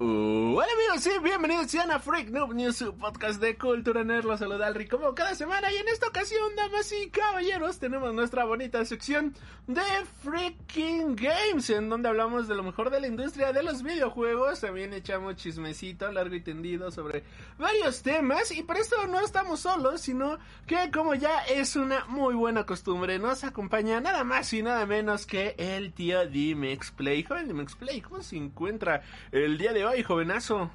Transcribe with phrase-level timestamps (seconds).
[0.00, 4.26] Uh, hola amigos, sí, bienvenidos a Freak Noob News, su podcast de cultura nerd.
[4.26, 8.44] Los saluda Alri como cada semana y en esta ocasión, damas y caballeros, tenemos nuestra
[8.44, 9.34] bonita sección
[9.66, 9.82] de
[10.22, 14.60] Freaking Games, en donde hablamos de lo mejor de la industria de los videojuegos.
[14.60, 17.24] También echamos chismecito largo y tendido sobre
[17.58, 22.36] varios temas y por esto no estamos solos, sino que como ya es una muy
[22.36, 27.24] buena costumbre, nos acompaña nada más y nada menos que el tío Dimex Play.
[27.24, 29.87] Joven Dimex Play, ¿cómo se encuentra el día de hoy?
[29.90, 30.70] Ay, jovenazo.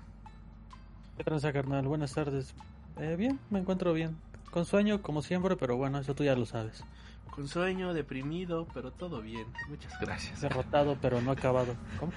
[1.17, 1.87] ¿Qué carnal?
[1.87, 2.53] Buenas tardes.
[2.97, 4.17] Eh, bien, me encuentro bien.
[4.51, 6.83] Con sueño, como siempre, pero bueno, eso tú ya lo sabes.
[7.35, 9.47] Con sueño, deprimido, pero todo bien.
[9.67, 10.41] Muchas gracias.
[10.41, 11.75] Derrotado, pero no acabado.
[11.99, 12.11] ¿Cómo?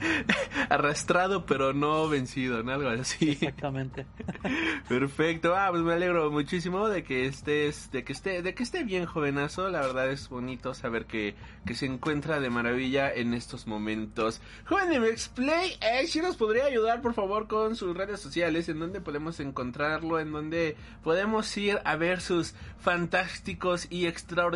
[0.68, 2.72] Arrastrado, pero no vencido, ¿no?
[2.72, 3.30] Algo así.
[3.30, 4.04] Exactamente.
[4.88, 5.56] Perfecto.
[5.56, 9.06] Ah, pues me alegro muchísimo de que estés, de que esté, de que esté bien,
[9.06, 9.70] jovenazo.
[9.70, 14.42] La verdad es bonito saber que, que se encuentra de maravilla en estos momentos.
[14.66, 18.78] Joven de Mexplay, eh, si nos podría ayudar, por favor, con sus redes sociales, en
[18.78, 24.49] donde podemos encontrarlo, en donde podemos ir a ver sus fantásticos y extraordinarios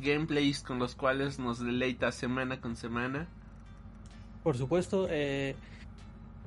[0.00, 3.28] gameplays con los cuales nos deleita semana con semana.
[4.42, 5.54] Por supuesto, eh,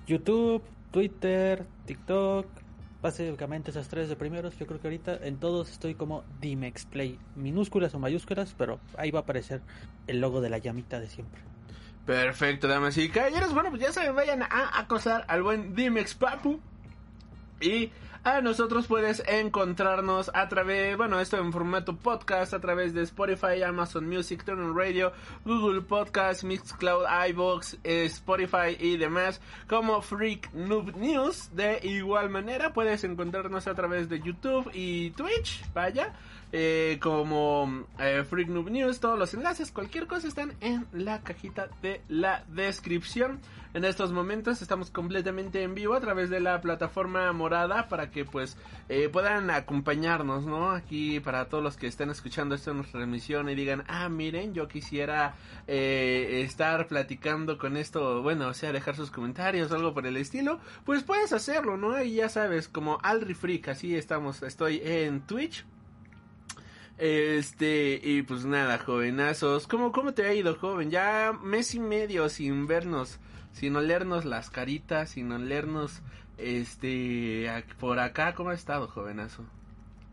[0.07, 2.45] YouTube, Twitter, TikTok,
[3.01, 4.57] básicamente esas tres de primeros.
[4.57, 9.19] Yo creo que ahorita en todos estoy como Dimexplay, minúsculas o mayúsculas, pero ahí va
[9.19, 9.61] a aparecer
[10.07, 11.41] el logo de la llamita de siempre.
[12.05, 13.53] Perfecto, damas y caballeros.
[13.53, 16.59] Bueno, pues ya saben, vayan a acosar al buen Dimex Papu.
[17.61, 17.91] Y
[18.23, 23.63] a nosotros puedes encontrarnos a través, bueno, esto en formato podcast, a través de Spotify,
[23.65, 25.11] Amazon Music, Turner Radio,
[25.43, 31.49] Google Podcast, Mixcloud, iBox, Spotify y demás, como Freak Noob News.
[31.55, 36.13] De igual manera, puedes encontrarnos a través de YouTube y Twitch, vaya.
[36.53, 41.69] Eh, como eh, Freak Noob News, todos los enlaces, cualquier cosa están en la cajita
[41.81, 43.39] de la descripción.
[43.73, 48.25] En estos momentos estamos completamente en vivo a través de la plataforma morada para que
[48.25, 48.57] pues
[48.89, 50.71] eh, puedan acompañarnos, ¿no?
[50.71, 54.53] Aquí para todos los que estén escuchando esto en nuestra transmisión y digan, ah, miren,
[54.53, 55.35] yo quisiera
[55.67, 60.17] eh, estar platicando con esto, bueno, o sea, dejar sus comentarios o algo por el
[60.17, 62.03] estilo, pues puedes hacerlo, ¿no?
[62.03, 65.63] Y ya sabes, como Alri Freak, así estamos, estoy en Twitch.
[67.01, 69.65] Este, y pues nada, jovenazos.
[69.65, 70.91] ¿Cómo, ¿Cómo te ha ido, joven?
[70.91, 73.17] Ya mes y medio sin vernos,
[73.53, 76.03] sin olernos las caritas, sin olernos,
[76.37, 77.47] este,
[77.79, 79.43] por acá, ¿cómo ha estado, jovenazo?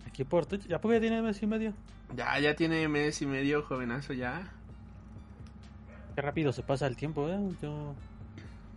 [0.07, 1.75] Aquí por Twitch, ¿ya porque tiene mes y medio?
[2.17, 4.51] Ya, ya tiene mes y medio, jovenazo, ya.
[6.15, 7.39] Qué rápido se pasa el tiempo, ¿eh?
[7.61, 7.95] Yo,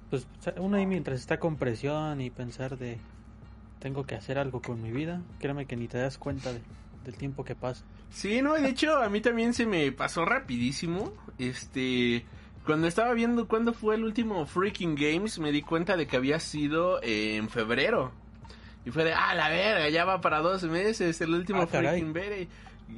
[0.10, 2.98] pues, uno ahí mientras está con presión y pensar de,
[3.80, 6.60] tengo que hacer algo con mi vida, créeme que ni te das cuenta de
[7.04, 7.84] del tiempo que pasa.
[8.12, 11.14] Sí, no, de hecho a mí también se me pasó rapidísimo.
[11.40, 12.26] Este,
[12.66, 16.40] cuando estaba viendo cuándo fue el último Freaking Games, me di cuenta de que había
[16.40, 18.12] sido en febrero.
[18.86, 21.68] Y fue de, ah, la verga, ya va para dos meses, el último Ah.
[21.68, 22.14] Freaking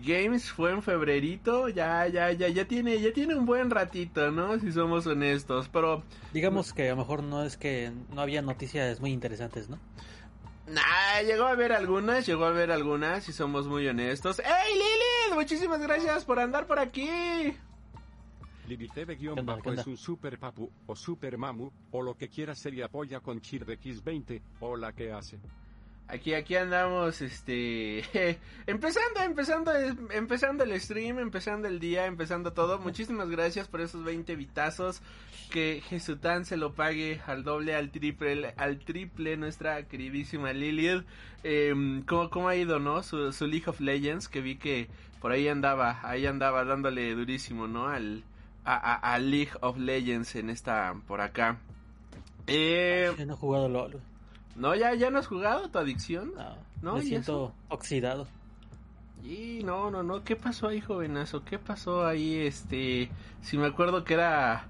[0.02, 4.60] Games fue en febrerito, ya, ya, ya, ya tiene, ya tiene un buen ratito, ¿no?
[4.60, 6.04] Si somos honestos, pero
[6.34, 9.78] Digamos que a lo mejor no es que no había noticias muy interesantes, ¿no?
[10.68, 14.40] Nah, llegó a ver algunas, llegó a ver algunas, si somos muy honestos.
[14.40, 15.36] ¡Ey, Lilith!
[15.36, 17.06] Muchísimas gracias por andar por aquí.
[17.06, 17.58] ¿Qué
[18.70, 22.74] onda, qué Lilitheve-bajo es un super papu o super mamu o lo que quiera ser
[22.74, 25.38] y apoya con Chir de X20 o la que hace.
[26.08, 28.00] Aquí, aquí andamos, este,
[28.68, 29.72] empezando, empezando,
[30.12, 32.78] empezando el stream, empezando el día, empezando todo.
[32.78, 35.02] Muchísimas gracias por esos 20 vitazos.
[35.50, 41.06] Que Jesután se lo pague al doble, al triple, al triple nuestra queridísima Lilith.
[41.44, 41.74] Eh,
[42.08, 43.02] ¿cómo, ¿Cómo ha ido, no?
[43.04, 44.88] Su, su League of Legends, que vi que
[45.22, 47.88] por ahí andaba, ahí andaba dándole durísimo, ¿no?
[47.88, 48.24] Al,
[48.66, 51.58] a, a- a League of Legends en esta, por acá.
[52.48, 54.02] Eh, Yo no he jugado LOL.
[54.56, 56.34] No, ya, ya no has jugado tu adicción.
[56.36, 58.28] No, No, me ¿y siento oxidado.
[59.24, 61.46] Y no, no, no, ¿qué pasó ahí, jovenazo?
[61.46, 62.40] ¿Qué pasó ahí?
[62.40, 63.10] Este,
[63.42, 64.68] si me acuerdo que era...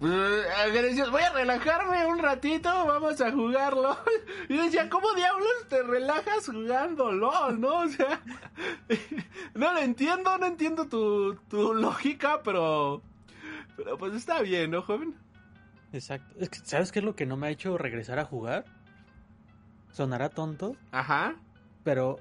[0.00, 3.96] Eh, voy a relajarme un ratito, vamos a jugar LOL.
[4.48, 7.78] Y decía, ¿cómo diablos te relajas jugando LOL, no?
[7.80, 8.20] O sea,
[9.54, 13.02] no lo entiendo, no entiendo tu, tu lógica, pero...
[13.76, 15.16] Pero pues está bien, ¿no, joven?
[15.92, 16.32] Exacto.
[16.38, 18.64] Es que, ¿Sabes qué es lo que no me ha hecho regresar a jugar?
[19.94, 21.36] Sonará tonto, Ajá.
[21.84, 22.18] pero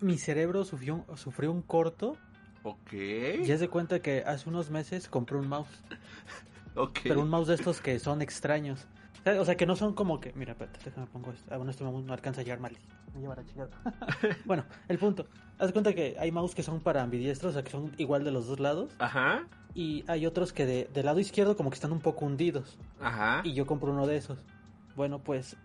[0.00, 2.16] mi cerebro sufrió un, sufrió un corto
[2.64, 2.92] Ok.
[2.92, 5.68] y es de cuenta que hace unos meses compré un mouse.
[6.76, 7.00] Ok.
[7.02, 8.86] Pero un mouse de estos que son extraños.
[9.38, 10.32] O sea, que no son como que.
[10.34, 11.52] Mira, espérate, déjame pongo esto.
[11.52, 12.78] Ah, bueno, mouse no alcanza a llegar mal.
[13.12, 13.70] Me lleva la chingada.
[14.44, 15.26] bueno, el punto.
[15.58, 18.22] Haz de cuenta que hay mouse que son para ambidiestros, o sea, que son igual
[18.22, 18.92] de los dos lados.
[19.00, 19.46] Ajá.
[19.74, 22.78] Y hay otros que de, del lado izquierdo, como que están un poco hundidos.
[23.00, 23.42] Ajá.
[23.44, 24.38] Y yo compro uno de esos.
[24.94, 25.56] Bueno, pues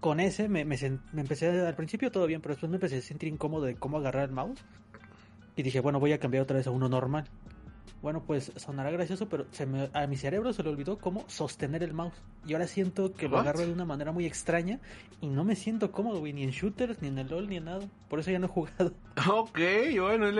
[0.00, 0.76] con ese me, me,
[1.12, 1.48] me empecé.
[1.66, 4.34] Al principio todo bien, pero después me empecé a sentir incómodo de cómo agarrar el
[4.34, 4.58] mouse.
[5.56, 7.24] Y dije, bueno, voy a cambiar otra vez a uno normal.
[8.00, 11.82] Bueno, pues sonará gracioso, pero se me- a mi cerebro se le olvidó cómo sostener
[11.82, 12.14] el mouse.
[12.46, 13.42] Y ahora siento que lo What?
[13.42, 14.80] agarro de una manera muy extraña
[15.20, 17.66] y no me siento cómodo, güey, ni en shooters, ni en el LOL, ni en
[17.66, 17.86] nada.
[18.08, 18.94] Por eso ya no he jugado.
[19.30, 19.58] Ok,
[19.98, 20.34] bueno, es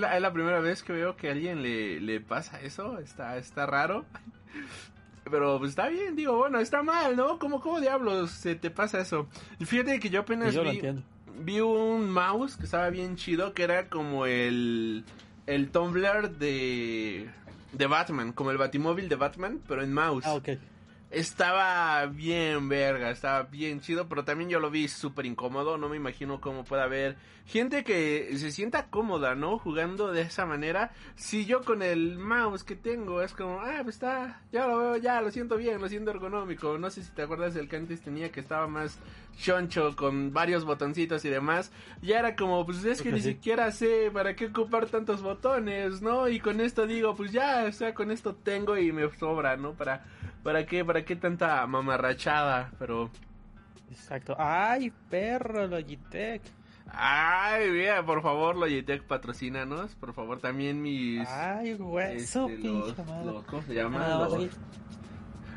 [0.00, 2.98] la- es la primera vez que veo que a alguien le, le pasa eso.
[2.98, 4.04] Está, está raro.
[5.30, 7.38] Pero pues está bien, digo, bueno, está mal, ¿no?
[7.38, 9.28] ¿Cómo, cómo diablos se te pasa eso?
[9.64, 10.80] Fíjate que yo apenas yo lo vi,
[11.40, 15.04] vi un mouse que estaba bien chido, que era como el,
[15.46, 17.28] el Tumblr de,
[17.72, 20.24] de Batman, como el Batimóvil de Batman, pero en mouse.
[20.26, 20.50] Ah, ok.
[21.10, 25.96] Estaba bien verga, estaba bien chido, pero también yo lo vi súper incómodo, no me
[25.96, 27.16] imagino cómo puede haber
[27.46, 29.58] gente que se sienta cómoda, ¿no?
[29.58, 30.90] Jugando de esa manera.
[31.14, 34.96] Si yo con el mouse que tengo es como, ah, pues está, ya lo veo,
[34.96, 36.76] ya lo siento bien, lo siento ergonómico.
[36.76, 38.98] No sé si te acuerdas del que antes tenía que estaba más
[39.38, 41.70] choncho con varios botoncitos y demás.
[42.02, 46.28] Ya era como, pues es que ni siquiera sé para qué ocupar tantos botones, ¿no?
[46.28, 49.74] Y con esto digo, pues ya, o sea, con esto tengo y me sobra, ¿no?
[49.74, 50.04] Para
[50.46, 50.84] ¿Para qué?
[50.84, 52.70] ¿Para qué tanta mamarrachada?
[52.78, 53.10] Pero...
[53.90, 54.36] Exacto.
[54.38, 56.40] ¡Ay, perro, Logitech!
[56.88, 59.96] Ay, mira, por favor, Logitech, patrocínanos.
[59.96, 61.28] Por favor, también mis...
[61.28, 63.24] ¡Ay, hueso, este, pinche los, madre!
[63.26, 64.08] los- ¿Cómo se llama?
[64.08, 64.50] Los- aquí.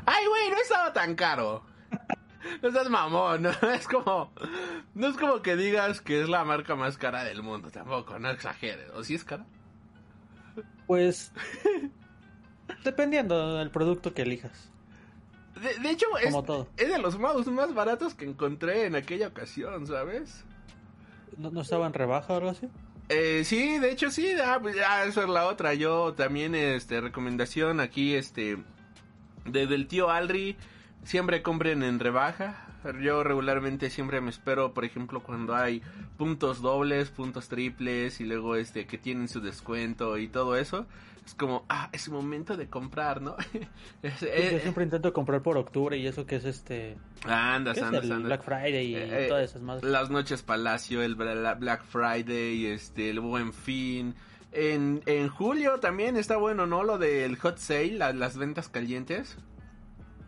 [0.06, 1.62] Ay, güey, no estaba tan caro.
[2.60, 3.50] No seas mamón, ¿no?
[3.72, 4.32] Es como...
[4.94, 8.28] No es como que digas que es la marca más cara del mundo, tampoco, no
[8.30, 8.90] exageres.
[8.94, 9.44] ¿O si es cara?
[10.88, 11.32] Pues.
[12.82, 14.69] dependiendo del producto que elijas.
[15.62, 16.34] De, de hecho, es,
[16.76, 20.44] es de los mouse más baratos que encontré en aquella ocasión, ¿sabes?
[21.36, 22.68] ¿No, no estaba en rebaja o algo así?
[23.08, 25.74] Eh, sí, de hecho sí, ah, pues, ah, esa es la otra.
[25.74, 28.58] Yo también, este, recomendación aquí, este,
[29.46, 30.56] de, del tío Alri,
[31.04, 32.66] siempre compren en rebaja.
[33.02, 35.82] Yo regularmente siempre me espero, por ejemplo, cuando hay
[36.16, 40.86] puntos dobles, puntos triples y luego este que tienen su descuento y todo eso.
[41.24, 43.36] Es como, ah, es momento de comprar, ¿no?
[44.02, 46.96] Es- Yo eh, siempre intento comprar por octubre y eso que es este.
[47.24, 48.26] andas, ¿qué es andas, el andas.
[48.26, 49.82] Black Friday y Eh, eh, todas esas más.
[49.84, 54.14] Las noches Palacio, el Bla- Black Friday, este, el Buen Fin.
[54.52, 56.82] En, en julio también está bueno, ¿no?
[56.82, 59.36] Lo del hot sale, la- las ventas calientes.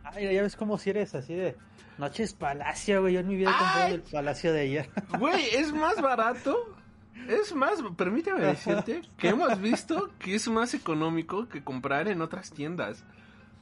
[0.05, 1.57] Ay, ya ves cómo si eres así de.
[1.99, 3.15] Noches Palacio, güey.
[3.15, 4.91] Yo en mi vida he comprado el Palacio de ayer.
[5.19, 6.57] Güey, es más barato.
[7.29, 12.51] Es más, permíteme decirte que hemos visto que es más económico que comprar en otras
[12.51, 13.05] tiendas.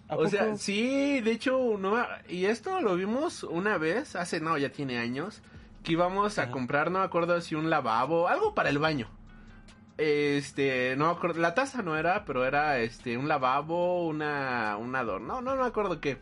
[0.09, 1.97] ¿A O sea, sí, de hecho, no,
[2.29, 5.41] y esto lo vimos una vez, hace, no, ya tiene años,
[5.85, 9.09] que íbamos a comprar, no me acuerdo si un lavabo, algo para el baño.
[9.99, 14.97] Este, no me acuerdo, la taza no era, pero era este, un lavabo, una, un
[14.97, 16.19] adorno, no, no me acuerdo qué.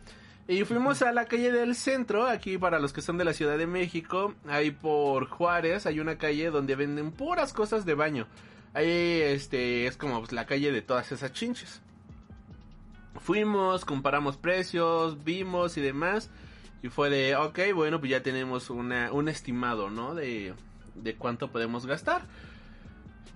[0.49, 3.55] Y fuimos a la calle del centro, aquí para los que son de la Ciudad
[3.55, 8.25] de México, ahí por Juárez, hay una calle donde venden puras cosas de baño.
[8.73, 11.83] Ahí, este, es como pues, la calle de todas esas chinches.
[13.19, 16.31] Fuimos, comparamos precios, vimos y demás.
[16.81, 20.15] Y fue de, ok, bueno, pues ya tenemos una, un estimado, ¿no?
[20.15, 20.55] De,
[20.95, 22.23] de cuánto podemos gastar.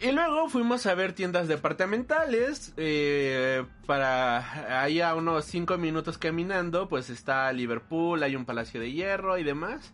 [0.04, 2.74] Y luego fuimos a ver tiendas departamentales.
[2.76, 8.92] eh, para ahí a unos 5 minutos caminando, pues está Liverpool, hay un Palacio de
[8.92, 9.94] Hierro y demás.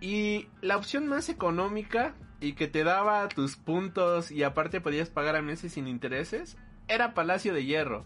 [0.00, 5.36] Y la opción más económica y que te daba tus puntos y aparte podías pagar
[5.36, 6.56] a meses sin intereses
[6.88, 8.04] era Palacio de Hierro.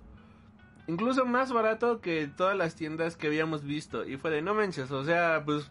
[0.89, 4.05] Incluso más barato que todas las tiendas que habíamos visto.
[4.05, 5.71] Y fue de no manches, o sea, pues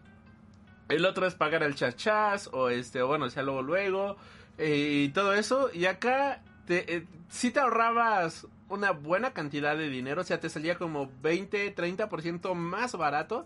[0.89, 4.17] el otro es pagar al chachás o este, o bueno, sea, luego luego
[4.57, 5.69] y todo eso.
[5.73, 10.49] Y acá te, eh, sí te ahorrabas una buena cantidad de dinero, o sea, te
[10.49, 13.45] salía como 20, 30% más barato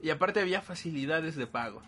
[0.00, 1.80] y aparte había facilidades de pago.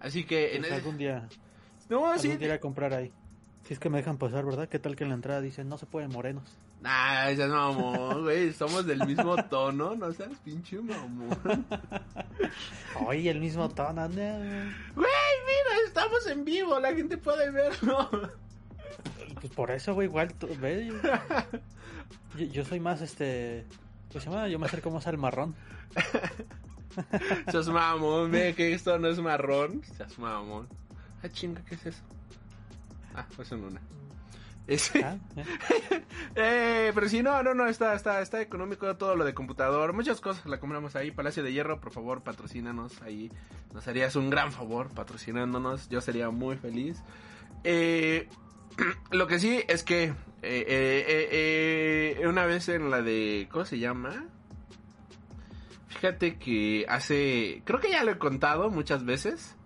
[0.00, 1.28] Así que en Pues algún día.
[1.88, 3.12] no, Algún sí, día iré a comprar ahí.
[3.66, 4.68] Si es que me dejan pasar, ¿verdad?
[4.68, 6.44] ¿Qué tal que en la entrada dicen no se pueden morenos?
[6.80, 11.38] Nah, ya mamón, güey, somos del mismo tono, no seas pinche mamón.
[13.06, 14.08] Oye, el mismo tono, ¿no?
[14.08, 15.06] Güey,
[15.46, 18.08] mira, estamos en vivo, la gente puede verlo.
[19.40, 20.90] Pues por eso, güey, igual, tú- ve,
[22.38, 23.64] yo, yo- soy más, este...
[24.08, 24.48] ¿Cómo se llama?
[24.48, 25.54] Yo me acerco más al marrón.
[27.50, 29.82] Seas mamón, ve que esto no es marrón.
[29.96, 30.68] Seas mamón.
[31.22, 32.02] Ah, chinga, ¿qué es eso?
[33.14, 33.80] Ah, pues en una.
[34.66, 36.02] Ese- Ah, eh.
[36.36, 39.92] Eh, pero si no, no, no, está, está, está económico todo lo de computador.
[39.92, 41.10] Muchas cosas la compramos ahí.
[41.10, 43.30] Palacio de Hierro, por favor, patrocínanos ahí.
[43.74, 45.88] Nos harías un gran favor patrocinándonos.
[45.88, 47.02] Yo sería muy feliz.
[47.64, 48.28] Eh,
[49.10, 53.48] lo que sí es que eh, una vez en la de...
[53.50, 54.24] ¿Cómo se llama?
[55.88, 57.62] Fíjate que hace...
[57.64, 59.56] Creo que ya lo he contado muchas veces.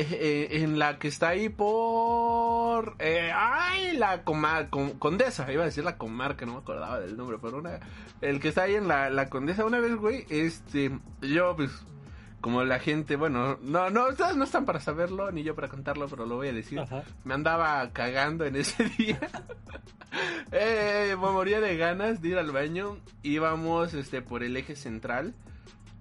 [0.00, 0.06] Eh,
[0.52, 2.94] eh, en la que está ahí por...
[3.00, 5.50] eh, ay, la coma- con- Condesa.
[5.52, 7.38] Iba a decir la comarca, no me acordaba del nombre.
[7.42, 7.80] Pero una...
[8.20, 9.64] El que está ahí en la, la Condesa.
[9.64, 10.96] Una vez, güey, este...
[11.22, 11.72] Yo, pues...
[12.40, 16.06] Como la gente, bueno, no, no, ustedes no están para saberlo, ni yo para contarlo,
[16.06, 16.78] pero lo voy a decir.
[16.78, 17.02] Ajá.
[17.24, 19.18] Me andaba cagando en ese día.
[20.52, 22.98] eh, me moría de ganas de ir al baño.
[23.24, 25.34] Íbamos este por el eje central.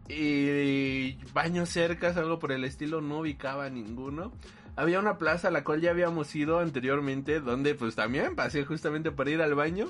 [0.10, 4.32] Y baños cercas, algo por el estilo, no ubicaba ninguno.
[4.76, 9.12] Había una plaza a la cual ya habíamos ido anteriormente, donde pues también pasé justamente
[9.12, 9.88] para ir al baño.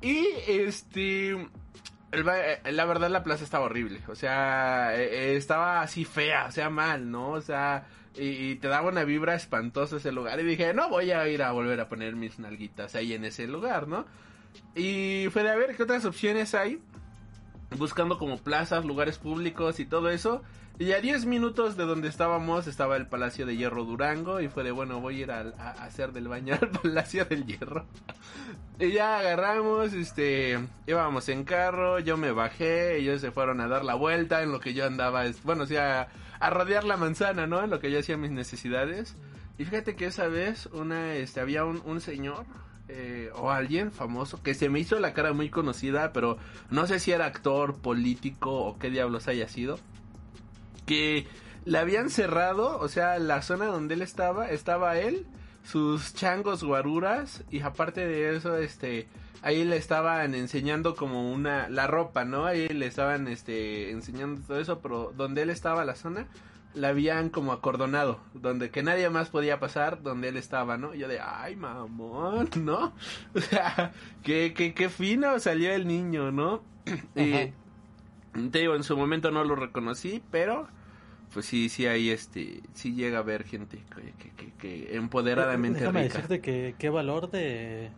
[0.00, 1.32] Y este...
[1.32, 6.52] eh, la verdad la plaza estaba horrible, o sea, eh, eh, estaba así fea, o
[6.52, 7.30] sea, mal, ¿no?
[7.30, 11.28] O sea, y te daba una vibra espantosa ese lugar y dije, no voy a
[11.28, 14.06] ir a volver a poner mis nalguitas ahí en ese lugar, ¿no?
[14.74, 16.80] Y fue de a ver qué otras opciones hay,
[17.78, 20.42] buscando como plazas, lugares públicos y todo eso.
[20.78, 24.62] Y a 10 minutos de donde estábamos estaba el Palacio de Hierro Durango y fue
[24.62, 27.86] de, bueno, voy a ir a, a hacer del baño al Palacio del Hierro.
[28.78, 33.86] Y ya agarramos, este, íbamos en carro, yo me bajé, ellos se fueron a dar
[33.86, 36.08] la vuelta en lo que yo andaba, bueno, o sea,
[36.40, 37.64] a rodear la manzana, ¿no?
[37.64, 39.16] En lo que yo hacía mis necesidades.
[39.56, 42.44] Y fíjate que esa vez una, este, había un, un señor
[42.88, 46.38] eh, o alguien famoso que se me hizo la cara muy conocida, pero
[46.70, 49.78] no sé si era actor, político o qué diablos haya sido.
[50.86, 51.26] Que
[51.64, 55.26] le habían cerrado, o sea, la zona donde él estaba, estaba él,
[55.64, 59.08] sus changos guaruras y aparte de eso, este,
[59.42, 62.46] ahí le estaban enseñando como una, la ropa, ¿no?
[62.46, 66.28] Ahí le estaban, este, enseñando todo eso, pero donde él estaba, la zona,
[66.76, 70.94] la habían como acordonado, donde que nadie más podía pasar donde él estaba, ¿no?
[70.94, 72.92] Y yo de, ay, mamón, ¿no?
[73.34, 73.92] O sea,
[74.22, 76.62] qué, qué, qué fino salió el niño, ¿no?
[77.16, 77.52] y
[78.50, 80.68] te digo, en su momento no lo reconocí, pero
[81.32, 85.80] pues sí, sí hay este, sí llega a ver gente que, que, que, que empoderadamente
[85.80, 86.04] Déjame rica.
[86.04, 87.90] decirte que qué valor de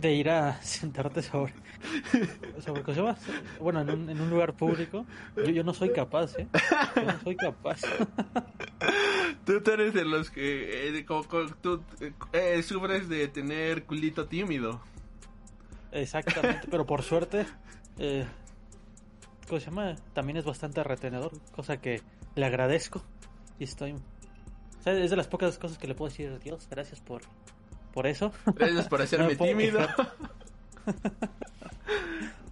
[0.00, 1.52] de ir a sentarte sobre
[2.64, 3.16] sobre ¿cómo se llama?
[3.60, 6.46] bueno en un, en un lugar público yo, yo no soy capaz eh
[6.96, 7.80] yo no soy capaz
[9.44, 11.82] Tú, tú eres de los que, eh, como- como tú
[12.32, 14.80] eh, sufres de tener culito tímido.
[15.92, 17.46] exactamente pero por suerte
[17.98, 18.26] eh,
[19.48, 19.94] ¿cómo se llama?
[20.12, 22.02] también es bastante retenedor cosa que
[22.34, 23.02] le agradezco
[23.58, 27.00] y estoy o sea, es de las pocas cosas que le puedo decir Dios gracias
[27.00, 27.22] por
[27.96, 29.80] por eso Gracias por hacerme No tímido.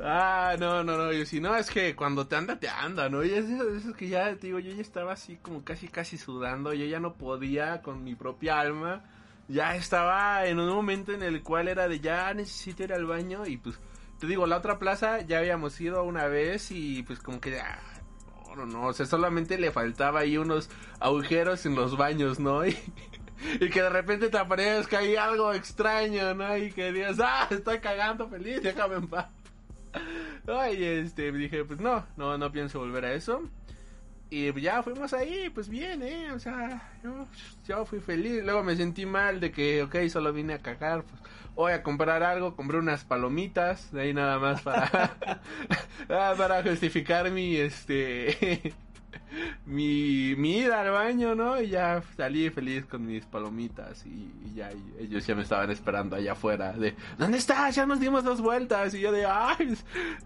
[0.00, 1.12] ah, no, no, no.
[1.12, 3.22] Yo, si no, es que cuando te anda, te anda, ¿no?
[3.22, 6.16] Y es eso, eso que ya, te digo, yo ya estaba así como casi, casi
[6.16, 6.72] sudando.
[6.72, 9.04] Yo ya no podía con mi propia alma.
[9.46, 13.44] Ya estaba en un momento en el cual era de ya necesito ir al baño.
[13.44, 13.78] Y pues,
[14.18, 17.60] te digo, la otra plaza ya habíamos ido una vez y pues como que...
[17.60, 17.82] ah,
[18.48, 20.70] no, no, no, o sea, solamente le faltaba ahí unos
[21.00, 22.64] agujeros en los baños, ¿no?
[22.66, 22.78] Y,
[23.61, 26.57] y que de repente te aparezca ahí algo extraño, ¿no?
[26.57, 29.26] Y que digas, ah, estoy cagando feliz, déjame en paz.
[30.47, 33.43] Ay, este, dije, pues no, no, no pienso volver a eso.
[34.31, 36.33] Y ya fuimos ahí, pues bien, ¿eh?
[36.33, 37.26] O sea, yo,
[37.69, 38.43] yo fui feliz.
[38.43, 41.05] Luego me sentí mal de que, ok, solo vine a cagar.
[41.05, 41.23] Pues
[41.55, 44.91] voy a comprar algo, compré unas palomitas, de ahí nada más para,
[46.09, 48.75] ah, para justificar mi, este,
[49.66, 51.61] mi, mi ida al baño, ¿no?
[51.61, 55.71] Y ya salí feliz con mis palomitas y, y ya y ellos ya me estaban
[55.71, 57.75] esperando allá afuera de, ¿dónde estás?
[57.75, 59.76] Ya nos dimos dos vueltas y yo de, ay,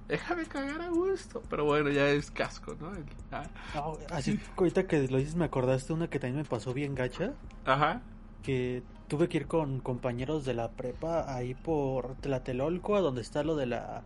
[0.08, 1.42] déjame cagar a gusto.
[1.48, 2.92] Pero bueno, ya es casco, ¿no?
[3.32, 6.94] Ah, No, así ahorita que lo dices me acordaste una que también me pasó bien
[6.94, 7.32] gacha
[7.64, 8.00] Ajá.
[8.42, 13.42] que tuve que ir con compañeros de la prepa ahí por Tlatelolco a donde está
[13.42, 14.02] lo de la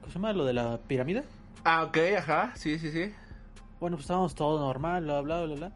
[0.00, 0.32] ¿cómo se llama?
[0.32, 1.24] lo de la pirámide
[1.64, 3.12] Ah, ok, ajá, sí, sí, sí.
[3.80, 5.72] Bueno pues estábamos todo normal bla bla bla bla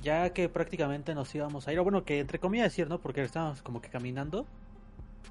[0.00, 3.22] ya que prácticamente nos íbamos a ir o bueno que entre comillas decir no porque
[3.22, 4.46] estábamos como que caminando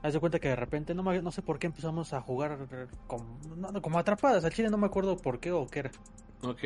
[0.04, 2.68] haz de cuenta que de repente no, me- no sé por qué empezamos a jugar
[3.08, 5.92] como, no, no, como atrapadas al chile no me acuerdo por qué o qué era
[6.44, 6.60] Ok.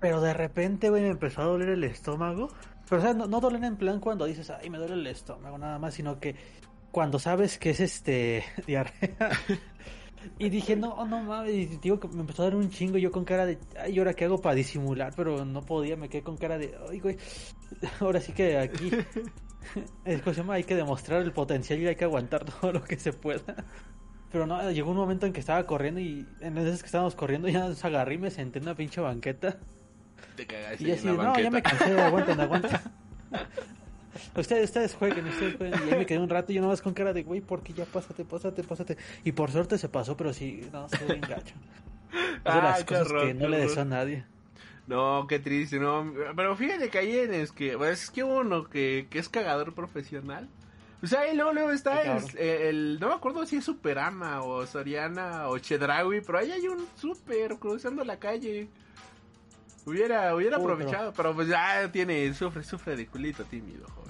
[0.00, 2.48] Pero de repente, güey, me empezó a doler el estómago.
[2.88, 5.56] Pero, o sea, no, no doler en plan cuando dices, ay, me duele el estómago,
[5.58, 6.34] nada más, sino que
[6.90, 9.30] cuando sabes que es este diarrea.
[10.38, 13.10] Y dije, no, no mames, y digo que me empezó a dar un chingo yo
[13.10, 15.12] con cara de, ay, ¿ahora qué hago para disimular?
[15.16, 17.16] Pero no podía, me quedé con cara de, ay, güey,
[18.00, 18.90] ahora sí que aquí,
[20.04, 23.12] es cosa hay que demostrar el potencial y hay que aguantar todo lo que se
[23.12, 23.64] pueda.
[24.30, 27.48] Pero no, llegó un momento en que estaba corriendo y en veces que estábamos corriendo
[27.48, 29.56] ya nos agarré y me senté en una pinche banqueta.
[30.34, 32.80] Te cagaste Y en así, la no, ya me cansé, aguanten, aguanten.
[34.36, 35.80] Ustedes, ustedes jueguen, ustedes jueguen.
[35.86, 37.72] Y ahí me quedé un rato y yo nomás con cara de, güey, ¿por qué
[37.72, 38.96] ya pásate, pásate, pásate?
[39.24, 41.54] Y por suerte se pasó, pero sí, no, estuvo bien gacho.
[42.12, 44.24] Es de las Ay, qué cosas horror, que no le deseo a nadie.
[44.86, 46.12] No, qué triste, no.
[46.36, 49.74] Pero fíjate que hay en es que, pues, es que uno que, que es cagador
[49.74, 50.48] profesional.
[51.02, 54.66] O sea, y luego, luego está Sí, el, no me acuerdo si es Superama o
[54.66, 58.68] Soriana o Chedraui, pero ahí hay un super cruzando la calle.
[59.84, 61.34] Hubiera, hubiera aprovechado, pero...
[61.34, 64.05] pues ya tiene, sufre, sufre de culito tímido, joven.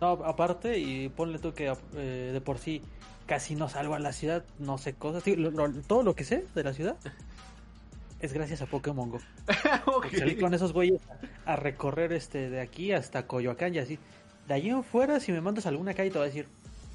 [0.00, 2.82] No, aparte, y ponle tú que eh, de por sí
[3.26, 5.22] casi no salgo a la ciudad, no sé cosas.
[5.22, 6.96] Sí, lo- lo- todo lo que sé de la ciudad
[8.20, 9.18] es gracias a Pokémon Go.
[9.86, 10.06] Ok.
[10.16, 11.00] Salí con esos güeyes
[11.46, 13.98] a recorrer este de aquí hasta Coyoacán y así.
[14.46, 16.46] De allí en fuera, si me mandas a alguna calle, te voy a decir,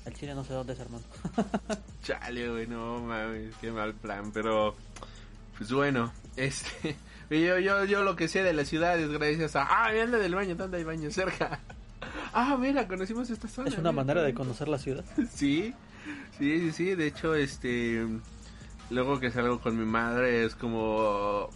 [0.05, 1.03] al chile no sé dónde es, hermano.
[2.03, 4.75] Chale, güey, no mames, qué mal plan, pero
[5.57, 6.95] pues bueno, este
[7.29, 10.33] yo yo yo lo que sé de la ciudad es gracias a ah, mira del
[10.35, 11.59] baño, ¿dónde hay baño cerca?
[12.33, 13.69] Ah, mira, conocimos esta zona.
[13.69, 15.05] Es una mira, manera de conocer la ciudad.
[15.33, 15.73] Sí.
[16.37, 18.05] Sí, sí, sí, de hecho este
[18.89, 21.49] luego que salgo con mi madre es como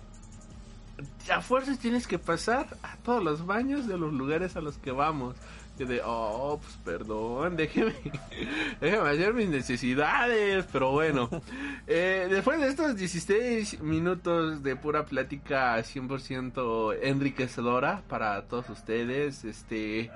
[1.32, 4.92] a fuerzas tienes que pasar a todos los baños de los lugares a los que
[4.92, 5.36] vamos.
[5.78, 7.94] Que de, oh, pues perdón, déjeme,
[8.82, 11.30] déjeme hacer mis necesidades, pero bueno.
[11.90, 20.12] Eh, después de estos 16 minutos de pura plática 100% enriquecedora para todos ustedes, este,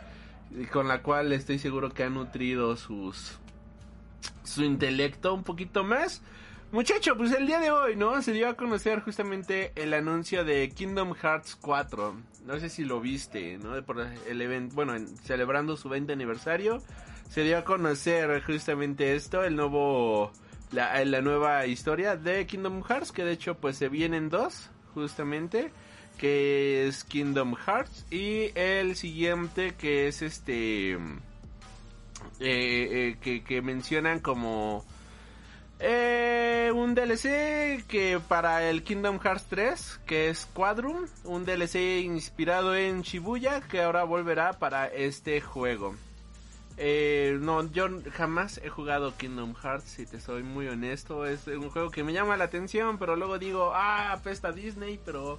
[0.71, 3.37] con la cual estoy seguro que han nutrido sus,
[4.43, 6.21] su intelecto un poquito más.
[6.71, 8.21] Muchacho, pues el día de hoy, ¿no?
[8.21, 12.15] Se dio a conocer justamente el anuncio de Kingdom Hearts 4.
[12.45, 13.83] No sé si lo viste, ¿no?
[13.83, 16.81] Por el evento, bueno, en- celebrando su 20 aniversario,
[17.29, 20.31] se dio a conocer justamente esto, el nuevo,
[20.71, 25.71] la, la nueva historia de Kingdom Hearts, que de hecho pues se vienen dos, justamente,
[26.21, 30.99] que es Kingdom Hearts y el siguiente que es este, eh,
[32.39, 34.85] eh, que, que mencionan como
[35.79, 42.75] eh, un DLC que para el Kingdom Hearts 3, que es Quadrum, un DLC inspirado
[42.75, 45.95] en Shibuya que ahora volverá para este juego.
[46.83, 51.27] Eh, no, yo jamás he jugado Kingdom Hearts, si te soy muy honesto.
[51.27, 55.35] Es un juego que me llama la atención, pero luego digo, ah, apesta Disney, pero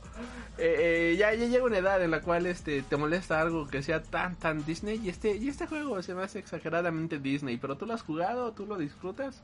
[0.57, 3.83] eh, eh, ya, ya llega una edad en la cual este te molesta algo que
[3.83, 5.01] sea tan, tan Disney.
[5.03, 8.53] Y este, y este juego se me hace exageradamente Disney, pero tú lo has jugado,
[8.53, 9.43] tú lo disfrutas.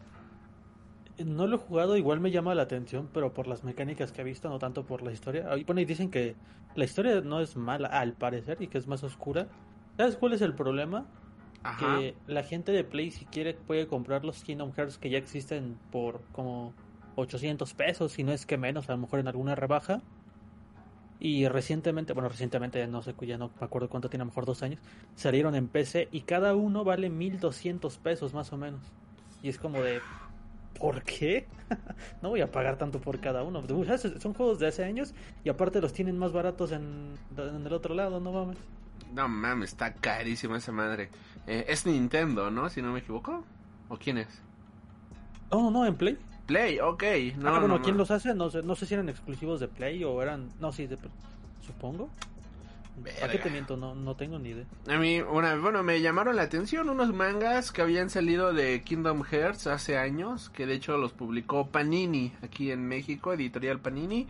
[1.18, 4.24] No lo he jugado, igual me llama la atención, pero por las mecánicas que he
[4.24, 5.50] visto, no tanto por la historia.
[5.50, 6.36] Ahí, Bueno, dicen que
[6.76, 9.48] la historia no es mala, al parecer, y que es más oscura.
[9.96, 11.04] ¿Sabes cuál es el problema?
[11.76, 15.78] Que la gente de Play, si quiere, puede comprar los Kingdom Hearts que ya existen
[15.90, 16.72] por como
[17.16, 20.00] 800 pesos, si no es que menos, a lo mejor en alguna rebaja.
[21.20, 24.46] Y recientemente, bueno, recientemente, no sé, ya no me acuerdo cuánto tiene, a lo mejor
[24.46, 24.80] dos años,
[25.16, 28.80] salieron en PC y cada uno vale 1200 pesos más o menos.
[29.42, 30.00] Y es como de,
[30.78, 31.48] ¿por qué?
[32.22, 33.62] no voy a pagar tanto por cada uno.
[34.20, 37.94] Son juegos de hace años y aparte los tienen más baratos en, en el otro
[37.96, 38.58] lado, no mames.
[39.12, 41.10] No mames, está carísima esa madre.
[41.46, 42.68] Eh, es Nintendo, ¿no?
[42.68, 43.44] Si no me equivoco.
[43.88, 44.42] ¿O quién es?
[45.50, 46.18] No, no, en Play.
[46.46, 47.02] Play, ok.
[47.36, 47.98] No, ah, bueno, no, ¿quién no.
[47.98, 48.34] los hace?
[48.34, 50.48] No sé, no sé si eran exclusivos de Play o eran...
[50.60, 50.98] No, sí, de...
[51.60, 52.10] supongo.
[53.02, 53.42] ¿Para qué Verga.
[53.44, 53.76] te miento?
[53.76, 54.64] No, no tengo ni idea.
[54.88, 59.22] A mí, una, bueno, me llamaron la atención unos mangas que habían salido de Kingdom
[59.22, 64.26] Hearts hace años, que de hecho los publicó Panini aquí en México, editorial Panini.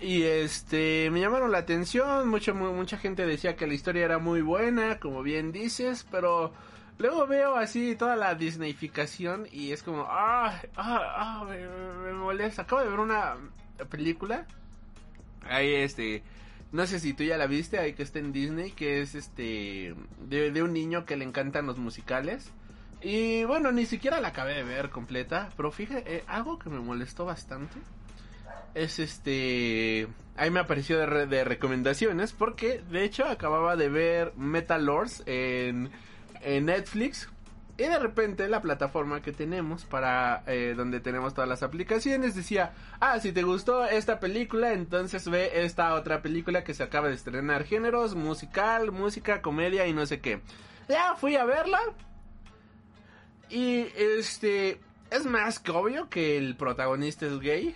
[0.00, 4.18] Y este, me llamaron la atención, mucha, mu- mucha gente decía que la historia era
[4.18, 6.52] muy buena, como bien dices, pero
[6.98, 12.62] luego veo así toda la Disneyficación y es como, ah, ah, ah, me, molesta.
[12.62, 13.36] Acabo de ver una
[13.88, 14.46] película,
[15.48, 16.22] ahí este,
[16.72, 19.94] no sé si tú ya la viste, ahí que está en Disney, que es este
[20.20, 22.50] de, de un niño que le encantan los musicales.
[23.00, 26.80] Y bueno, ni siquiera la acabé de ver completa, pero fíjate, eh, algo que me
[26.80, 27.78] molestó bastante
[28.74, 30.08] es este...
[30.36, 35.90] Ahí me apareció de, de recomendaciones porque de hecho acababa de ver Metal Lords en,
[36.42, 37.28] en Netflix.
[37.76, 42.72] Y de repente la plataforma que tenemos para eh, donde tenemos todas las aplicaciones decía,
[43.00, 47.14] ah, si te gustó esta película, entonces ve esta otra película que se acaba de
[47.14, 50.40] estrenar, géneros, musical, música, comedia y no sé qué.
[50.88, 51.80] Ya fui a verla
[53.50, 57.74] y este es más que obvio que el protagonista es gay,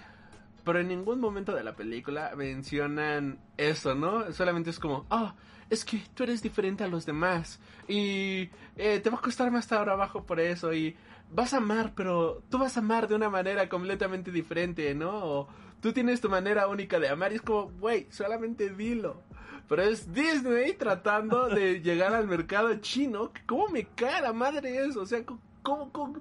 [0.68, 4.30] pero en ningún momento de la película mencionan eso, ¿no?
[4.34, 5.34] Solamente es como, ah,
[5.70, 9.66] es que tú eres diferente a los demás y eh, te va a costar más
[9.66, 10.94] trabajo por eso y
[11.32, 15.10] vas a amar, pero tú vas a amar de una manera completamente diferente, ¿no?
[15.10, 15.48] O
[15.80, 19.22] tú tienes tu manera única de amar y es como, güey, solamente dilo.
[19.70, 23.32] Pero es Disney tratando de llegar al mercado chino.
[23.46, 25.00] ¿Cómo me cae la madre eso?
[25.00, 25.24] O sea,
[25.62, 26.20] ¿cómo, cómo,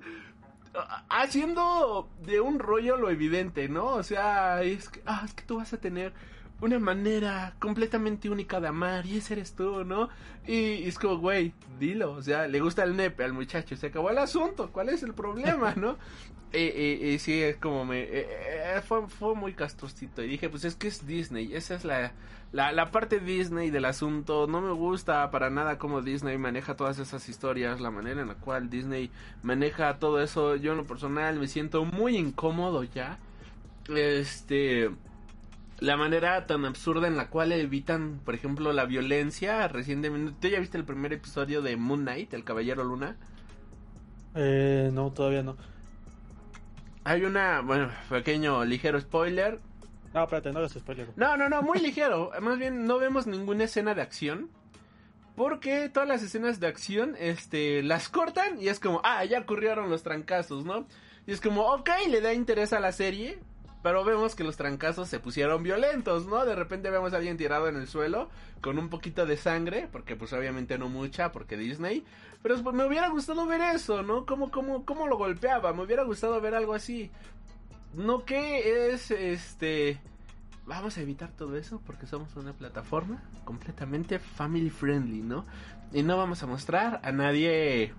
[1.09, 3.87] haciendo de un rollo lo evidente, ¿no?
[3.87, 6.13] O sea, es que, ah, es que tú vas a tener
[6.61, 10.09] una manera completamente única de amar y ese eres tú, ¿no?
[10.47, 14.09] Y, es como, güey, dilo, o sea, le gusta el nepe al muchacho, se acabó
[14.09, 15.97] el asunto, ¿cuál es el problema, no?
[16.53, 18.01] Y, y, sí, es como me...
[18.03, 21.83] Eh, eh, fue, fue muy castrocito y dije, pues es que es Disney, esa es
[21.83, 22.13] la,
[22.53, 24.47] la, la parte Disney del asunto.
[24.47, 28.35] No me gusta para nada cómo Disney maneja todas esas historias, la manera en la
[28.35, 29.11] cual Disney
[29.43, 30.55] maneja todo eso.
[30.55, 33.19] Yo en lo personal me siento muy incómodo ya.
[33.89, 34.89] Este
[35.79, 39.67] la manera tan absurda en la cual evitan, por ejemplo, la violencia.
[39.67, 43.17] Recientemente, ¿tú ya viste el primer episodio de Moon Knight, el Caballero Luna?
[44.35, 45.55] Eh, no, todavía no.
[47.03, 49.59] Hay una, bueno, pequeño, ligero spoiler.
[50.13, 51.09] No, espérate, no hagas spoiler.
[51.15, 52.31] No, no, no, muy ligero.
[52.41, 54.49] Más bien, no vemos ninguna escena de acción.
[55.35, 59.91] Porque todas las escenas de acción, este, las cortan y es como, ah, ya ocurrieron
[59.91, 60.87] los trancazos, ¿no?
[61.27, 63.37] Y es como, ok, le da interés a la serie,
[63.83, 66.45] pero vemos que los trancazos se pusieron violentos, ¿no?
[66.45, 68.29] De repente vemos a alguien tirado en el suelo
[68.61, 72.03] con un poquito de sangre, porque pues obviamente no mucha, porque Disney.
[72.41, 74.25] Pero pues, me hubiera gustado ver eso, ¿no?
[74.25, 75.73] ¿Cómo, cómo, cómo lo golpeaba?
[75.73, 77.11] Me hubiera gustado ver algo así.
[77.93, 79.99] No que es, este...
[80.65, 85.45] Vamos a evitar todo eso porque somos una plataforma completamente family friendly, ¿no?
[85.93, 87.93] Y no vamos a mostrar a nadie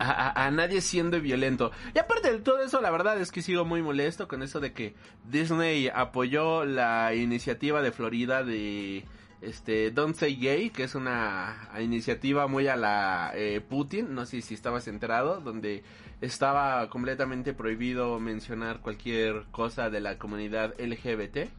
[0.00, 1.72] a, nadie siendo violento.
[1.94, 4.72] Y aparte de todo eso, la verdad es que sigo muy molesto con eso de
[4.72, 4.94] que
[5.28, 9.04] Disney apoyó la iniciativa de Florida de
[9.42, 14.40] este Don't Say Gay, que es una iniciativa muy a la eh, Putin, no sé
[14.42, 15.82] si estabas enterado, donde
[16.20, 21.50] estaba completamente prohibido mencionar cualquier cosa de la comunidad LGBT.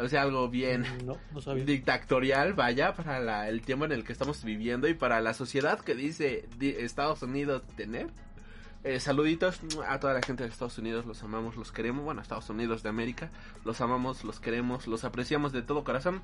[0.00, 4.88] O sea, algo bien mm, dictatorial, vaya, para el tiempo en el que estamos viviendo
[4.88, 8.08] y para la sociedad que dice Estados Unidos tener.
[8.82, 12.02] Eh, saluditos a toda la gente de Estados Unidos, los amamos, los queremos.
[12.02, 13.30] Bueno, Estados Unidos de América,
[13.64, 16.22] los amamos, los queremos, los apreciamos de todo corazón.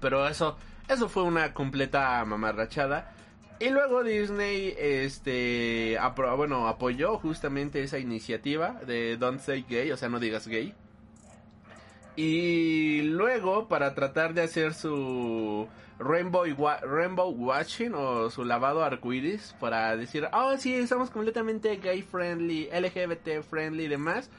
[0.00, 3.14] Pero eso, eso fue una completa mamarrachada.
[3.60, 5.96] Y luego Disney, este,
[6.36, 10.74] bueno, apoyó justamente esa iniciativa de Don't Say Gay, o sea, no digas gay.
[12.16, 15.66] Y luego, para tratar de hacer su
[15.98, 16.44] Rainbow,
[16.82, 23.42] Rainbow Watching o su lavado arcoiris, para decir, oh sí, estamos completamente gay friendly, LGBT
[23.42, 24.30] friendly y demás,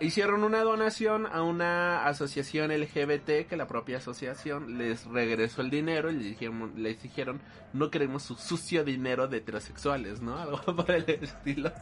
[0.00, 6.10] hicieron una donación a una asociación LGBT que la propia asociación les regresó el dinero
[6.10, 7.40] y les dijeron, les dijeron
[7.72, 10.38] no queremos su sucio dinero de heterosexuales, ¿no?
[10.40, 11.72] Algo por el estilo.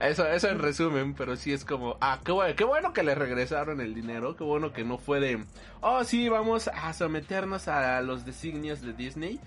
[0.00, 3.14] eso, eso en resumen, pero sí es como, ah, qué bueno, qué bueno que le
[3.14, 5.44] regresaron el dinero, qué bueno que no fue de,
[5.80, 9.40] oh sí, vamos a someternos a los designios de Disney.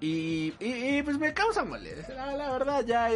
[0.00, 3.08] Y, y, pues me causa molestia, la, verdad, ya,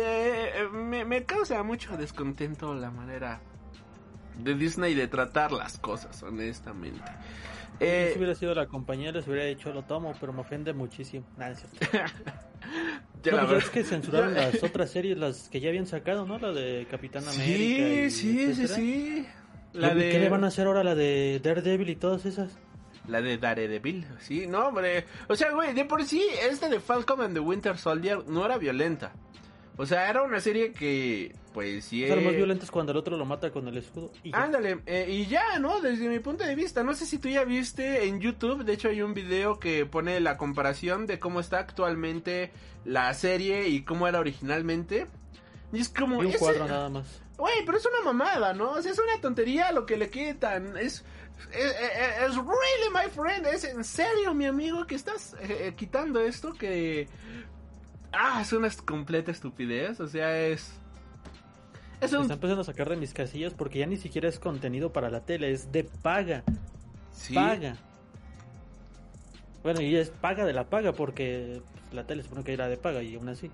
[0.73, 3.41] me, me causa mucho descontento la manera
[4.43, 7.11] de Disney de tratar las cosas, honestamente.
[7.81, 11.27] Eh, si hubiera sido la compañía les hubiera dicho lo tomo, pero me ofende muchísimo.
[11.37, 11.65] Nada, es
[13.23, 16.39] ya es que censuraron las otras series, las que ya habían sacado, ¿no?
[16.39, 18.11] La de Capitán América.
[18.11, 19.27] Sí, sí, sí, sí.
[19.73, 20.11] La de...
[20.11, 20.85] ¿Qué le van a hacer ahora?
[20.85, 22.59] La de Daredevil y todas esas.
[23.09, 25.07] La de Daredevil, sí, no, hombre.
[25.29, 28.59] O sea, güey, de por sí, esta de Falcon and the Winter Soldier no era
[28.59, 29.13] violenta.
[29.77, 32.05] O sea, era una serie que, pues sí.
[32.05, 34.11] O sea, lo más violento es cuando el otro lo mata con el escudo.
[34.23, 35.81] Y Ándale, eh, y ya, ¿no?
[35.81, 36.83] Desde mi punto de vista.
[36.83, 38.65] No sé si tú ya viste en YouTube.
[38.65, 42.53] De hecho, hay un video que pone la comparación de cómo está actualmente
[42.85, 45.07] la serie y cómo era originalmente.
[45.73, 46.23] Y es como.
[46.23, 47.23] Y un cuadro nada más.
[47.37, 48.73] Güey, pero es una mamada, ¿no?
[48.73, 50.77] O sea, es una tontería lo que le quitan.
[50.77, 51.05] Es.
[51.51, 51.75] Es,
[52.21, 57.09] es, really my friend, es en serio mi amigo que estás eh, quitando esto que
[58.13, 60.01] ah, es una completa estupidez.
[60.01, 60.82] O sea, es.
[62.03, 62.23] Es un...
[62.23, 65.21] Están empezando a sacar de mis casillas porque ya ni siquiera es contenido para la
[65.21, 66.43] tele, es de paga.
[67.13, 67.35] ¿Sí?
[67.35, 67.77] Paga.
[69.63, 71.63] Bueno, y es paga de la paga porque
[71.93, 73.51] la tele supone que era de paga y aún así.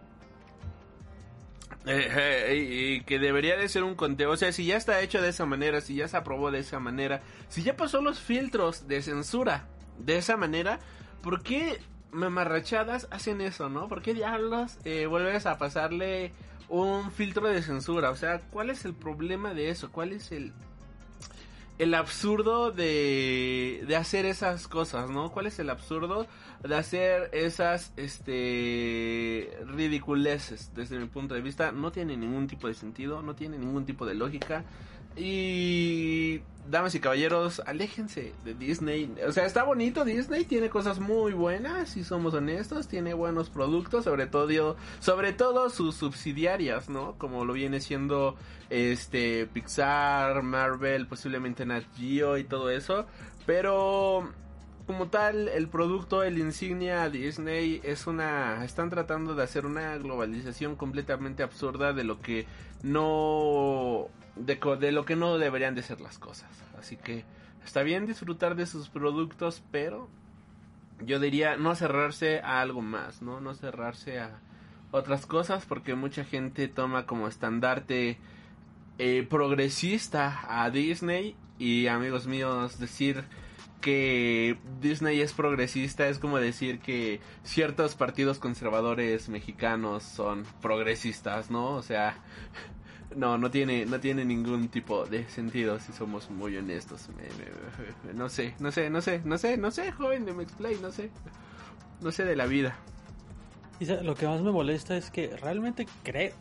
[1.84, 4.30] Eh, eh, y que debería de ser un conteo.
[4.30, 6.80] O sea, si ya está hecho de esa manera, si ya se aprobó de esa
[6.80, 9.66] manera, si ya pasó los filtros de censura
[9.98, 10.80] de esa manera,
[11.22, 11.78] ¿por qué
[12.12, 13.88] mamarrachadas hacen eso, ¿no?
[13.88, 16.32] ¿Por qué diablos eh, vuelves a pasarle
[16.68, 18.10] un filtro de censura.
[18.10, 19.90] O sea, ¿cuál es el problema de eso?
[19.90, 20.52] ¿Cuál es el,
[21.78, 25.30] el absurdo de, de hacer esas cosas, ¿no?
[25.30, 26.26] ¿Cuál es el absurdo
[26.62, 31.72] de hacer esas este ridiculeces desde mi punto de vista?
[31.72, 34.64] No tiene ningún tipo de sentido, no tiene ningún tipo de lógica.
[35.18, 39.12] Y damas y caballeros, aléjense de Disney.
[39.26, 44.04] O sea, está bonito Disney, tiene cosas muy buenas, si somos honestos, tiene buenos productos,
[44.04, 47.14] sobre todo sobre todo sus subsidiarias, ¿no?
[47.18, 48.36] Como lo viene siendo
[48.70, 53.06] este Pixar, Marvel, posiblemente Nat Geo y todo eso,
[53.46, 54.30] pero
[54.88, 58.64] como tal, el producto, el insignia Disney es una...
[58.64, 62.46] Están tratando de hacer una globalización completamente absurda de lo que
[62.82, 66.50] no de, lo que no deberían de ser las cosas.
[66.78, 67.24] Así que
[67.64, 70.08] está bien disfrutar de sus productos, pero
[71.00, 73.40] yo diría no cerrarse a algo más, ¿no?
[73.40, 74.40] No cerrarse a
[74.90, 78.18] otras cosas porque mucha gente toma como estandarte
[78.98, 83.24] eh, progresista a Disney y amigos míos decir
[83.80, 91.74] que Disney es progresista es como decir que ciertos partidos conservadores mexicanos son progresistas, ¿no?
[91.74, 92.16] O sea,
[93.16, 97.08] no, no tiene, no tiene ningún tipo de sentido si somos muy honestos.
[98.14, 101.10] no sé, no sé, no sé, no sé, no sé, joven de Mexplay, no sé.
[102.00, 102.76] No sé de la vida.
[104.02, 105.86] lo que más me molesta es que realmente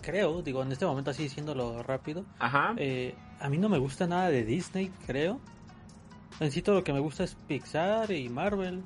[0.02, 2.74] creo, digo, en este momento así diciéndolo rápido, Ajá.
[2.78, 5.40] Eh, a mí no me gusta nada de Disney, creo.
[6.40, 8.84] En sí todo lo que me gusta es Pixar y Marvel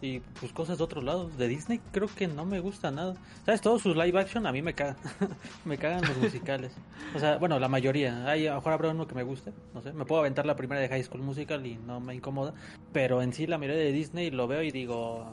[0.00, 1.36] y pues cosas de otros lados.
[1.36, 3.14] De Disney creo que no me gusta nada.
[3.44, 3.60] ¿Sabes?
[3.60, 4.96] Todos sus live action a mí me cagan.
[5.64, 6.72] me cagan los musicales.
[7.14, 8.26] O sea, bueno, la mayoría.
[8.28, 9.52] Hay, a lo mejor habrá uno que me guste.
[9.74, 9.92] No sé.
[9.92, 12.54] Me puedo aventar la primera de High School Musical y no me incomoda.
[12.92, 15.26] Pero en sí la mayoría de Disney lo veo y digo...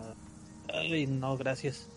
[0.74, 1.88] Ay, no, gracias.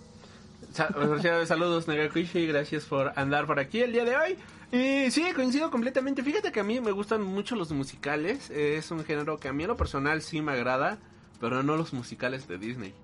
[1.47, 2.47] Saludos, Negakuishi.
[2.47, 4.37] Gracias por andar por aquí el día de hoy.
[4.71, 6.23] Y sí, coincido completamente.
[6.23, 8.51] Fíjate que a mí me gustan mucho los musicales.
[8.51, 10.99] Es un género que a mí en lo personal sí me agrada
[11.41, 12.95] pero no los musicales de Disney.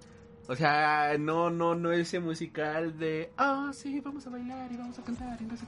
[0.46, 4.98] O sea, no, no, no ese musical de, ah, sí, vamos a bailar y vamos
[4.98, 5.64] a cantar y no sé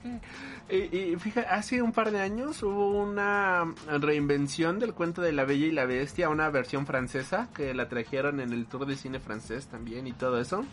[0.69, 1.13] qué.
[1.15, 5.67] Y, fíjate, hace un par de años hubo una reinvención del cuento de la Bella
[5.67, 9.67] y la Bestia, una versión francesa que la trajeron en el tour de cine francés
[9.67, 10.67] también y todo eso.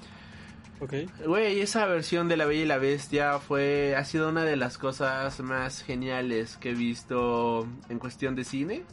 [1.25, 4.77] Güey, esa versión de la Bella y la Bestia fue, ha sido una de las
[4.77, 8.83] cosas más geniales que he visto en cuestión de cine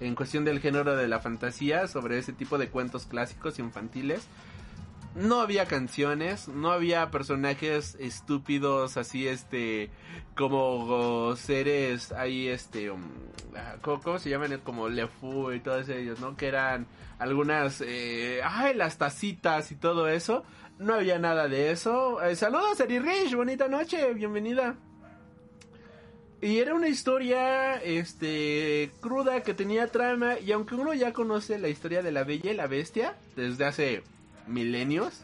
[0.00, 4.26] en cuestión del género de la fantasía sobre ese tipo de cuentos clásicos infantiles.
[5.14, 9.90] No había canciones, no había personajes estúpidos así este
[10.36, 13.02] como seres ahí este um,
[13.80, 14.60] ¿cómo, se llaman?
[14.62, 16.36] como Lefu y todos ellos, ¿no?
[16.36, 16.86] Que eran
[17.18, 20.44] algunas eh, ay, las tacitas y todo eso.
[20.78, 22.22] No había nada de eso.
[22.22, 24.76] Eh, saludos Eri Rich, bonita noche, bienvenida.
[26.40, 31.68] Y era una historia, este, cruda que tenía trama y aunque uno ya conoce la
[31.68, 34.02] historia de la Bella y la Bestia desde hace
[34.46, 35.22] milenios,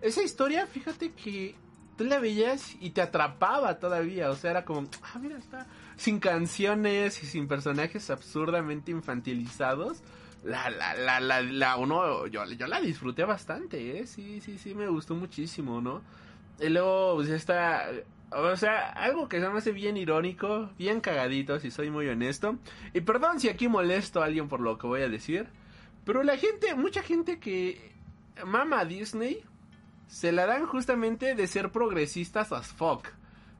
[0.00, 1.56] esa historia, fíjate que
[1.98, 6.20] tú la veías y te atrapaba todavía, o sea, era como, ah, mira, está sin
[6.20, 10.02] canciones y sin personajes absurdamente infantilizados.
[10.44, 14.74] La, la, la, la, la uno, yo, yo la disfruté bastante, eh, sí, sí, sí,
[14.74, 16.02] me gustó muchísimo, ¿no?
[16.60, 17.88] Y luego, pues, esta
[18.36, 22.56] o sea, algo que se me hace bien irónico, bien cagadito, si soy muy honesto.
[22.92, 25.46] Y perdón si aquí molesto a alguien por lo que voy a decir.
[26.04, 27.92] Pero la gente, mucha gente que
[28.44, 29.44] mama a Disney,
[30.08, 33.06] se la dan justamente de ser progresistas as fuck.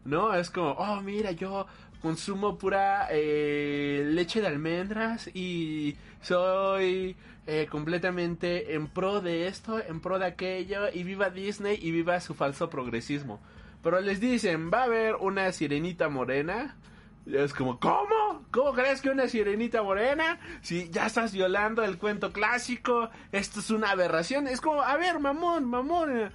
[0.04, 0.34] ¿No?
[0.34, 1.66] Es como, oh, mira, yo
[2.04, 10.00] consumo pura eh, leche de almendras y soy eh, completamente en pro de esto, en
[10.00, 13.40] pro de aquello, y viva Disney y viva su falso progresismo.
[13.82, 16.76] Pero les dicen, va a haber una sirenita morena.
[17.24, 18.44] Es como, ¿cómo?
[18.50, 20.38] ¿Cómo crees que una sirenita morena?
[20.60, 24.46] Si ya estás violando el cuento clásico, esto es una aberración.
[24.46, 26.30] Es como, a ver, mamón, mamón.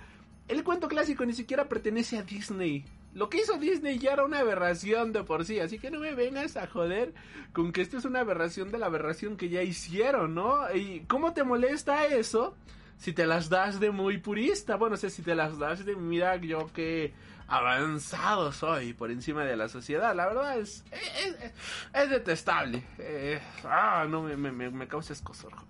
[0.48, 2.86] El cuento clásico ni siquiera pertenece a Disney.
[3.20, 6.14] Lo que hizo Disney ya era una aberración de por sí, así que no me
[6.14, 7.14] vengas a joder
[7.52, 10.74] con que esto es una aberración de la aberración que ya hicieron, ¿no?
[10.74, 12.56] ¿Y cómo te molesta eso?
[12.98, 16.38] Si te las das de muy purista, bueno, sé si te las das de mira
[16.38, 17.12] yo que
[17.50, 20.16] avanzado soy por encima de la sociedad.
[20.16, 20.86] La verdad es,
[21.94, 22.86] es, detestable.
[23.00, 25.68] Eh, ah, no, me, me, me causa joven.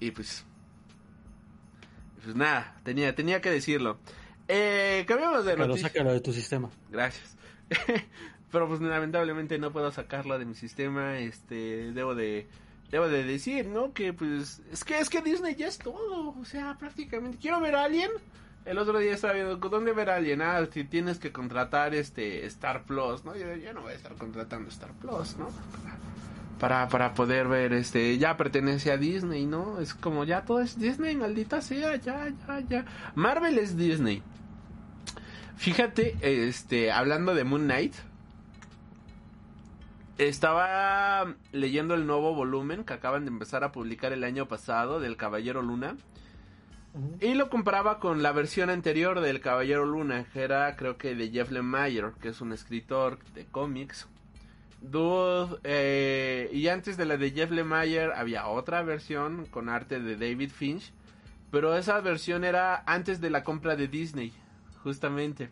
[0.00, 0.46] Y pues...
[2.24, 3.98] Pues nada, tenía, tenía que decirlo.
[4.54, 5.88] Eh, cambiamos de noticia.
[5.88, 6.70] Sácalo de tu sistema.
[6.90, 7.36] Gracias.
[8.52, 11.18] Pero pues lamentablemente no puedo sacarlo de mi sistema.
[11.18, 12.48] Este, debo de
[12.90, 13.94] debo de decir, ¿no?
[13.94, 17.74] Que pues es que es que Disney ya es todo, o sea, prácticamente quiero ver
[17.74, 18.10] a alguien
[18.66, 22.44] El otro día estaba viendo dónde ver a alguien, ah, si tienes que contratar este
[22.46, 23.34] Star Plus, ¿no?
[23.34, 25.48] Yo, yo no voy a estar contratando Star Plus, ¿no?
[26.60, 29.80] Para, para poder ver, este, ya pertenece a Disney, ¿no?
[29.80, 32.84] Es como ya todo es Disney, maldita sea, ya, ya, ya.
[33.14, 34.22] Marvel es Disney.
[35.62, 37.94] Fíjate, este, hablando de Moon Knight,
[40.18, 45.16] estaba leyendo el nuevo volumen que acaban de empezar a publicar el año pasado del
[45.16, 45.96] Caballero Luna.
[47.20, 51.30] Y lo comparaba con la versión anterior del Caballero Luna, que era creo que de
[51.30, 54.08] Jeff Lemire, que es un escritor de cómics.
[54.80, 60.16] Dude, eh, y antes de la de Jeff Lemire había otra versión con arte de
[60.16, 60.92] David Finch,
[61.52, 64.32] pero esa versión era antes de la compra de Disney,
[64.82, 65.50] justamente.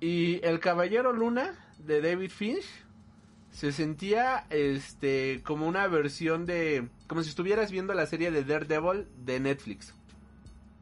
[0.00, 2.66] Y el Caballero Luna de David Finch
[3.50, 9.06] se sentía este como una versión de como si estuvieras viendo la serie de Daredevil
[9.24, 9.94] de Netflix.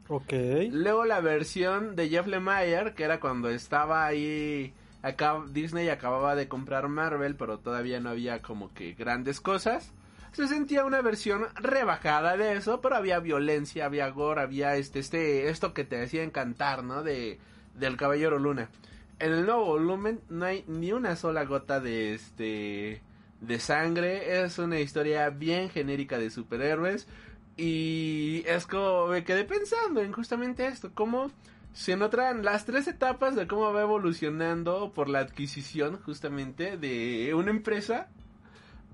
[0.09, 0.33] Ok.
[0.71, 6.47] Luego la versión de Jeff Lemire, que era cuando estaba ahí acá Disney acababa de
[6.47, 9.93] comprar Marvel, pero todavía no había como que grandes cosas.
[10.37, 15.49] Se sentía una versión rebajada de eso, pero había violencia, había gore, había este este
[15.49, 17.01] esto que te decía encantar, ¿no?
[17.01, 17.39] De
[17.73, 18.69] del Caballero Luna.
[19.17, 23.01] En el nuevo volumen no hay ni una sola gota de este
[23.41, 27.07] de sangre, es una historia bien genérica de superhéroes
[27.55, 31.31] y es como me quedé pensando en justamente esto, cómo
[31.73, 37.49] se notan las tres etapas de cómo va evolucionando por la adquisición justamente de una
[37.49, 38.09] empresa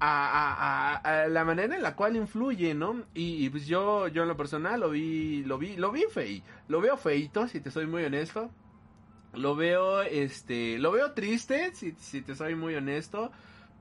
[0.06, 3.04] a, la manera en la cual influye, ¿no?
[3.14, 6.44] Y, y, pues yo, yo en lo personal lo vi, lo vi, lo vi fei,
[6.68, 8.52] lo veo feito, si te soy muy honesto.
[9.34, 13.32] Lo veo, este, lo veo triste, si, si te soy muy honesto,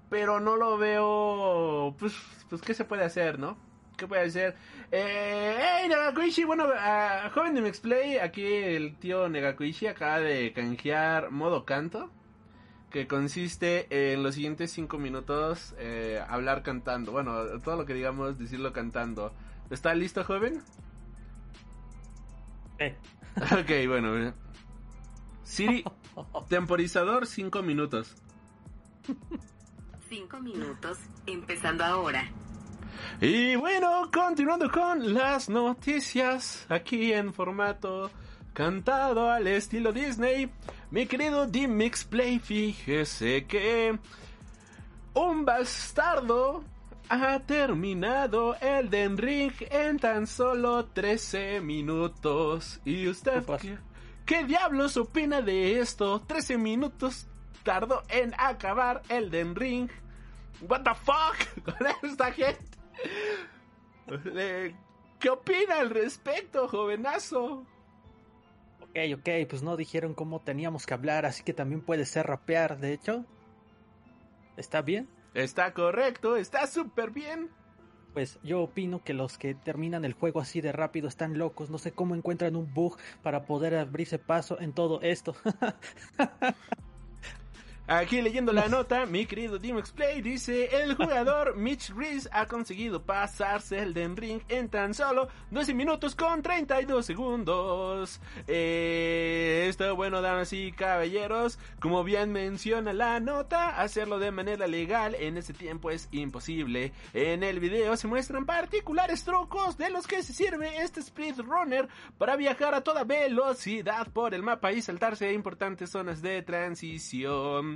[0.09, 2.15] pero no lo veo, pues,
[2.49, 3.59] pues, ¿qué se puede hacer, no?
[3.99, 4.57] ¿Qué puede hacer?
[4.91, 6.65] Eh, hey, Negakuishi, bueno,
[7.35, 12.11] joven de Mixplay, aquí el tío Negakuishi acaba de canjear modo canto,
[12.93, 18.39] que consiste en los siguientes 5 minutos eh, hablar cantando, bueno, todo lo que digamos,
[18.39, 19.33] decirlo cantando.
[19.71, 20.63] ¿Está listo, joven?
[22.79, 22.97] Eh.
[23.35, 24.35] Ok, bueno.
[25.43, 25.83] Siri,
[26.49, 28.15] temporizador 5 minutos.
[30.11, 32.31] 5 minutos, empezando ahora.
[33.23, 38.11] Y bueno, continuando con las noticias aquí en formato
[38.53, 40.51] cantado al estilo Disney.
[40.93, 43.99] Mi querido D-Mix Play, fíjese que
[45.15, 46.63] un bastardo
[47.09, 52.79] ha terminado el Den Ring en tan solo 13 minutos.
[52.85, 53.79] ¿Y usted qué,
[54.27, 56.21] qué diablos opina de esto?
[56.27, 57.27] 13 minutos
[57.63, 59.89] tardó en acabar el Den Ring.
[60.61, 62.77] What the fuck con esta gente.
[65.19, 67.65] ¿Qué opina al respecto, jovenazo?
[68.93, 72.79] Ok, ok, pues no dijeron cómo teníamos que hablar, así que también puede ser rapear,
[72.79, 73.25] de hecho.
[74.59, 75.09] ¿Está bien?
[75.33, 77.49] Está correcto, está súper bien.
[78.13, 81.79] Pues yo opino que los que terminan el juego así de rápido están locos, no
[81.79, 85.35] sé cómo encuentran un bug para poder abrirse paso en todo esto.
[87.89, 93.03] Aquí leyendo la nota, mi querido Dimex Play dice, el jugador Mitch Reese ha conseguido
[93.03, 98.21] pasarse el Den Ring en tan solo 12 minutos con 32 segundos.
[98.47, 105.17] Eh, esto bueno, damas y caballeros, como bien menciona la nota, hacerlo de manera legal
[105.17, 106.93] en ese tiempo es imposible.
[107.13, 112.37] En el video se muestran particulares trucos de los que se sirve este speedrunner para
[112.37, 117.72] viajar a toda velocidad por el mapa y saltarse a importantes zonas de transición.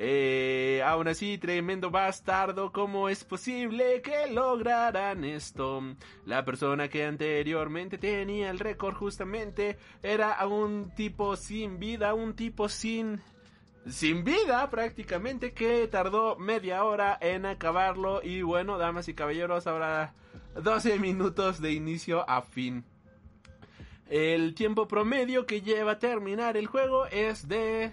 [0.00, 5.82] Eh, aún así, tremendo bastardo, ¿cómo es posible que lograran esto?
[6.24, 12.68] La persona que anteriormente tenía el récord justamente era un tipo sin vida, un tipo
[12.68, 13.20] sin
[13.88, 20.14] sin vida prácticamente que tardó media hora en acabarlo y bueno, damas y caballeros, ahora
[20.62, 22.84] 12 minutos de inicio a fin.
[24.08, 27.92] El tiempo promedio que lleva a terminar el juego es de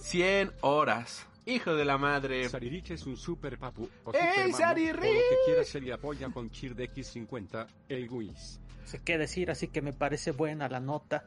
[0.00, 1.26] 100 horas.
[1.46, 2.48] Hijo de la madre.
[2.48, 3.88] Saririch es un super papu.
[4.04, 4.94] O ¡Ey, Saririch!
[4.96, 8.60] Lo que quiera ser y apoya con Cheer de X50, el Guis.
[8.84, 11.24] sé qué decir, así que me parece buena la nota.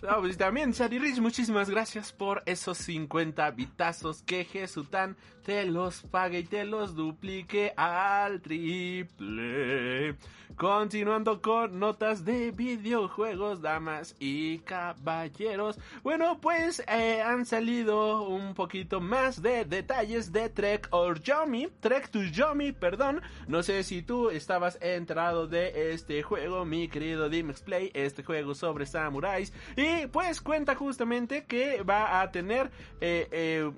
[0.20, 6.40] Pues también, Sari Rich, muchísimas gracias por esos 50 bitazos que Jesutan te los pague
[6.40, 10.16] y te los duplique al triple.
[10.56, 15.78] Continuando con notas de videojuegos, damas y caballeros.
[16.02, 22.10] Bueno, pues eh, han salido un poquito más de detalles de Trek or Yomi, Trek
[22.10, 23.22] to Yomi, perdón.
[23.48, 28.54] No sé si tú estabas enterado de este juego, mi querido Dimex Play, este juego
[28.54, 29.52] sobre samuráis.
[29.82, 32.70] Y pues cuenta justamente que va a tener...
[33.00, 33.70] eh, eh,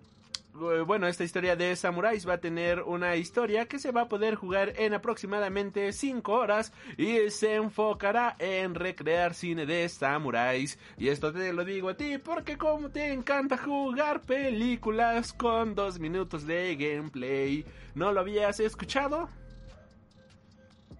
[0.87, 4.37] bueno, esta historia de samuráis va a tener una historia que se va a poder
[4.37, 10.79] jugar en aproximadamente 5 horas y se enfocará en recrear cine de samuráis.
[10.97, 15.99] Y esto te lo digo a ti porque como te encanta jugar películas con 2
[15.99, 17.65] minutos de gameplay,
[17.97, 19.29] ¿no lo habías escuchado?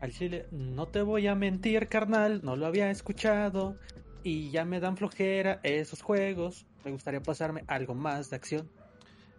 [0.01, 3.77] Al chile, no te voy a mentir, carnal, no lo había escuchado.
[4.25, 6.67] Y ya me dan flojera esos juegos.
[6.85, 8.69] Me gustaría pasarme algo más de acción.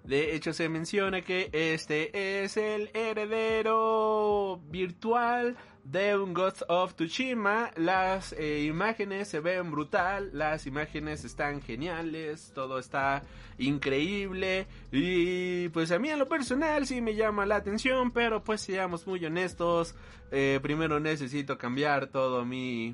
[0.06, 7.72] De hecho, se menciona que este es el heredero virtual de un Ghost of Tsushima.
[7.76, 13.24] Las eh, imágenes se ven brutal, las imágenes están geniales, todo está
[13.58, 14.68] increíble.
[14.92, 19.08] Y pues a mí en lo personal sí me llama la atención, pero pues seamos
[19.08, 19.96] muy honestos.
[20.32, 22.94] eh, primero necesito cambiar todo mi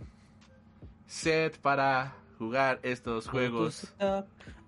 [1.12, 3.94] set para jugar estos juegos.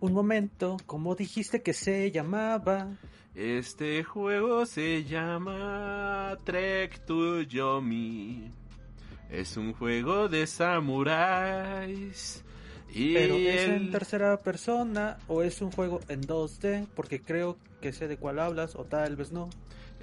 [0.02, 2.89] Un momento, ¿cómo dijiste que se llamaba?
[3.34, 8.52] Este juego se llama Trek to Yomi.
[9.30, 12.44] Es un juego de samuráis.
[12.94, 17.94] Y Pero es en tercera persona o es un juego en 2D, porque creo que
[17.94, 19.50] sé de cuál hablas o tal vez no.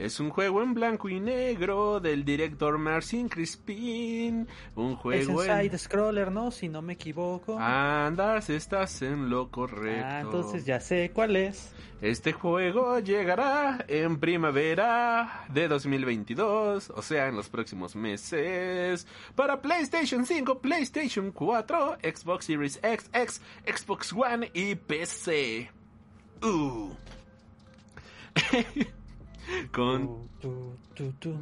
[0.01, 4.49] Es un juego en blanco y negro del director Marcin Crispin.
[4.75, 5.63] Un Es juego en en...
[5.63, 6.51] side scroller, ¿no?
[6.51, 7.59] Si no me equivoco.
[7.59, 10.07] Andas, estás en lo correcto.
[10.07, 11.75] Ah, entonces ya sé cuál es.
[12.01, 20.25] Este juego llegará en primavera de 2022, o sea, en los próximos meses, para PlayStation
[20.25, 25.71] 5, PlayStation 4, Xbox Series X, X, Xbox One y PC.
[26.43, 26.89] Uh.
[29.73, 31.35] Con Tu, tu, tu, tu.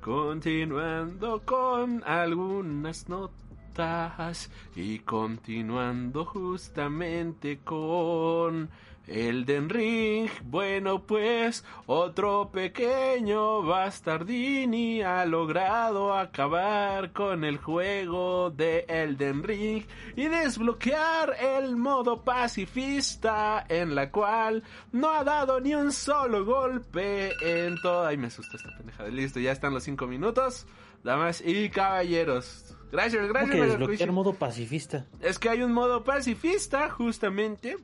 [0.00, 8.68] Continuando con algunas notas y continuando justamente con
[9.06, 10.28] Elden Ring.
[10.44, 19.84] Bueno, pues otro pequeño bastardini ha logrado acabar con el juego de Elden Ring
[20.16, 27.32] y desbloquear el modo pacifista en la cual no ha dado ni un solo golpe
[27.42, 28.06] en todo.
[28.06, 29.08] Ay, me asusta esta pendejada.
[29.08, 30.66] Listo, ya están los cinco minutos.
[31.04, 32.76] Damas y caballeros.
[32.92, 33.54] Gracias, ¿Cómo gracias.
[33.56, 34.12] que desbloquear Cruiser.
[34.12, 35.06] modo pacifista?
[35.20, 37.76] Es que hay un modo pacifista, justamente.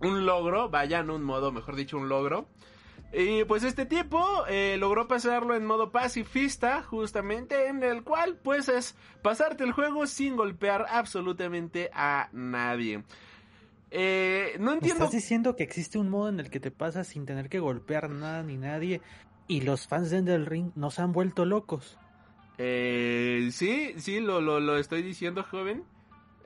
[0.00, 2.48] Un logro, vaya, no un modo, mejor dicho, un logro.
[3.12, 8.68] Y pues este tipo eh, logró pasarlo en modo pacifista, justamente, en el cual pues
[8.68, 13.02] es pasarte el juego sin golpear absolutamente a nadie.
[13.90, 15.04] Eh, no ¿Me entiendo.
[15.04, 18.10] estás diciendo que existe un modo en el que te pasas sin tener que golpear
[18.10, 19.00] nada ni nadie
[19.46, 21.96] y los fans de Elden Ring nos han vuelto locos?
[22.58, 25.84] Eh, sí, sí, lo, lo, lo estoy diciendo, joven.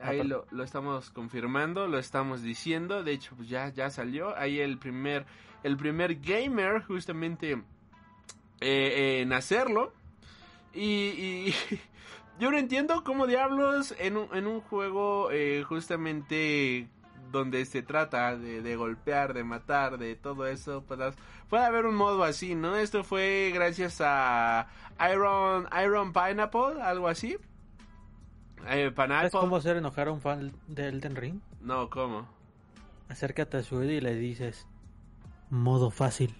[0.03, 3.03] Ah, Ahí lo, lo estamos confirmando, lo estamos diciendo.
[3.03, 4.35] De hecho, pues ya, ya salió.
[4.37, 5.25] Ahí el primer,
[5.63, 7.61] el primer gamer, justamente,
[8.61, 9.93] eh, en hacerlo.
[10.73, 11.55] Y, y
[12.39, 16.87] yo no entiendo cómo diablos en un, en un juego, eh, justamente
[17.31, 21.15] donde se trata de, de golpear, de matar, de todo eso, puedas-
[21.49, 22.75] puede haber un modo así, ¿no?
[22.75, 24.67] Esto fue gracias a
[25.11, 27.37] Iron, Iron Pineapple, algo así.
[28.67, 29.29] Eh, ¿Sabes Pineapple.
[29.31, 31.39] cómo hacer enojar a un fan de Elden Ring?
[31.61, 32.27] No, ¿cómo?
[33.09, 34.65] Acércate a su y le dices
[35.49, 36.35] modo fácil.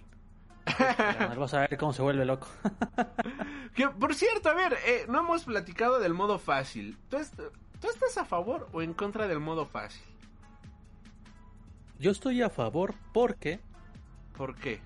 [1.38, 2.48] Vas a ver cómo se vuelve loco.
[3.76, 6.96] Que, por cierto, a ver, eh, no hemos platicado del modo fácil.
[7.10, 7.34] ¿Tú, est-
[7.82, 10.04] ¿Tú estás a favor o en contra del modo fácil?
[11.98, 13.60] Yo estoy a favor porque
[14.38, 14.80] ¿Por qué?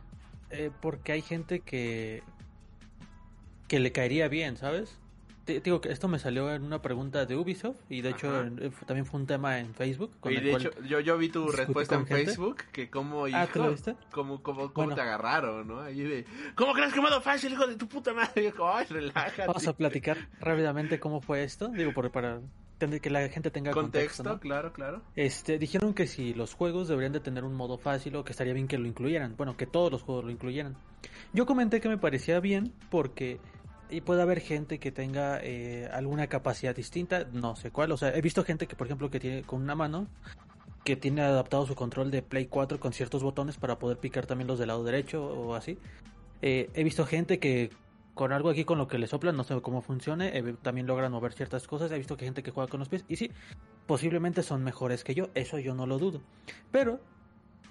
[0.52, 2.24] eh, porque hay gente que
[3.68, 4.98] que le caería bien, ¿sabes?
[5.48, 8.70] Te- digo que esto me salió en una pregunta de Ubisoft y de hecho eh,
[8.86, 11.96] también fue un tema en Facebook con Y de hecho, yo, yo vi tu respuesta
[11.96, 12.26] en gente.
[12.26, 13.96] Facebook, que como, Ah, ¿tú lo hijo, viste?
[14.12, 14.96] como, como, como Bueno.
[14.96, 15.80] te agarraron, ¿no?
[15.80, 16.26] Ahí de,
[16.56, 18.54] ¿cómo crees que modo fácil, hijo de tu puta madre?
[18.56, 19.48] Yo, Ay, relájate.
[19.48, 22.42] Vamos a platicar rápidamente cómo fue esto, digo por- para
[23.02, 24.40] que la gente tenga Contexto, contexto, ¿no?
[24.40, 25.02] claro, claro.
[25.16, 28.54] Este, dijeron que si los juegos deberían de tener un modo fácil o que estaría
[28.54, 29.36] bien que lo incluyeran.
[29.36, 30.76] Bueno, que todos los juegos lo incluyeran.
[31.34, 33.40] Yo comenté que me parecía bien porque
[33.90, 37.92] y puede haber gente que tenga eh, alguna capacidad distinta, no sé cuál.
[37.92, 40.08] O sea, he visto gente que, por ejemplo, que tiene con una mano,
[40.84, 44.48] que tiene adaptado su control de Play 4 con ciertos botones para poder picar también
[44.48, 45.78] los del lado derecho o así.
[46.42, 47.72] Eh, he visto gente que
[48.14, 51.12] con algo aquí con lo que le soplan, no sé cómo funcione, eh, también logran
[51.12, 51.92] mover ciertas cosas.
[51.92, 53.32] He visto que gente que juega con los pies y sí,
[53.86, 56.22] posiblemente son mejores que yo, eso yo no lo dudo.
[56.72, 57.00] Pero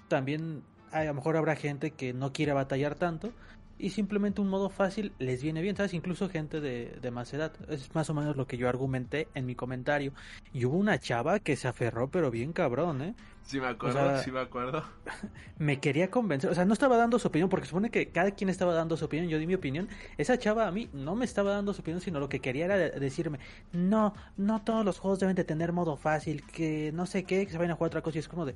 [0.07, 3.31] también a lo mejor habrá gente que no quiere batallar tanto
[3.79, 5.93] y simplemente un modo fácil les viene bien, ¿sabes?
[5.93, 7.51] Incluso gente de, de más edad.
[7.69, 10.13] Es más o menos lo que yo argumenté en mi comentario.
[10.53, 13.13] Y hubo una chava que se aferró, pero bien cabrón, ¿eh?
[13.43, 14.83] Sí me acuerdo, O sea- sí me acuerdo.
[15.57, 18.49] Me quería convencer, o sea, no estaba dando su opinión, porque supone que cada quien
[18.49, 19.87] estaba dando su opinión, yo di mi opinión.
[20.17, 22.77] Esa chava a mí no me estaba dando su opinión, sino lo que quería era
[22.77, 23.39] de- decirme,
[23.71, 27.51] no, no todos los juegos deben de tener modo fácil, que no sé qué, que
[27.51, 28.53] se vayan a jugar otra cosa, y es como de...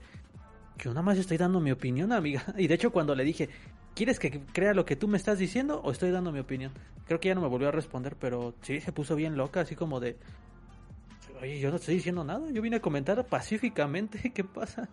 [0.77, 2.43] Yo nada más estoy dando mi opinión, amiga.
[2.57, 3.49] Y de hecho cuando le dije,
[3.95, 6.73] ¿quieres que crea lo que tú me estás diciendo o estoy dando mi opinión?
[7.05, 9.75] Creo que ya no me volvió a responder, pero sí, se puso bien loca, así
[9.75, 10.17] como de...
[11.41, 14.87] Oye, yo no estoy diciendo nada, yo vine a comentar pacíficamente, ¿qué pasa?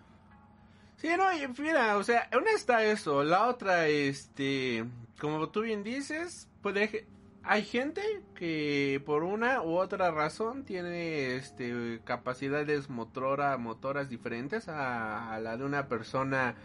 [0.96, 1.24] Sí, no,
[1.62, 4.84] mira, o sea, una está eso, la otra, este,
[5.20, 7.06] como tú bien dices, puede,
[7.48, 8.02] hay gente
[8.34, 15.56] que por una u otra razón tiene, este, capacidades motora, motoras diferentes a, a la
[15.56, 16.56] de una persona,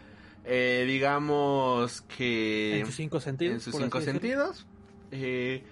[0.44, 2.80] eh, digamos que...
[2.80, 3.54] En sus cinco sentidos.
[3.54, 4.66] en sus cinco sentidos.
[5.10, 5.64] Eh,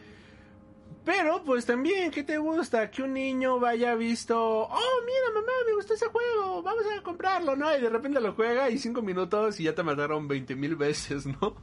[1.04, 2.90] pero pues también, ¿qué te gusta?
[2.90, 7.54] Que un niño vaya visto, oh, mira mamá, me gustó ese juego, vamos a comprarlo,
[7.54, 7.76] ¿no?
[7.76, 11.26] Y de repente lo juega y cinco minutos y ya te mataron 20 mil veces,
[11.26, 11.54] ¿no?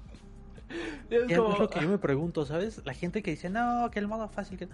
[1.10, 2.82] Es lo que yo me pregunto, ¿sabes?
[2.86, 4.68] La gente que dice, no, que el modo fácil, que...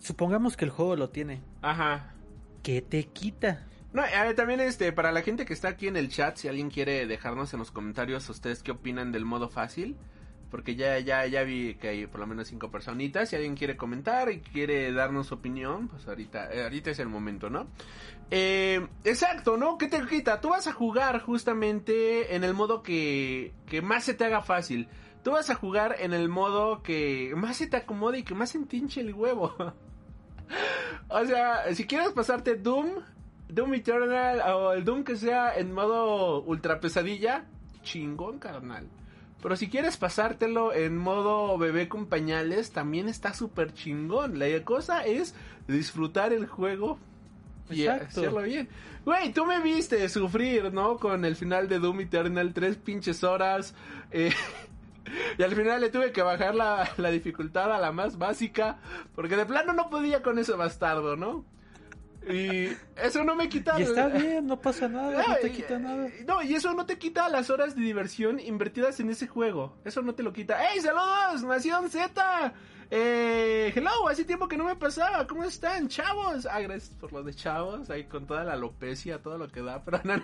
[0.00, 1.40] Supongamos que el juego lo tiene.
[1.62, 2.14] Ajá.
[2.62, 3.66] ¿Qué te quita?
[3.94, 6.48] No, a ver, también este, para la gente que está aquí en el chat, si
[6.48, 9.96] alguien quiere dejarnos en los comentarios ustedes qué opinan del modo fácil,
[10.50, 13.76] porque ya, ya, ya vi que hay por lo menos cinco personitas, si alguien quiere
[13.76, 17.68] comentar y quiere darnos su opinión, pues ahorita, eh, ahorita es el momento, ¿no?
[18.30, 19.78] Eh, exacto, ¿no?
[19.78, 20.40] ¿Qué te quita?
[20.40, 24.88] Tú vas a jugar justamente en el modo que, que más se te haga fácil.
[25.24, 28.50] Tú vas a jugar en el modo que más se te acomode y que más
[28.50, 29.54] se entinche el huevo.
[31.08, 32.88] O sea, si quieres pasarte Doom,
[33.48, 37.44] Doom Eternal o el Doom que sea en modo ultra pesadilla,
[37.82, 38.86] chingón, carnal.
[39.42, 44.38] Pero si quieres pasártelo en modo bebé con pañales, también está súper chingón.
[44.38, 45.34] La cosa es
[45.68, 46.98] disfrutar el juego
[47.70, 48.20] y Exacto.
[48.20, 48.68] hacerlo bien.
[49.04, 50.98] Güey, tú me viste sufrir, ¿no?
[50.98, 53.74] Con el final de Doom Eternal, tres pinches horas.
[54.10, 54.32] eh,
[55.38, 58.78] y al final le tuve que bajar la, la dificultad a la más básica.
[59.14, 61.44] Porque de plano no podía con ese bastardo, ¿no?
[62.28, 63.78] Y eso no me quita...
[63.78, 66.08] Y está bien, no pasa nada, no te Ay, quita nada.
[66.26, 69.76] No, y eso no te quita las horas de diversión invertidas en ese juego.
[69.84, 70.70] Eso no te lo quita.
[70.70, 71.42] ¡Ey, saludos!
[71.42, 72.54] Nación Z.
[72.90, 75.26] Eh, hello, hace tiempo que no me pasaba.
[75.26, 76.46] ¿Cómo están, chavos?
[76.46, 77.90] Ah, gracias por lo de chavos.
[77.90, 79.82] Ahí con toda la alopecia, todo lo que da.
[79.84, 80.16] Pero no,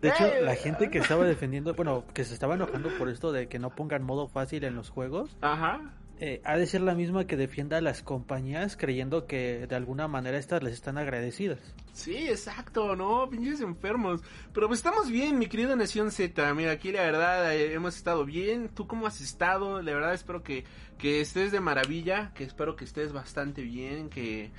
[0.00, 3.32] De hecho, Ey, la gente que estaba defendiendo, bueno, que se estaba enojando por esto
[3.32, 5.80] de que no pongan modo fácil en los juegos, Ajá.
[6.22, 10.06] Eh, ha de ser la misma que defienda a las compañías creyendo que de alguna
[10.06, 11.58] manera estas les están agradecidas.
[11.94, 13.30] Sí, exacto, ¿no?
[13.30, 14.20] Pinches enfermos.
[14.52, 16.52] Pero pues estamos bien, mi querida Nación Z.
[16.52, 18.68] Mira, aquí la verdad eh, hemos estado bien.
[18.68, 19.80] ¿Tú cómo has estado?
[19.80, 20.64] La verdad espero que,
[20.98, 24.50] que estés de maravilla, que espero que estés bastante bien, que,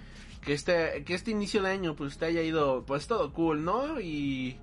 [0.43, 4.01] que, este, que este inicio de año pues te haya ido pues todo cool, ¿no?
[4.01, 4.57] Y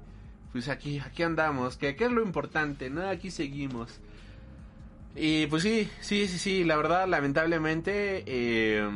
[0.50, 3.08] pues aquí, aquí andamos, que, que es lo importante, ¿no?
[3.08, 4.00] Aquí seguimos.
[5.20, 8.88] Y pues sí, sí, sí, sí, la verdad, lamentablemente, eh,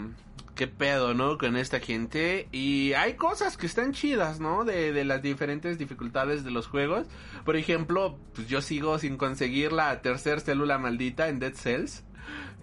[0.54, 1.36] qué pedo, ¿no?
[1.36, 2.48] Con esta gente.
[2.52, 4.64] Y hay cosas que están chidas, ¿no?
[4.64, 7.08] De, de las diferentes dificultades de los juegos.
[7.44, 12.04] Por ejemplo, pues yo sigo sin conseguir la tercer célula maldita en Dead Cells.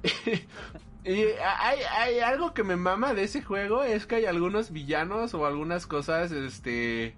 [1.03, 1.23] y
[1.59, 5.45] hay, hay algo que me mama de ese juego, es que hay algunos villanos o
[5.45, 7.17] algunas cosas, este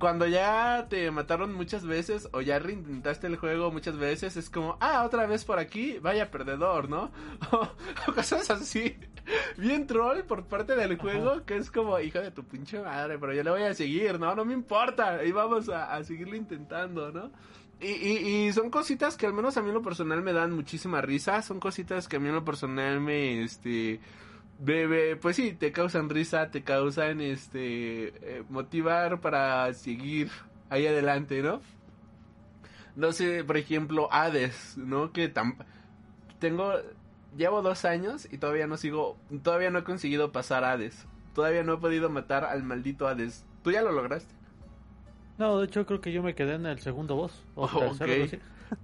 [0.00, 4.78] cuando ya te mataron muchas veces o ya reintentaste el juego muchas veces, es como,
[4.80, 7.12] ah, otra vez por aquí, vaya perdedor, ¿no?
[7.52, 7.68] O,
[8.08, 8.96] o cosas así,
[9.58, 13.34] bien troll por parte del juego, que es como, hijo de tu pinche madre, pero
[13.34, 14.34] yo le voy a seguir, ¿no?
[14.34, 17.30] No me importa, y vamos a, a seguirlo intentando, ¿no?
[17.78, 20.52] Y, y, y son cositas que al menos a mí en lo personal me dan
[20.52, 24.00] muchísima risa, son cositas que a mí en lo personal me, este...
[24.62, 28.08] Bebe, pues sí, te causan risa, te causan este
[28.38, 30.30] eh, motivar para seguir
[30.68, 31.62] ahí adelante, ¿no?
[32.94, 35.12] No sé, por ejemplo, Hades, ¿no?
[35.12, 35.56] Que tam
[36.38, 36.74] tengo
[37.36, 41.74] llevo dos años y todavía no sigo, todavía no he conseguido pasar Hades, todavía no
[41.74, 43.46] he podido matar al maldito Hades.
[43.62, 44.34] ¿Tú ya lo lograste?
[45.38, 47.44] No, de hecho creo que yo me quedé en el segundo boss.
[47.54, 48.12] O Oh, tercero, ok.
[48.12, 48.38] algo así.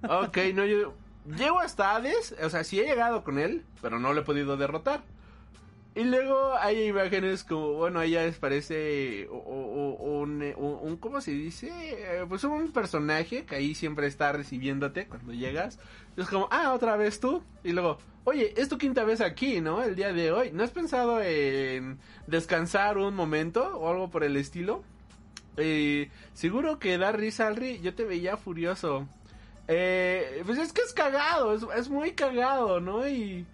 [0.09, 0.95] Ok, no, yo
[1.27, 4.57] llego hasta Hades, o sea, sí he llegado con él, pero no lo he podido
[4.57, 5.03] derrotar.
[5.97, 11.71] Y luego hay imágenes como, bueno, ahí ya parece un, ¿cómo se dice?
[11.73, 15.79] Eh, Pues un personaje que ahí siempre está recibiéndote cuando llegas.
[16.19, 17.43] Es como, ah, otra vez tú.
[17.65, 19.83] Y luego, oye, es tu quinta vez aquí, ¿no?
[19.83, 20.51] El día de hoy.
[20.53, 24.85] ¿No has pensado en descansar un momento o algo por el estilo?
[25.57, 27.81] Eh, seguro que da risa, Alri.
[27.81, 29.09] Yo te veía furioso.
[29.67, 33.09] Eh, pues es que es cagado, es, es muy cagado, ¿no?
[33.09, 33.47] Y...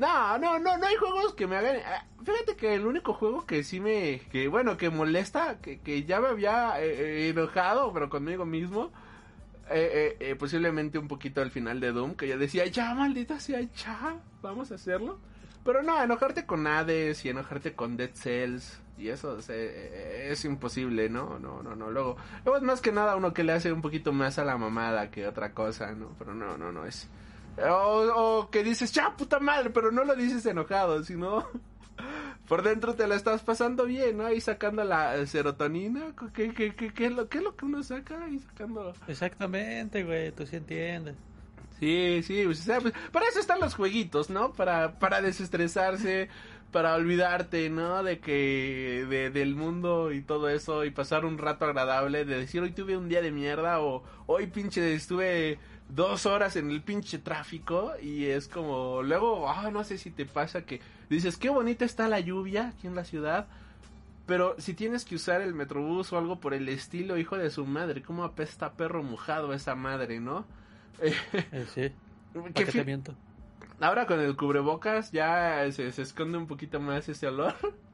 [0.00, 1.76] No, no, no, no hay juegos que me hagan...
[1.76, 1.82] eh,
[2.24, 4.20] Fíjate que el único juego que sí me...
[4.32, 8.90] Que bueno, que molesta, que, que ya me había eh, eh, enojado, pero conmigo mismo...
[9.70, 13.60] eh, eh, posiblemente un poquito al final de Doom, que ya decía, ya, maldita sea,
[13.60, 15.18] ya, vamos a hacerlo.
[15.64, 21.38] Pero no, enojarte con Hades y enojarte con Dead Cells y eso es imposible, ¿no?
[21.38, 21.90] No, no, no.
[21.90, 24.56] Luego, luego es más que nada uno que le hace un poquito más a la
[24.58, 26.14] mamada que otra cosa, ¿no?
[26.18, 27.08] Pero no, no, no es.
[27.58, 31.46] O, o que dices, ya, puta madre, pero no lo dices enojado, sino
[32.48, 34.26] por dentro te la estás pasando bien, ¿no?
[34.26, 36.14] Ahí sacando la serotonina.
[36.34, 38.24] ¿Qué, qué, qué, qué es, lo, qué es lo que uno saca?
[38.24, 38.94] Ahí sacando.
[39.06, 41.16] Exactamente, güey, tú sí entiendes.
[41.78, 44.52] Sí, sí, pues, o sea, pues, para eso están los jueguitos, ¿no?
[44.52, 46.28] Para, para desestresarse,
[46.72, 48.02] para olvidarte, ¿no?
[48.02, 52.60] De que, de, del mundo y todo eso y pasar un rato agradable, de decir
[52.60, 55.58] hoy tuve un día de mierda o hoy pinche estuve
[55.94, 60.26] dos horas en el pinche tráfico y es como, luego, ah, no sé si te
[60.26, 63.46] pasa que dices, qué bonita está la lluvia aquí en la ciudad.
[64.26, 67.66] Pero si tienes que usar el metrobús o algo por el estilo, hijo de su
[67.66, 70.44] madre, cómo apesta perro mojado esa madre, ¿no?
[71.02, 71.92] Eh, sí.
[72.54, 73.00] ¿Qué.
[73.80, 77.54] Ahora con el cubrebocas ya se, se esconde un poquito más ese olor.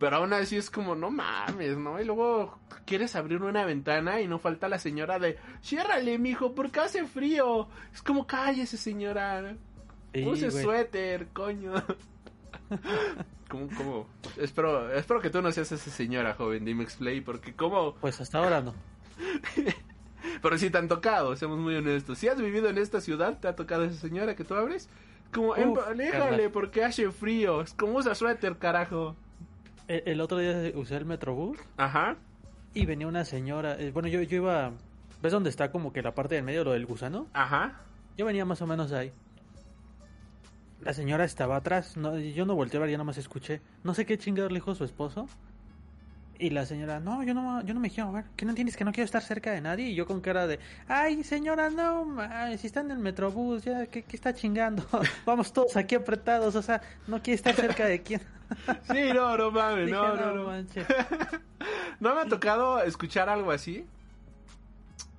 [0.00, 2.00] Pero aún así es como, no mames, ¿no?
[2.00, 6.80] Y luego quieres abrir una ventana y no falta la señora de, ciérrale, mijo, porque
[6.80, 7.68] hace frío.
[7.92, 9.54] Es como, cállese, señora.
[10.14, 10.64] Sí, Use güey.
[10.64, 11.74] suéter, coño.
[13.50, 14.06] ¿Cómo, cómo?
[14.38, 17.94] Espero, espero que tú no seas esa señora, joven, dime explain, porque como...
[17.96, 18.74] Pues hasta ahora no.
[20.42, 22.16] Pero sí te han tocado, seamos muy honestos.
[22.16, 24.88] Si has vivido en esta ciudad, te ha tocado esa señora que tú abres.
[25.30, 26.50] Como, em, Uf, aléjale carnal.
[26.52, 27.60] porque hace frío.
[27.60, 29.14] Es como usa suéter, carajo.
[29.90, 32.16] El, el otro día usé el Metrobús Ajá.
[32.74, 33.74] y venía una señora.
[33.80, 34.70] eh, bueno, yo, yo iba.
[35.20, 37.26] ¿Ves dónde está como que la parte del medio, lo del gusano?
[37.32, 37.80] Ajá.
[38.16, 39.10] Yo venía más o menos ahí.
[40.80, 41.96] La señora estaba atrás.
[41.96, 43.60] No, yo no volteé a ver, ya nomás escuché.
[43.82, 45.26] No sé qué chingados le dijo su esposo.
[46.40, 48.24] Y la señora, no, yo no, yo no me quiero mover.
[48.34, 49.90] ¿Qué no entiendes que no quiero estar cerca de nadie?
[49.90, 53.86] Y yo con cara de, ay, señora, no, ma, si está en el metrobús, ya,
[53.86, 54.82] ¿qué, qué está chingando?
[55.26, 58.22] Vamos todos aquí apretados, o sea, no quiere estar cerca de quién.
[58.90, 60.50] Sí, no, no mames, Dije, no, no, no.
[62.00, 63.84] ¿No me ha tocado escuchar algo así?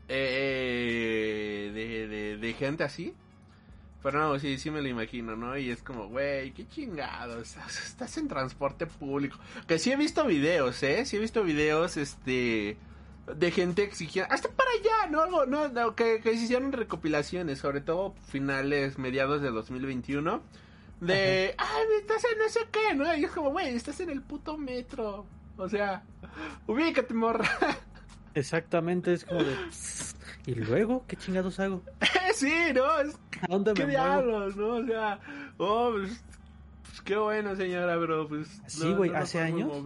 [0.09, 3.13] Eh, de, de, de gente así.
[4.03, 5.57] Pero no, sí, sí me lo imagino, ¿no?
[5.57, 9.37] Y es como, güey, qué chingado, estás, estás en transporte público.
[9.67, 11.05] Que sí he visto videos, ¿eh?
[11.05, 12.77] Sí he visto videos, este,
[13.35, 15.21] de gente exigiendo, hasta para allá, ¿no?
[15.21, 20.41] Algo, no, no, que, que se hicieron recopilaciones, sobre todo finales, mediados de 2021.
[20.99, 23.15] De, ay, estás en no sé qué, ¿no?
[23.15, 25.25] Y es como, güey, estás en el puto metro.
[25.57, 26.03] O sea,
[26.67, 27.49] ubícate, morra.
[28.33, 29.55] Exactamente, es como de,
[30.45, 31.81] ¿y luego qué chingados hago?
[32.35, 32.99] sí, ¿no?
[32.99, 34.75] Es, ¿A dónde ¿Qué me diablos, no?
[34.75, 35.19] O sea,
[35.57, 36.23] oh, pues,
[36.83, 38.61] pues, qué bueno, señora, pero pues.
[38.67, 39.71] Sí, güey, no hace años.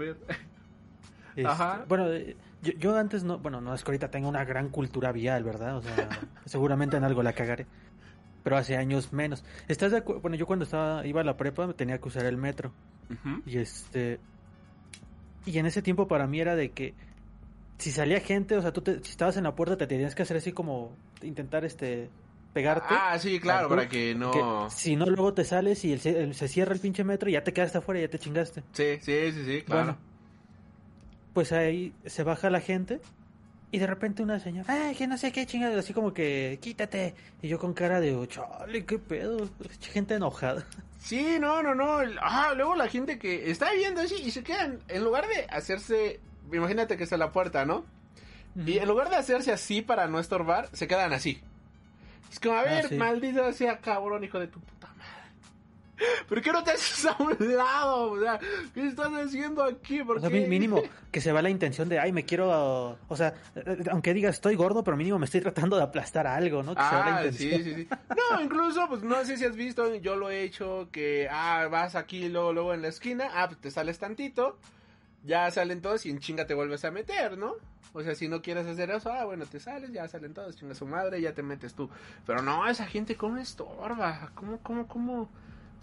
[1.35, 1.83] Este, Ajá.
[1.89, 5.11] Bueno, eh, yo, yo antes no, bueno, no es que ahorita tenga una gran cultura
[5.11, 5.75] vial, ¿verdad?
[5.75, 6.07] O sea,
[6.45, 7.67] seguramente en algo la cagaré.
[8.41, 9.43] Pero hace años menos.
[9.67, 10.21] ¿Estás de acuerdo?
[10.21, 12.71] Bueno, yo cuando estaba, iba a la prepa tenía que usar el metro.
[13.09, 13.41] Ujú.
[13.45, 14.21] Y este.
[15.45, 16.93] Y en ese tiempo para mí era de que
[17.77, 20.23] si salía gente, o sea, tú te- si estabas en la puerta te tenías que
[20.23, 22.09] hacer así como intentar este
[22.53, 22.87] pegarte.
[22.89, 24.31] Ah, sí, claro, Para para que no.
[24.31, 27.33] Que si no, luego te sales y el- el- se cierra el pinche metro y
[27.33, 28.63] ya te quedaste afuera y ya te chingaste.
[28.71, 29.83] Sí, sí, sí, sí, claro.
[29.83, 29.97] Bueno,
[31.33, 33.01] pues ahí se baja la gente
[33.71, 37.13] y de repente una señora, ay, que no sé qué chingada, así como que quítate.
[37.41, 39.49] Y yo con cara de, "Oh, chale, qué pedo,
[39.81, 40.65] gente enojada.
[40.97, 41.99] Sí, no, no, no.
[42.19, 46.19] Ah, luego la gente que está viendo así y se quedan, en lugar de hacerse,
[46.53, 47.85] imagínate que está la puerta, ¿no?
[48.65, 51.41] Y en lugar de hacerse así para no estorbar, se quedan así.
[52.31, 52.95] Es como, a Ah, ver, sí.
[52.95, 55.05] maldito sea cabrón, hijo de tu puta madre.
[56.27, 58.11] ¿Por qué no te haces a un lado?
[58.11, 58.39] O sea,
[58.73, 60.03] ¿qué estás haciendo aquí?
[60.03, 60.41] ¿Por O sea, qué?
[60.41, 60.81] mi- mínimo
[61.11, 63.33] que se va la intención de, ay, me quiero, o sea,
[63.91, 66.75] aunque digas estoy gordo, pero mínimo me estoy tratando de aplastar algo, ¿no?
[66.75, 67.61] Que se va la Ah, intención.
[67.61, 67.87] sí, sí, sí.
[68.09, 71.95] No, incluso, pues no sé si has visto, yo lo he hecho, que, ah, vas
[71.95, 74.57] aquí, luego, luego en la esquina, ah, pues te sales tantito,
[75.25, 77.53] ya salen todos y en chinga te vuelves a meter, ¿no?
[77.93, 80.75] O sea, si no quieres hacer eso, ah, bueno, te sales, ya salen todos, chinga
[80.75, 81.89] su madre, ya te metes tú.
[82.25, 84.31] Pero no, esa gente, ¿cómo estorba?
[84.35, 85.29] ¿Cómo, cómo, cómo?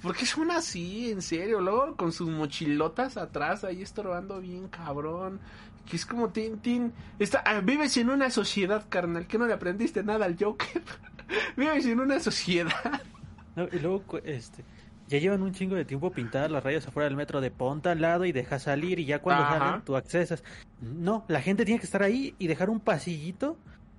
[0.03, 1.11] ¿Por qué son así?
[1.11, 5.40] En serio, luego con sus mochilotas atrás, ahí estorbando bien cabrón.
[5.88, 6.93] Que es como Tintín.
[7.18, 10.82] Está, ah, vives en una sociedad, carnal, que no le aprendiste nada al Joker.
[11.57, 13.03] vives en una sociedad.
[13.57, 14.64] No, y luego, este,
[15.13, 18.01] ya llevan un chingo de tiempo pintadas las rayas afuera del metro de ponta al
[18.01, 19.59] lado y deja salir y ya cuando Ajá.
[19.59, 20.43] salen tú accesas.
[20.81, 23.57] No, la gente tiene que estar ahí y dejar un pasillito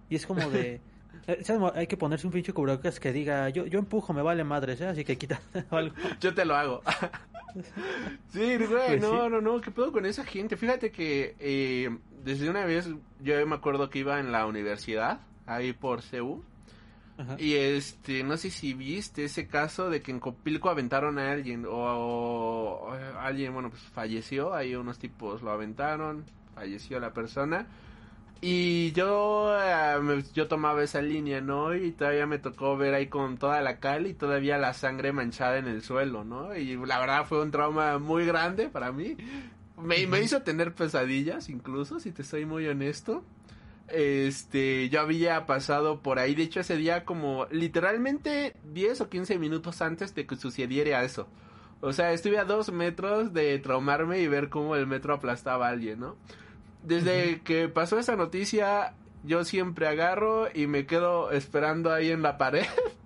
[0.09, 0.82] y es como de,
[1.28, 1.41] Eh,
[1.76, 4.88] Hay que ponerse un pinche cubrebocas que diga, yo, yo empujo, me vale madres, ¿eh?
[4.88, 5.39] Así que quita
[5.72, 5.95] algo.
[6.20, 6.82] Yo te lo hago.
[8.30, 10.57] sí, güey, Pues no, no, no, ¿qué pedo con esa gente?
[10.57, 12.89] Fíjate que eh, desde una vez
[13.22, 16.43] yo me acuerdo que iba en la universidad, ahí por CEU,
[17.18, 17.36] Ajá.
[17.39, 21.66] y este, no sé si viste ese caso de que en Copilco aventaron a alguien,
[21.66, 27.68] o, o alguien, bueno, pues falleció, ahí unos tipos lo aventaron, falleció la persona.
[28.45, 31.74] Y yo, eh, me- yo tomaba esa línea, ¿no?
[31.76, 35.57] Y todavía me tocó ver ahí con toda la cal y todavía la sangre manchada
[35.59, 36.53] en el suelo, ¿no?
[36.55, 39.16] Y la verdad fue un trauma muy grande para mí.
[39.78, 43.24] Me, me hizo tener pesadillas, incluso, si te soy muy honesto.
[43.88, 49.38] Este, yo había pasado por ahí, de hecho ese día como literalmente 10 o 15
[49.38, 51.27] minutos antes de que sucediera eso.
[51.81, 55.71] O sea, estuve a dos metros de traumarme y ver cómo el metro aplastaba a
[55.71, 56.15] alguien, ¿no?
[56.81, 62.38] Desde que pasó esa noticia, yo siempre agarro y me quedo esperando ahí en la
[62.38, 62.65] pared.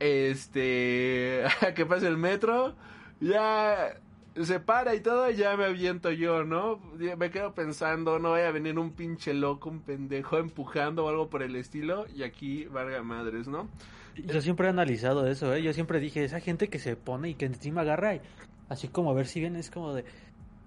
[0.00, 2.74] Este, a que pase el metro.
[3.20, 3.96] Ya
[4.42, 6.80] se para y todo, ya me aviento yo, ¿no?
[7.16, 11.30] Me quedo pensando, no vaya a venir un pinche loco, un pendejo empujando o algo
[11.30, 12.06] por el estilo.
[12.14, 13.68] Y aquí, valga madres, ¿no?
[14.16, 15.62] Yo siempre he analizado eso, ¿eh?
[15.62, 18.20] Yo siempre dije, esa gente que se pone y que encima agarra y
[18.68, 20.04] así como a ver si viene, es como de,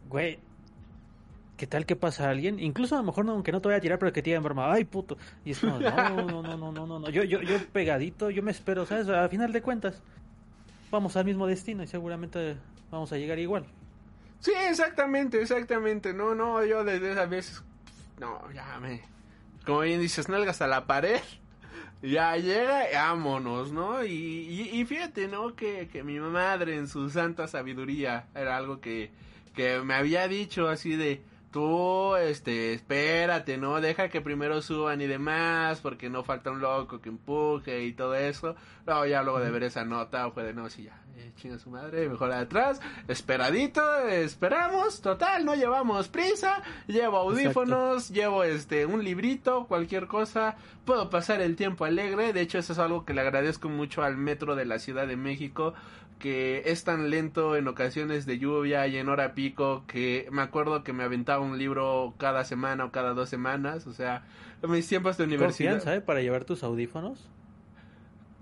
[0.09, 0.39] güey,
[1.57, 2.59] ¿qué tal que pasa a alguien?
[2.59, 4.43] Incluso a lo mejor no, aunque no te vaya a tirar, pero que te en
[4.43, 5.17] broma, ay puto.
[5.43, 7.09] Y es como, no, no, no, no, no, no, no.
[7.09, 9.09] Yo, yo, yo pegadito, yo me espero, ¿sabes?
[9.09, 10.01] A final de cuentas,
[10.91, 12.57] vamos al mismo destino y seguramente
[12.91, 13.65] vamos a llegar igual.
[14.39, 16.13] Sí, exactamente, exactamente.
[16.13, 17.63] No, no, yo desde esas veces,
[18.19, 19.01] no, ya me,
[19.65, 21.19] como bien dices, nalgas a la pared.
[21.99, 24.05] Ya llega, vámonos, ¿no?
[24.05, 25.55] Y, y, y fíjate, ¿no?
[25.55, 29.11] Que, que mi madre en su santa sabiduría era algo que,
[29.55, 33.81] que me había dicho así de, tú, este, espérate, ¿no?
[33.81, 38.13] Deja que primero suban y demás, porque no falta un loco que empuje y todo
[38.13, 38.55] eso.
[38.85, 41.71] Luego ya luego de ver esa nota fue de, no, sí, ya, eh, chinga su
[41.71, 49.65] madre, mejor atrás, esperadito, esperamos, total, no llevamos prisa, llevo audífonos, llevo este, un librito,
[49.67, 53.67] cualquier cosa, puedo pasar el tiempo alegre, de hecho eso es algo que le agradezco
[53.67, 55.73] mucho al metro de la Ciudad de México,
[56.19, 60.83] que es tan lento en ocasiones de lluvia y en hora pico que me acuerdo
[60.83, 64.23] que me aventaba un libro cada semana o cada dos semanas, o sea,
[64.67, 65.71] mis tiempos de universidad.
[65.71, 66.01] Confianza, ¿eh?
[66.01, 67.27] Para llevar tus audífonos.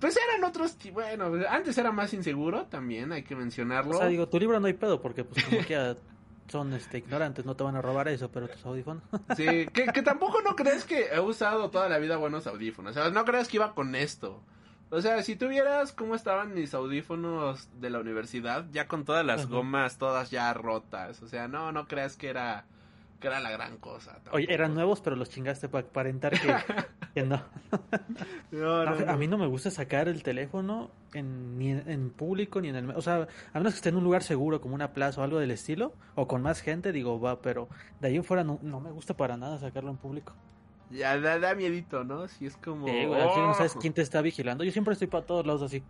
[0.06, 3.96] Pues eran otros, bueno, antes era más inseguro también, hay que mencionarlo.
[3.96, 5.98] O sea, digo, tu libro no hay pedo porque pues como que
[6.48, 9.02] son este, ignorantes, no te van a robar eso, pero tus audífonos.
[9.36, 12.96] Sí, que, que tampoco no crees que he usado toda la vida buenos audífonos.
[12.96, 14.44] O sea, no creas que iba con esto.
[14.92, 19.46] O sea, si tuvieras cómo estaban mis audífonos de la universidad, ya con todas las
[19.46, 19.50] Ajá.
[19.50, 21.24] gomas todas ya rotas.
[21.24, 22.68] O sea, no, no creas que era,
[23.26, 24.12] que era la gran cosa.
[24.14, 24.38] tampoco.
[24.38, 26.48] Oye, eran nuevos, pero los chingaste para aparentar que,
[27.16, 27.42] que no.
[28.52, 29.18] No, no, A, a no.
[29.18, 32.90] mí no me gusta sacar el teléfono en, ni en, en público ni en el...
[32.92, 35.40] O sea, a menos que esté en un lugar seguro como una plaza o algo
[35.40, 37.68] del estilo, o con más gente, digo, va, pero
[38.00, 40.34] de ahí en fuera no, no me gusta para nada sacarlo en público.
[40.92, 42.28] Ya da, da miedito, ¿no?
[42.28, 42.88] Si es como...
[42.88, 44.64] Eh, güey, no sabes oh, quién te está vigilando.
[44.64, 45.82] Yo siempre estoy para todos lados así,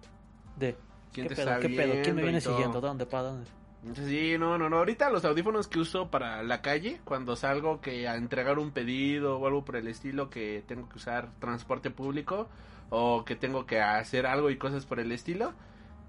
[0.58, 0.78] de...
[1.12, 1.52] ¿Quién ¿Qué te pedo?
[1.52, 2.02] está ¿Qué pedo?
[2.02, 2.80] ¿Quién me viene siguiendo?
[2.80, 3.06] ¿Dónde?
[3.06, 3.50] ¿Para dónde?
[3.94, 4.78] Sí, no, no, no.
[4.78, 9.38] Ahorita los audífonos que uso para la calle, cuando salgo que a entregar un pedido
[9.38, 12.50] o algo por el estilo, que tengo que usar transporte público
[12.90, 15.54] o que tengo que hacer algo y cosas por el estilo,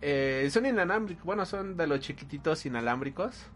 [0.00, 1.24] eh, son inalámbricos.
[1.24, 3.46] Bueno, son de los chiquititos inalámbricos.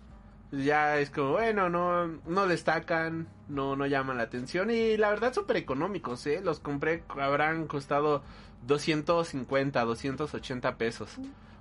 [0.53, 5.33] Ya es como, bueno, no, no destacan, no, no llaman la atención y la verdad
[5.33, 6.41] súper económicos, ¿eh?
[6.43, 8.23] Los compré, habrán costado
[8.67, 11.17] 250, 280 pesos.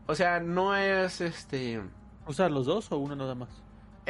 [0.07, 1.81] O sea, no es este...
[2.27, 3.49] ¿Usar los dos o uno nada más?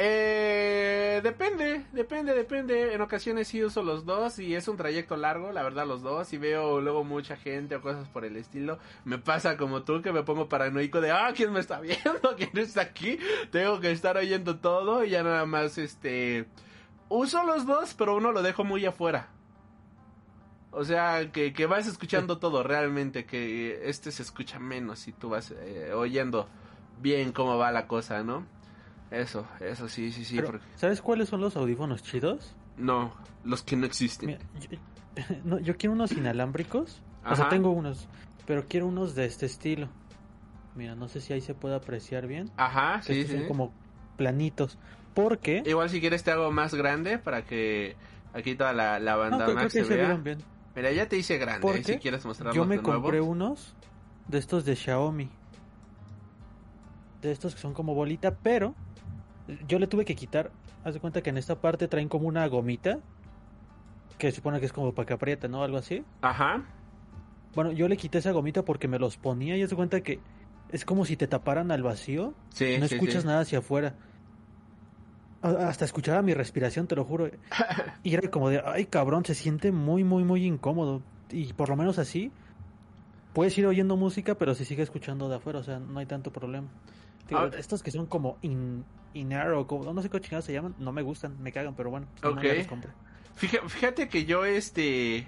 [0.02, 2.94] Eh, depende, depende, depende.
[2.94, 6.32] En ocasiones sí uso los dos y es un trayecto largo, la verdad, los dos.
[6.32, 8.78] Y veo luego mucha gente o cosas por el estilo.
[9.04, 12.18] Me pasa como tú que me pongo paranoico de, ah, ¿quién me está viendo?
[12.36, 13.18] ¿Quién está aquí?
[13.50, 16.46] Tengo que estar oyendo todo y ya nada más, este...
[17.10, 19.28] Uso los dos, pero uno lo dejo muy afuera.
[20.70, 25.28] O sea, que, que vas escuchando todo realmente, que este se escucha menos si tú
[25.28, 26.48] vas eh, oyendo
[27.00, 28.44] bien cómo va la cosa, ¿no?
[29.10, 30.36] Eso, eso sí, sí, sí.
[30.36, 32.54] Pero, porque- ¿Sabes cuáles son los audífonos chidos?
[32.76, 33.12] No,
[33.44, 34.28] los que no existen.
[34.28, 34.78] Mira, yo,
[35.44, 37.02] no, yo quiero unos inalámbricos.
[37.28, 38.08] O sea, tengo unos,
[38.46, 39.88] pero quiero unos de este estilo.
[40.74, 42.50] Mira, no sé si ahí se puede apreciar bien.
[42.56, 43.36] Ajá, sí, Estos sí.
[43.38, 43.72] son como
[44.16, 44.78] planitos.
[45.14, 45.62] Porque...
[45.66, 47.96] Igual si quieres te hago más grande para que
[48.32, 50.14] aquí toda la, la No, banda creo, que se vea.
[50.14, 50.38] bien.
[50.76, 53.74] Mira, ya te hice grande, Porque si quieres mostrarlos Yo me de compré unos
[54.28, 55.28] de estos de Xiaomi.
[57.20, 58.74] De estos que son como bolita, pero
[59.66, 60.50] yo le tuve que quitar.
[60.84, 62.98] Haz de cuenta que en esta parte traen como una gomita.
[64.18, 65.62] Que supone que es como para que apriete, ¿no?
[65.62, 66.04] Algo así.
[66.22, 66.64] Ajá.
[67.54, 70.20] Bueno, yo le quité esa gomita porque me los ponía y se cuenta que
[70.70, 72.34] es como si te taparan al vacío.
[72.50, 73.28] Sí, no sí, escuchas sí.
[73.28, 73.96] nada hacia afuera.
[75.42, 77.30] Hasta escuchaba mi respiración, te lo juro.
[78.02, 81.02] Y era como de, ay cabrón, se siente muy, muy, muy incómodo.
[81.30, 82.30] Y por lo menos así,
[83.32, 86.32] puedes ir oyendo música, pero se sigue escuchando de afuera, o sea, no hay tanto
[86.32, 86.68] problema.
[87.36, 87.50] Ah.
[87.58, 88.84] estos que son como in,
[89.56, 92.06] o como, no sé qué chingados se llaman, no me gustan, me cagan, pero bueno,
[92.16, 92.90] si no, los compré.
[93.36, 95.26] Fija- Fíjate que yo, este,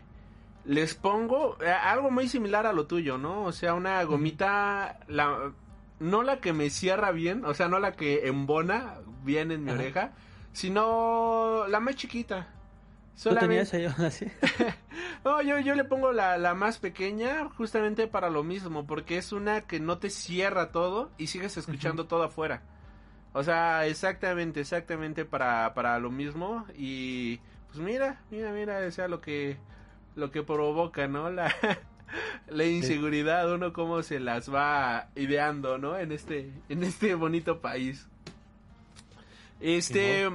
[0.65, 3.43] les pongo eh, algo muy similar a lo tuyo, ¿no?
[3.45, 5.53] O sea, una gomita, la,
[6.01, 9.71] no la que me cierra bien, o sea, no la que embona bien en mi
[9.71, 9.81] Ajá.
[9.81, 10.13] oreja,
[10.73, 12.49] sino la más chiquita.
[13.21, 14.27] ¿Tú tenías Solamente, ahí así?
[15.25, 19.33] no, yo, yo le pongo la, la más pequeña justamente para lo mismo, porque es
[19.33, 22.63] una que no te cierra todo y sigues escuchando todo afuera.
[23.35, 26.67] O sea, exactamente, exactamente para, para lo mismo.
[26.77, 27.39] Y
[27.69, 29.57] pues mira, mira, mira, o sea, lo que,
[30.17, 31.31] lo que provoca, ¿no?
[31.31, 31.55] La,
[32.49, 35.99] la inseguridad, uno cómo se las va ideando, ¿no?
[35.99, 38.09] En este, en este bonito país.
[39.61, 40.29] Este,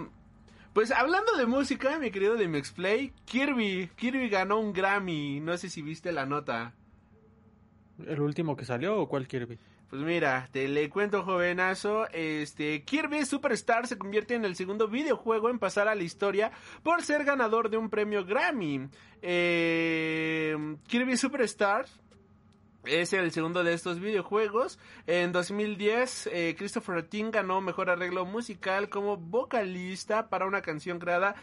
[0.77, 5.71] pues hablando de música, mi querido de Play, Kirby, Kirby ganó un Grammy, no sé
[5.71, 6.75] si viste la nota.
[8.05, 9.57] ¿El último que salió o cuál Kirby?
[9.89, 15.49] Pues mira, te le cuento jovenazo, este Kirby Superstar se convierte en el segundo videojuego
[15.49, 16.51] en pasar a la historia
[16.83, 18.87] por ser ganador de un premio Grammy.
[19.23, 21.87] Eh, Kirby Superstar
[22.87, 24.79] es el segundo de estos videojuegos.
[25.05, 31.35] En 2010, eh, Christopher Ting ganó mejor arreglo musical como vocalista para una canción creada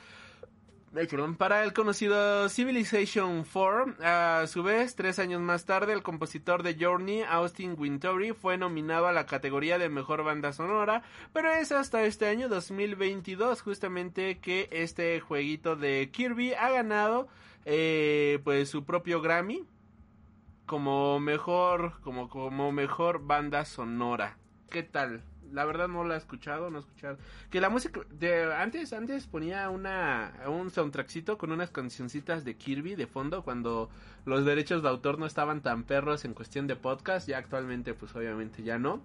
[1.37, 3.97] para el conocido Civilization 4.
[4.01, 9.09] A su vez, tres años más tarde, el compositor de Journey, Austin Wintory, fue nominado
[9.09, 14.69] a la categoría de mejor banda sonora, pero es hasta este año 2022 justamente que
[14.71, 17.27] este jueguito de Kirby ha ganado
[17.65, 19.65] eh, pues su propio Grammy
[20.67, 24.37] como mejor como como mejor banda sonora.
[24.71, 25.23] ¿Qué tal?
[25.53, 27.17] La verdad no la he escuchado, no he escuchado.
[27.51, 32.97] Que la música de antes antes ponía una un soundtrackcito con unas cancioncitas de Kirby
[32.97, 33.89] de fondo cuando
[34.25, 38.15] los derechos de autor no estaban tan perros en cuestión de podcast, ya actualmente pues
[38.17, 39.01] obviamente ya no.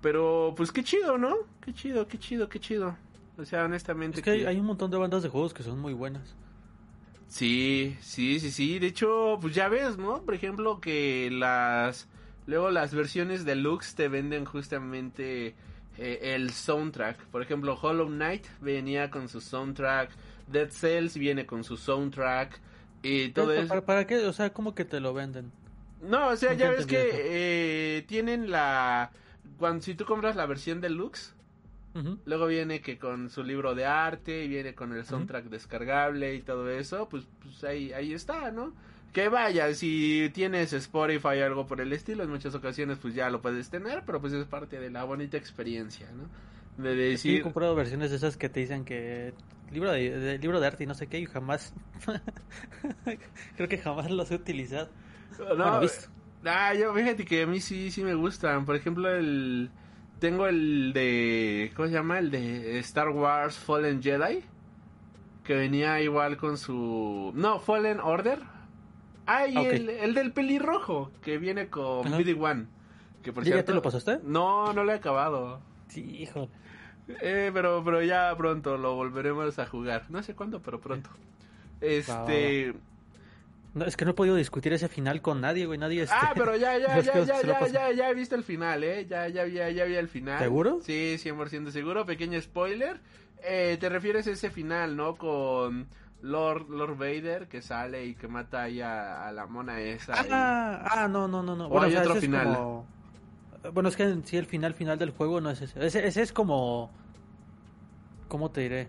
[0.00, 1.36] Pero pues qué chido, ¿no?
[1.62, 2.96] Qué chido, qué chido, qué chido.
[3.36, 5.62] O sea, honestamente Es que hay, que- hay un montón de bandas de juegos que
[5.62, 6.34] son muy buenas.
[7.30, 8.78] Sí, sí, sí, sí.
[8.80, 10.22] De hecho, pues ya ves, ¿no?
[10.22, 12.08] Por ejemplo, que las.
[12.46, 15.54] Luego las versiones deluxe te venden justamente
[15.96, 17.24] eh, el soundtrack.
[17.26, 20.10] Por ejemplo, Hollow Knight venía con su soundtrack.
[20.48, 22.60] Dead Cells viene con su soundtrack.
[23.02, 23.68] Y todo ¿Para, eso.
[23.68, 24.16] para, para qué?
[24.26, 25.52] O sea, ¿cómo que te lo venden?
[26.02, 29.12] No, o sea, ya ves que eh, tienen la.
[29.56, 31.34] Cuando si tú compras la versión deluxe,
[32.24, 36.42] Luego viene que con su libro de arte y viene con el soundtrack descargable y
[36.42, 38.74] todo eso, pues, pues ahí, ahí está, ¿no?
[39.12, 43.28] Que vaya, si tienes Spotify o algo por el estilo, en muchas ocasiones pues ya
[43.30, 46.30] lo puedes tener, pero pues es parte de la bonita experiencia, ¿no?
[46.82, 47.40] De Sí, he decir...
[47.40, 49.34] comprado versiones de esas que te dicen que
[49.70, 51.74] libro de, de- libro de arte y no sé qué y jamás
[53.56, 54.90] creo que jamás los he utilizado.
[55.56, 56.08] No, Bueno, visto.
[56.44, 58.64] Ah, yo fíjate que a mí sí, sí me gustan.
[58.64, 59.70] Por ejemplo, el...
[60.20, 61.72] Tengo el de...
[61.74, 62.18] ¿Cómo se llama?
[62.18, 64.44] El de Star Wars Fallen Jedi.
[65.44, 67.32] Que venía igual con su...
[67.34, 68.38] No, Fallen Order.
[69.26, 69.66] Ah, y Ah, ok.
[69.68, 71.10] el, el del pelirrojo.
[71.22, 72.18] Que viene con Ajá.
[72.18, 72.66] BD-1.
[73.22, 73.72] Que por ¿Ya- cierto...
[73.72, 74.20] te lo pasaste?
[74.22, 75.60] No, no lo he acabado.
[75.88, 76.48] Sí, hijo.
[77.22, 80.04] Eh, pero, pero ya pronto lo volveremos a jugar.
[80.10, 81.10] No sé cuándo, pero pronto.
[81.80, 82.74] Este...
[83.72, 86.16] No, es que no he podido discutir ese final con nadie, güey, nadie este...
[86.18, 89.06] Ah, pero ya, ya, es ya, ya, ya, ya, ya he visto el final, ¿eh?
[89.08, 90.38] Ya, ya, ya, ya vi el final.
[90.40, 90.80] ¿Seguro?
[90.82, 92.04] Sí, 100% seguro.
[92.04, 93.00] Pequeño spoiler.
[93.44, 95.14] Eh, te refieres a ese final, ¿no?
[95.16, 95.86] Con
[96.20, 100.14] Lord, Lord Vader que sale y que mata ahí a, a la mona esa.
[100.26, 101.68] y- Ah, ah, no, no, no, no.
[101.68, 102.46] O hay o sea, otro es final.
[102.54, 102.86] como-
[103.72, 105.86] Bueno, es que en sí el final final del juego no es ese.
[105.86, 106.90] Ese, ese es como...
[108.28, 108.88] ¿Cómo te diré?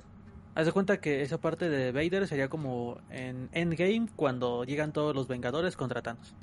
[0.53, 5.15] Haz de cuenta que esa parte de Vader sería como en Endgame cuando llegan todos
[5.15, 6.35] los Vengadores contra Thanos.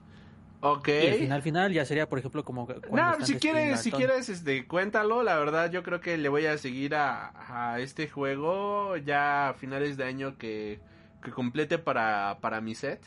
[0.61, 0.89] Ok.
[0.89, 2.67] Y el final final ya sería, por ejemplo, como...
[2.91, 5.23] No, si quieres, si quieres, este, cuéntalo.
[5.23, 7.33] La verdad, yo creo que le voy a seguir a,
[7.73, 10.81] a este juego ya a finales de año que,
[11.23, 13.01] que complete para, para mi set.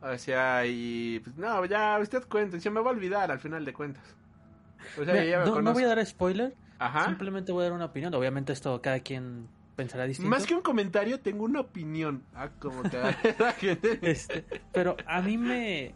[0.00, 3.64] O sea, y pues no, ya usted cuenta, se me va a olvidar al final
[3.64, 4.16] de cuentas.
[5.00, 7.06] O sea, Mira, ya me no, no voy a dar spoiler, Ajá.
[7.06, 8.14] simplemente voy a dar una opinión.
[8.14, 10.30] Obviamente esto cada quien pensará distinto.
[10.30, 12.22] Más que un comentario, tengo una opinión.
[12.34, 13.98] Ah, como te da la gente.
[14.02, 15.94] Este, pero a mí me,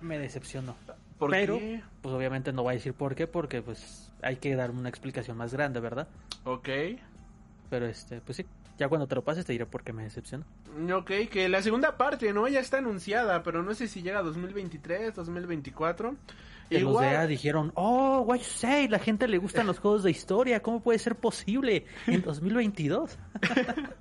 [0.00, 0.76] me decepcionó.
[1.18, 1.82] ¿Por pero, qué?
[2.00, 5.36] pues obviamente no voy a decir por qué, porque pues hay que dar una explicación
[5.36, 6.06] más grande, ¿verdad?
[6.44, 6.68] Ok.
[7.70, 8.46] Pero este, pues sí.
[8.78, 10.44] Ya cuando te lo pases te diré por qué me decepcionó.
[10.94, 12.46] Ok, que la segunda parte, ¿no?
[12.46, 16.14] Ya está anunciada, pero no sé si llega a 2023, 2024.
[16.68, 20.02] Que los de EA dijeron, oh, what you say, la gente le gustan los juegos
[20.02, 23.18] de historia, ¿cómo puede ser posible en 2022?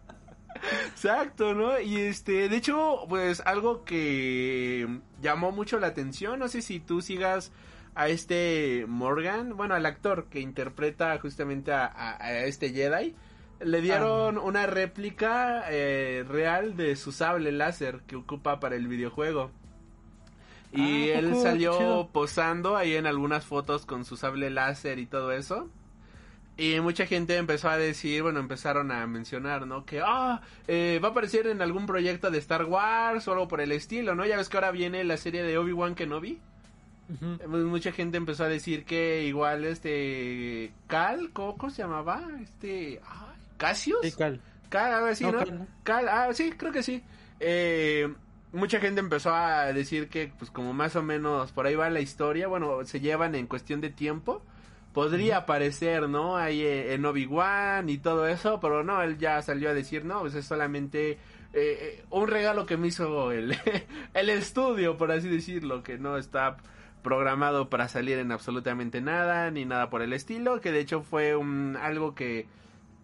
[0.90, 1.80] Exacto, ¿no?
[1.80, 4.88] Y este, de hecho, pues algo que
[5.22, 7.52] llamó mucho la atención, no sé si tú sigas
[7.96, 13.16] a este Morgan, bueno, al actor que interpreta justamente a, a- a este Jedi,
[13.60, 19.52] le dieron una réplica eh, real de su sable láser que ocupa para el videojuego.
[20.74, 21.42] Y Ah, ¿a él poco?
[21.44, 25.70] Salió posando ahí en algunas fotos con su sable láser y todo eso.
[26.58, 29.86] Y mucha gente empezó a decir, bueno, empezaron a mencionar, ¿no?
[29.86, 33.62] Que, ah, eh, va a aparecer en algún proyecto de Star Wars o algo por
[33.62, 34.26] el estilo, ¿no?
[34.26, 36.40] Ya ves que ahora viene la serie de Obi-Wan Kenobi.
[37.14, 37.34] Ujú.
[37.34, 40.74] Eh, pues, mucha gente empezó a decir que igual este...
[40.88, 42.28] Cal, ¿cómo, cómo se llamaba?
[42.42, 43.02] Este...
[43.06, 44.00] ay, ¿Cassius?
[44.02, 44.42] Sí, Cal.
[44.70, 45.38] Cal, algo así, No, ¿no?
[45.40, 45.68] Cal, ¿no?
[45.84, 47.04] Cal, ah, sí, creo que sí.
[47.40, 48.12] Eh,
[48.54, 52.00] mucha gente empezó a decir que, pues, como más o menos por ahí va la
[52.02, 54.42] historia, bueno, se llevan en cuestión de tiempo.
[54.94, 56.38] Podría aparecer, ¿no?
[56.38, 60.22] Ahí eh, en Obi-Wan y todo eso, pero no, él ya salió a decir, no,
[60.22, 61.18] pues es solamente eh,
[61.54, 63.56] eh, un regalo que me hizo el,
[64.14, 66.58] el estudio, por así decirlo, que no está
[67.04, 71.36] programado para salir en absolutamente nada, ni nada por el estilo, que de hecho fue
[71.36, 72.48] un, algo que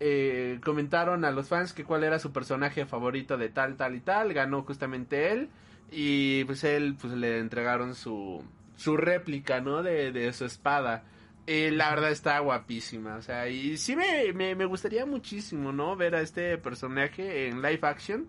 [0.05, 4.01] eh, comentaron a los fans que cuál era su personaje favorito de tal, tal y
[4.01, 5.49] tal, ganó justamente él,
[5.91, 8.43] y pues él, pues le entregaron su,
[8.75, 9.81] su réplica, ¿no?
[9.81, 11.05] De, de su espada.
[11.47, 15.95] Eh, la verdad está guapísima, o sea, y sí me, me, me gustaría muchísimo, ¿no?
[15.95, 18.27] Ver a este personaje en live action,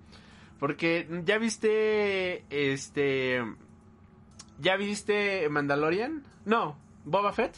[0.61, 3.43] porque ya viste, este,
[4.61, 6.23] ¿ya viste Mandalorian?
[6.45, 7.57] No, Boba Fett.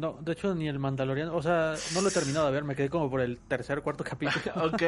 [0.00, 2.74] No, de hecho ni el Mandalorian, o sea, no lo he terminado de ver, me
[2.74, 4.40] quedé como por el tercer, cuarto capítulo.
[4.72, 4.82] ok,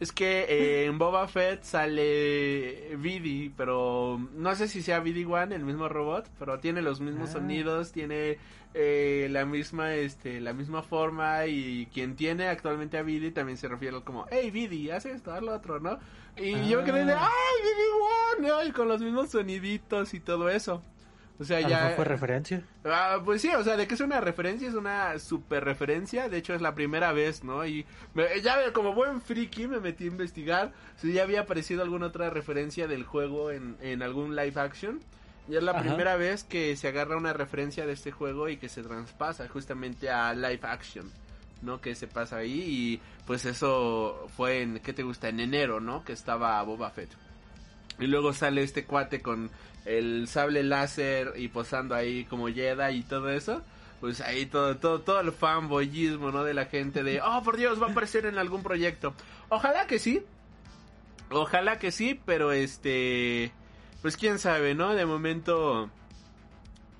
[0.00, 5.54] es que eh, en Boba Fett sale Vidi, pero no sé si sea Vidi One,
[5.54, 7.32] el mismo robot, pero tiene los mismos Ah.
[7.34, 8.38] sonidos, tiene
[8.74, 13.68] eh, la misma este la misma forma y quien tiene actualmente a Vidi también se
[13.68, 15.98] refiere como, hey Vidi, haz esto, haz lo otro, ¿no?
[16.36, 17.28] Y yo quedé de, Ah.
[17.30, 17.62] ay
[18.42, 20.82] Vidi One, con los mismos soniditos y todo eso.
[21.40, 22.62] O sea, ya fue referencia.
[22.84, 26.28] Ah, pues sí, o sea, de que es una referencia, es una super referencia.
[26.28, 27.66] De hecho, es la primera vez, ¿no?
[27.66, 32.06] Y me- ya como buen friki me metí a investigar si ya había aparecido alguna
[32.06, 35.00] otra referencia del juego en, en algún live action.
[35.48, 35.80] Y es la Ajá.
[35.82, 40.08] primera vez que se agarra una referencia de este juego y que se traspasa justamente
[40.10, 41.10] a live action,
[41.62, 41.80] ¿no?
[41.80, 45.28] Que se pasa ahí y pues eso fue en, ¿qué te gusta?
[45.28, 46.04] En enero, ¿no?
[46.04, 47.10] Que estaba Boba Fett.
[47.98, 49.50] Y luego sale este cuate con
[49.84, 53.62] el sable láser y posando ahí como Jedi y todo eso.
[54.00, 56.44] Pues ahí todo, todo, todo el fanboyismo, ¿no?
[56.44, 59.14] De la gente de, oh, por Dios, va a aparecer en algún proyecto.
[59.48, 60.22] Ojalá que sí.
[61.30, 63.52] Ojalá que sí, pero este...
[64.02, 64.94] Pues quién sabe, ¿no?
[64.94, 65.88] De momento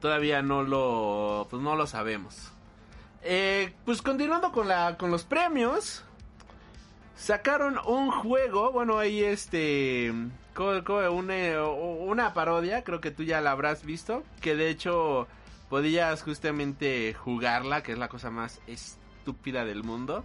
[0.00, 1.46] todavía no lo...
[1.50, 2.52] Pues no lo sabemos.
[3.22, 6.04] Eh, pues continuando con, la, con los premios.
[7.16, 10.12] Sacaron un juego, bueno, ahí este...
[10.54, 14.22] co- co- Una, una parodia, creo que tú ya la habrás visto.
[14.40, 15.26] Que de hecho
[15.68, 20.24] podías justamente jugarla, que es la cosa más estúpida del mundo.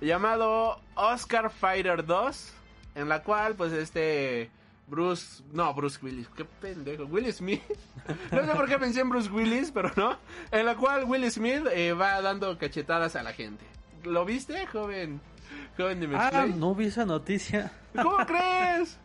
[0.00, 2.54] Llamado Oscar Fighter 2.
[2.94, 4.50] En la cual pues este...
[4.88, 7.62] Bruce, no, Bruce Willis, qué pendejo, Will Smith,
[8.32, 10.18] no sé por qué pensé en Bruce Willis, pero no,
[10.50, 13.64] en la cual Will Smith eh, va dando cachetadas a la gente.
[14.02, 15.18] ¿Lo viste, joven?
[15.78, 17.72] Joven de Ah, no vi esa noticia.
[17.94, 18.98] ¿Cómo crees?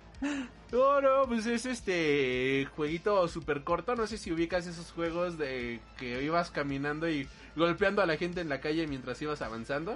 [0.71, 3.95] No, no, pues es este jueguito súper corto.
[3.95, 8.41] No sé si ubicas esos juegos de que ibas caminando y golpeando a la gente
[8.41, 9.95] en la calle mientras ibas avanzando.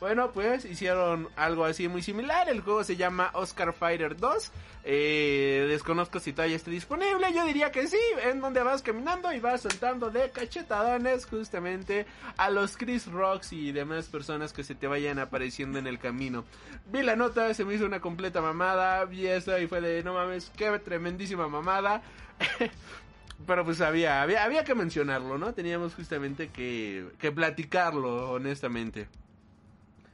[0.00, 2.48] Bueno, pues hicieron algo así muy similar.
[2.48, 4.52] El juego se llama Oscar Fighter 2.
[4.84, 7.32] Eh, desconozco si todavía esté disponible.
[7.34, 7.98] Yo diría que sí.
[8.22, 13.72] En donde vas caminando y vas soltando de cachetadones justamente a los Chris Rocks y
[13.72, 16.44] demás personas que se te vayan apareciendo en el camino.
[16.86, 19.04] Vi la nota, se me hizo una completa mamada.
[19.04, 22.02] Vi eso y fue de no mames, qué tremendísima mamada.
[23.46, 25.54] Pero pues había, había, había que mencionarlo, ¿no?
[25.54, 29.08] Teníamos justamente que, que platicarlo, honestamente.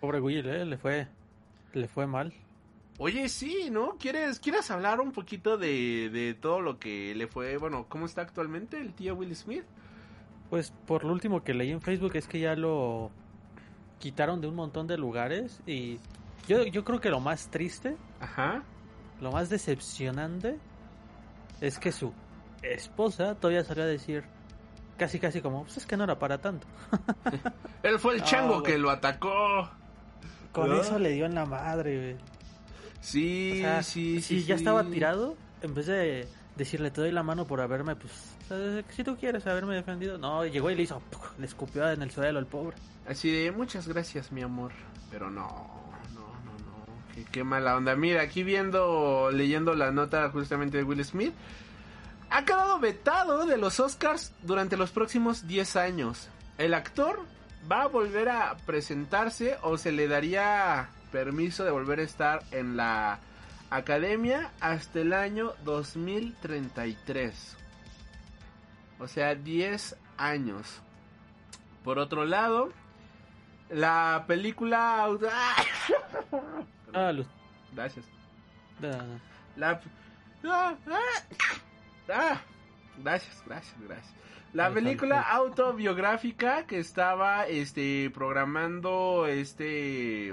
[0.05, 1.09] Pobre Will, eh, le fue,
[1.72, 2.30] le fue mal.
[2.98, 3.96] Oye, sí, ¿no?
[3.98, 8.20] ¿Quieres, ¿Quieres hablar un poquito de, de todo lo que le fue, bueno, cómo está
[8.20, 9.64] actualmente el tío Will Smith?
[10.50, 13.12] Pues por lo último que leí en Facebook es que ya lo
[13.98, 15.98] quitaron de un montón de lugares y
[16.48, 18.62] yo, yo creo que lo más triste, Ajá.
[19.22, 20.59] lo más decepcionante
[21.62, 22.12] es que su
[22.61, 24.24] esposa todavía salió a decir
[24.98, 26.66] casi casi como, pues es que no era para tanto.
[27.82, 29.70] Él fue el chango que lo atacó.
[30.55, 30.80] Con ¿No?
[30.80, 32.16] eso le dio en la madre, güey.
[33.00, 34.40] Sí, O sea, sí, sí.
[34.40, 34.62] si ya sí.
[34.62, 36.26] estaba tirado, en vez de
[36.57, 38.12] decirle te doy la mano por haberme, pues,
[38.50, 40.16] eh, si tú quieres haberme defendido.
[40.16, 41.02] No, llegó y le hizo,
[41.38, 42.76] le escupió en el suelo al pobre.
[43.07, 44.72] Así de muchas gracias, mi amor.
[45.11, 45.48] Pero no,
[46.14, 47.14] no, no, no.
[47.14, 47.94] Qué, qué mala onda.
[47.96, 51.34] Mira, aquí viendo, leyendo la nota justamente de Will Smith.
[52.30, 56.28] Ha quedado vetado de los Oscars durante los próximos 10 años.
[56.59, 57.20] El actor
[57.71, 62.77] va a volver a presentarse o se le daría permiso de volver a estar en
[62.77, 63.19] la
[63.71, 67.57] academia hasta el año 2033.
[68.99, 70.81] O sea, 10 años.
[71.83, 72.73] Por otro lado,
[73.71, 75.07] la película...
[76.97, 77.27] Ah, Luz.
[77.73, 78.05] Gracias.
[78.81, 79.05] Da-
[79.57, 79.81] La...
[80.45, 81.21] Ah, ah,
[82.09, 82.41] ah.
[82.99, 84.15] Gracias, gracias, gracias.
[84.55, 90.32] La película autobiográfica que estaba este programando este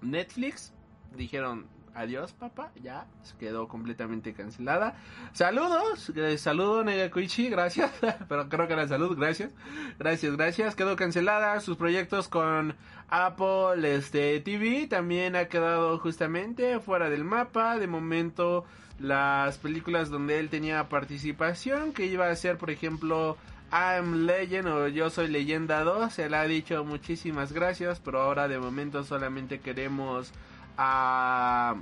[0.00, 0.72] Netflix
[1.16, 4.96] dijeron adiós papá, ya se quedó completamente cancelada.
[5.34, 7.92] Saludos, eh, saludo Negakuichi, gracias,
[8.28, 9.52] pero creo que era salud, gracias.
[10.00, 12.74] Gracias, gracias, quedó cancelada sus proyectos con
[13.08, 17.78] Apple este TV también ha quedado justamente fuera del mapa.
[17.78, 18.64] De momento
[19.02, 23.36] las películas donde él tenía participación, que iba a ser por ejemplo
[23.72, 28.46] I'm Legend o Yo Soy Leyenda 2, se le ha dicho muchísimas gracias, pero ahora
[28.48, 30.30] de momento solamente queremos
[30.78, 31.74] a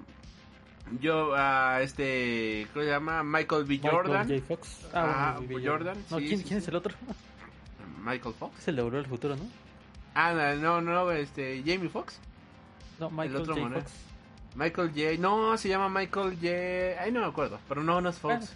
[1.01, 3.23] yo a este ¿cómo se llama?
[3.23, 3.75] Michael B.
[3.75, 4.29] Michael Jordan.
[4.29, 4.41] J.
[4.47, 4.89] Fox.
[4.95, 5.55] Ah, B.
[5.64, 6.64] Jordan, No, sí, ¿quién, sí, quién sí.
[6.64, 6.95] es el otro?
[8.03, 8.59] Michael Fox.
[8.59, 9.45] Es el de Volver al Futuro, ¿no?
[10.14, 12.18] Ah, no, no, no, este Jamie Fox.
[12.99, 13.61] No, Michael otro J.
[13.68, 13.81] mono.
[13.81, 13.93] Fox.
[14.55, 15.17] Michael J.
[15.19, 17.03] No, se llama Michael J.
[17.03, 17.59] Ay, no me acuerdo.
[17.69, 18.53] Pero no, no es Fox.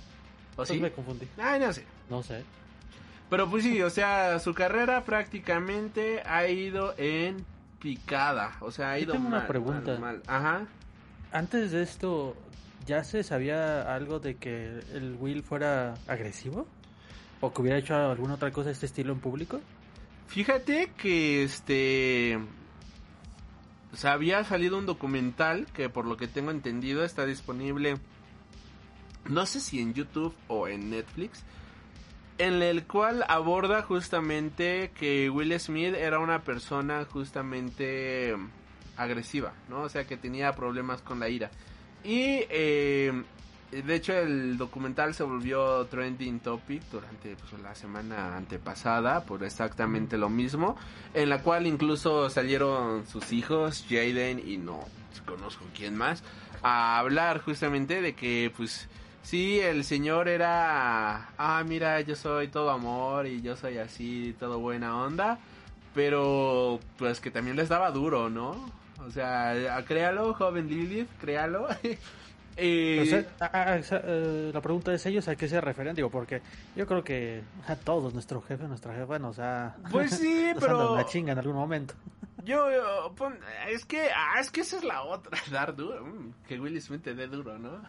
[0.52, 0.78] ¿O Pues sí?
[0.80, 1.26] me confundí.
[1.38, 1.84] Ay, no sé.
[2.10, 2.44] No sé.
[3.30, 7.44] Pero pues sí, o sea, su carrera prácticamente ha ido en
[7.80, 8.52] picada.
[8.60, 9.92] O sea, ha Yo ido tengo una pregunta.
[9.98, 10.22] mal, mal.
[10.26, 10.66] Ajá.
[11.32, 12.36] Antes de esto,
[12.86, 16.66] ¿ya se sabía algo de que el Will fuera agresivo?
[17.40, 19.60] ¿O que hubiera hecho alguna otra cosa de este estilo en público?
[20.28, 22.38] Fíjate que este.
[23.94, 27.98] O sea, había salido un documental que por lo que tengo entendido está disponible.
[29.28, 31.44] No sé si en YouTube o en Netflix.
[32.38, 38.34] En el cual aborda justamente que Will Smith era una persona justamente
[38.96, 39.82] agresiva, ¿no?
[39.82, 41.52] O sea, que tenía problemas con la ira.
[42.02, 43.22] Y eh,
[43.82, 50.18] de hecho el documental se volvió trending topic durante pues, la semana antepasada por exactamente
[50.18, 50.76] lo mismo,
[51.12, 54.84] en la cual incluso salieron sus hijos, Jaden y no
[55.26, 56.22] conozco quién más,
[56.62, 58.88] a hablar justamente de que pues
[59.22, 64.58] sí, el señor era, ah, mira, yo soy todo amor y yo soy así, todo
[64.58, 65.38] buena onda,
[65.94, 68.72] pero pues que también les daba duro, ¿no?
[69.06, 71.68] O sea, créalo, joven Lilith, créalo.
[72.56, 75.94] Y- O sea, a- a- a- eh, la pregunta es ellos a qué se refieren,
[75.96, 76.40] digo, porque
[76.76, 79.74] yo creo que a todos, nuestro jefe, nuestra jefa nos ha...
[79.90, 81.94] Pues sí, nos pero- la chinga en algún momento.
[82.44, 83.38] Yo, yo, pon-
[83.70, 87.02] es que, ah, es que esa es la otra, dar duro, mm, que Will Smith
[87.02, 87.80] te dé duro, ¿no?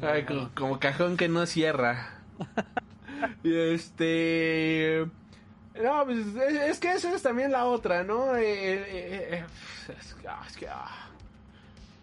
[0.00, 2.14] Ay, como, como cajón que no cierra.
[3.42, 5.04] Y este,
[5.82, 8.34] no, pues es, es que esa es también la otra, ¿no?
[8.36, 9.44] Eh, eh, eh, eh,
[10.00, 11.10] es que, ah, es que, ah.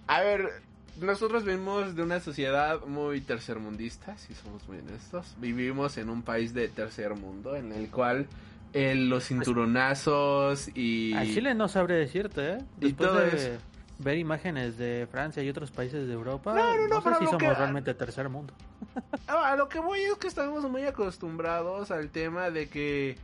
[0.05, 0.61] a ver,
[0.99, 5.35] nosotros venimos de una sociedad muy tercermundista, si somos muy honestos.
[5.39, 8.27] Vivimos en un país de tercer mundo en el cual
[8.73, 11.13] eh, los cinturonazos y...
[11.13, 12.57] A Chile no sabré decirte, ¿eh?
[12.79, 13.61] Y Después todo de eso.
[13.99, 17.25] ver imágenes de Francia y otros países de Europa, No, no, no, sé pero si
[17.25, 18.53] somos que- realmente tercer mundo.
[19.27, 23.17] Ah, a lo que voy es que estamos muy acostumbrados al tema de que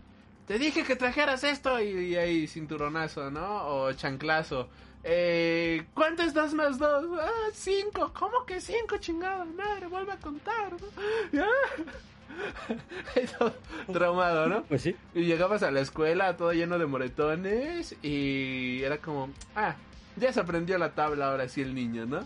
[0.47, 3.67] te dije que trajeras esto y, y hay cinturonazo, ¿no?
[3.67, 4.67] O chanclazo.
[5.03, 7.05] Eh, ¿Cuánto es 2 más 2?
[7.19, 8.11] Ah, 5.
[8.13, 9.87] ¿Cómo que 5, chingada madre?
[9.87, 10.73] Vuelve a contar,
[11.31, 11.45] ¿no?
[13.93, 14.63] Traumado, ¿no?
[14.63, 14.95] Pues sí.
[15.13, 19.75] Y llegabas a la escuela todo lleno de moretones y era como, ah,
[20.15, 22.19] ya se aprendió la tabla ahora sí el niño, ¿no?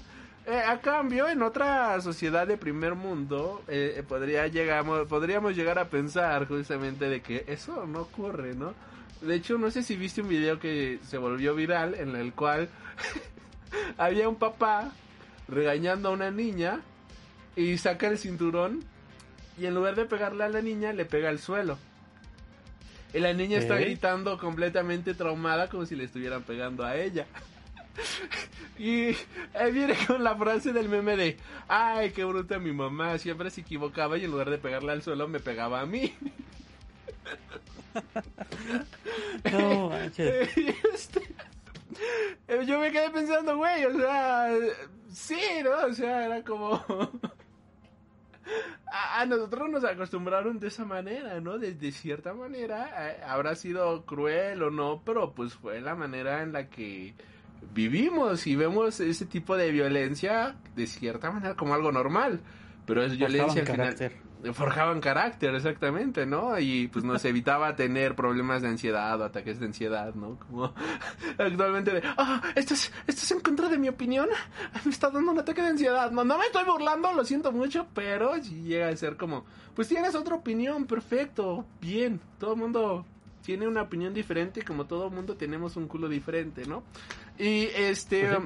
[0.48, 5.86] Eh, a cambio, en otra sociedad de primer mundo, eh, podría llegamos, podríamos llegar a
[5.86, 8.76] pensar justamente de que eso no ocurre, ¿no?
[9.22, 12.70] De hecho, no sé si viste un video que se volvió viral en el cual
[13.98, 14.92] había un papá
[15.48, 16.82] regañando a una niña
[17.56, 18.84] y saca el cinturón
[19.58, 21.78] y en lugar de pegarle a la niña le pega al suelo.
[23.14, 27.26] Y la niña está gritando completamente traumada como si le estuvieran pegando a ella.
[28.78, 29.16] y
[29.54, 31.38] ahí viene con la frase del meme de,
[31.70, 35.30] ay, qué bruta mi mamá, siempre se equivocaba y en lugar de pegarle al suelo
[35.30, 36.14] me pegaba a mí.
[39.52, 40.50] No, manches.
[40.94, 41.36] Este-
[42.48, 44.50] eh, yo me quedé pensando, güey, o sea,
[45.12, 45.88] sí, ¿no?
[45.88, 46.84] O sea, era como...
[48.92, 51.58] A, a nosotros nos acostumbraron de esa manera, ¿no?
[51.58, 56.44] De, de cierta manera, eh, habrá sido cruel o no, pero pues fue la manera
[56.44, 57.16] en la que
[57.74, 62.40] vivimos y vemos ese tipo de violencia de cierta manera como algo normal.
[62.86, 63.96] Pero es violencia al final.
[63.96, 64.12] carácter.
[64.54, 66.60] Forjaban carácter, exactamente, ¿no?
[66.60, 70.38] Y pues nos evitaba tener problemas de ansiedad o ataques de ansiedad, ¿no?
[70.40, 70.74] Como
[71.38, 74.28] actualmente de, ah, esto es, esto es en contra de mi opinión,
[74.86, 76.12] me está dando un ataque de ansiedad.
[76.12, 79.46] No, no me estoy burlando, lo siento mucho, pero llega a ser como,
[79.76, 83.06] pues tienes otra opinión, perfecto, bien, todo el mundo
[83.42, 86.84] tiene una opinión diferente, como todo el mundo tenemos un culo diferente, ¿no?
[87.38, 88.30] Y este...
[88.30, 88.38] Sí.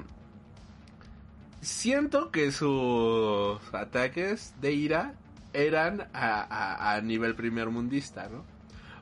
[1.62, 5.16] Siento que sus ataques de ira
[5.54, 8.44] eran a, a, a nivel primer mundista, ¿no?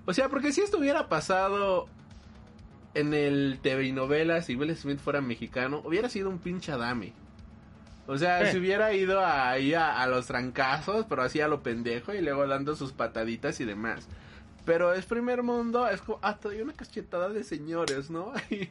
[0.05, 1.87] O sea, porque si esto hubiera pasado
[2.93, 7.13] en el TV y novelas, si Will Smith fuera mexicano, hubiera sido un pinche adame.
[8.07, 8.51] O sea, Eh.
[8.51, 12.47] si hubiera ido ahí a, a los trancazos, pero así a lo pendejo y luego
[12.47, 14.07] dando sus pataditas y demás.
[14.65, 18.31] Pero es primer mundo, es como, ah, te doy una cachetada de señores, ¿no?
[18.49, 18.69] Y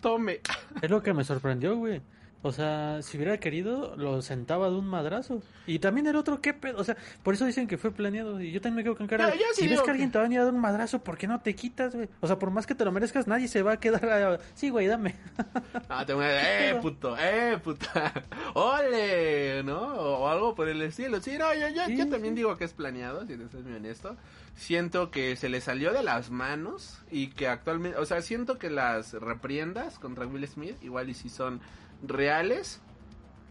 [0.00, 0.40] tome.
[0.82, 2.02] Es lo que me sorprendió, güey.
[2.40, 5.42] O sea, si hubiera querido, lo sentaba de un madrazo.
[5.66, 6.78] Y también el otro, ¿qué pedo?
[6.78, 8.40] O sea, por eso dicen que fue planeado.
[8.40, 9.26] Y yo también me quedo con cara.
[9.26, 11.18] De, si ves que que- alguien te va a venir a dar un madrazo, ¿por
[11.18, 12.08] qué no te quitas, güey?
[12.20, 14.04] O sea, por más que te lo merezcas, nadie se va a quedar.
[14.08, 15.16] a- Sí, güey, dame.
[15.88, 18.12] Ah, te voy a eh, puto, eh, puta,
[18.54, 19.78] ole, ¿no?
[19.94, 21.20] O algo por el estilo.
[21.20, 22.38] Sí, no, yo, yo, Sí, yo también sí.
[22.38, 24.16] digo que es planeado, si te soy muy honesto.
[24.54, 28.70] Siento que se le salió de las manos y que actualmente, o sea, siento que
[28.70, 31.60] las repriendas contra Will Smith igual y si son
[32.02, 32.80] reales,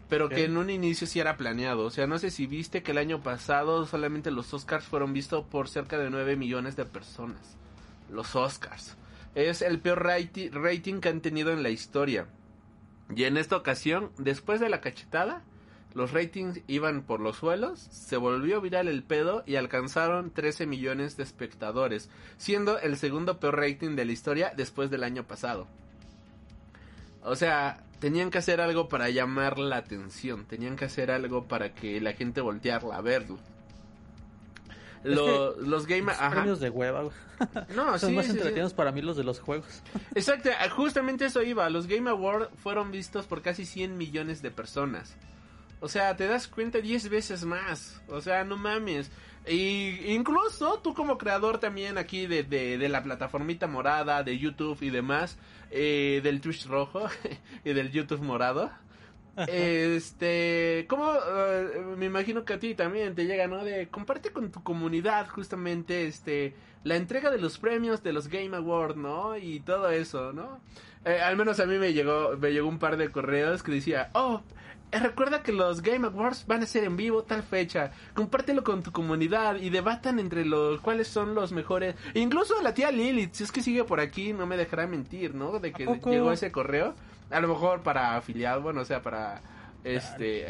[0.08, 1.84] pero que en un inicio sí era planeado.
[1.84, 5.44] O sea, no sé si viste que el año pasado solamente los Oscars fueron vistos
[5.44, 7.56] por cerca de 9 millones de personas.
[8.10, 8.96] Los Oscars.
[9.34, 12.26] Es el peor rati- rating que han tenido en la historia.
[13.14, 15.42] Y en esta ocasión, después de la cachetada,
[15.94, 21.16] los ratings iban por los suelos, se volvió viral el pedo y alcanzaron 13 millones
[21.16, 25.66] de espectadores, siendo el segundo peor rating de la historia después del año pasado.
[27.22, 31.74] O sea, tenían que hacer algo para llamar la atención, tenían que hacer algo para
[31.74, 33.38] que la gente volteara a verlo.
[35.04, 36.12] Es Lo- los game...
[36.12, 37.08] Los premios de hueva.
[37.76, 38.38] No, Son sí, más sí, sí.
[38.38, 39.80] entretenidos para mí los de los juegos.
[40.16, 41.70] Exacto, ah, justamente eso iba.
[41.70, 45.14] Los Game Awards fueron vistos por casi 100 millones de personas.
[45.80, 48.00] O sea, te das cuenta 10 veces más.
[48.08, 49.12] O sea, no mames.
[49.48, 54.78] Y incluso tú como creador también aquí de, de, de la plataformita morada, de YouTube
[54.82, 55.38] y demás,
[55.70, 57.08] eh, del Twitch rojo
[57.64, 58.70] y del YouTube morado.
[59.46, 61.12] Este, como
[61.96, 63.64] me imagino que a ti también te llega, ¿no?
[63.64, 68.56] De comparte con tu comunidad justamente este la entrega de los premios de los Game
[68.56, 69.36] Awards, ¿no?
[69.36, 70.60] Y todo eso, ¿no?
[71.04, 74.10] Eh, al menos a mí me llegó me llegó un par de correos que decía,
[74.14, 77.90] "Oh, eh, recuerda que los Game Awards van a ser en vivo tal fecha.
[78.14, 81.94] Compártelo con tu comunidad y debatan entre los cuáles son los mejores.
[82.14, 85.34] E incluso la tía Lilith, si es que sigue por aquí, no me dejará mentir,
[85.34, 85.58] ¿no?
[85.58, 86.94] De que llegó ese correo.
[87.30, 89.42] A lo mejor para afiliado, bueno, o sea, para
[89.84, 90.46] este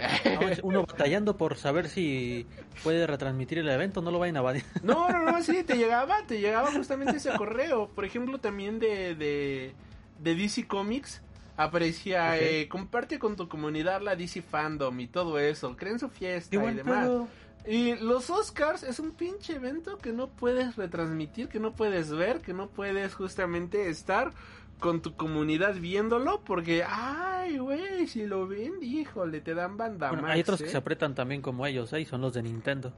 [0.51, 2.47] es uno batallando por saber si
[2.83, 4.63] puede retransmitir el evento, no lo vayan a valer.
[4.83, 7.89] No, no, no, sí, te llegaba, te llegaba justamente ese correo.
[7.89, 9.75] Por ejemplo, también de, de,
[10.21, 11.21] de DC Comics
[11.59, 12.39] aparecía, Ok.
[12.41, 16.59] eh, comparte con tu comunidad la DC Fandom y todo eso, creen su fiesta y
[16.75, 17.05] demás.
[17.07, 17.29] pedo.
[17.67, 22.41] Y los Oscars es un pinche evento que no puedes retransmitir, que no puedes ver,
[22.41, 24.33] que no puedes justamente estar
[24.79, 30.29] con tu comunidad viéndolo porque, ay, güey, si lo ven, híjole, te dan banda Bueno,
[30.29, 30.65] hay otros ¿eh?
[30.65, 32.01] que se apretan también como ellos, ¿eh?
[32.01, 32.93] Y son los de Nintendo.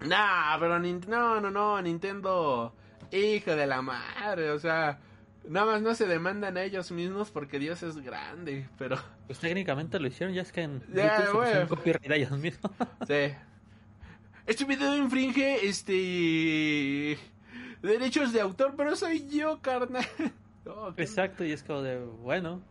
[0.00, 2.74] Nah, pero Nin- no, no, no, Nintendo,
[3.12, 4.98] hijo de la madre, o sea,
[5.48, 9.98] nada más no se demandan a ellos mismos porque Dios es grande, pero Pues técnicamente
[10.00, 11.68] lo hicieron, ya es que en se bueno.
[11.68, 12.72] copyright a ellos mismos.
[13.06, 13.34] sí.
[14.46, 17.18] Este video infringe, este,
[17.80, 20.04] derechos de autor, pero soy yo, carnal.
[20.96, 22.62] Qué, Exacto, y es como de, bueno,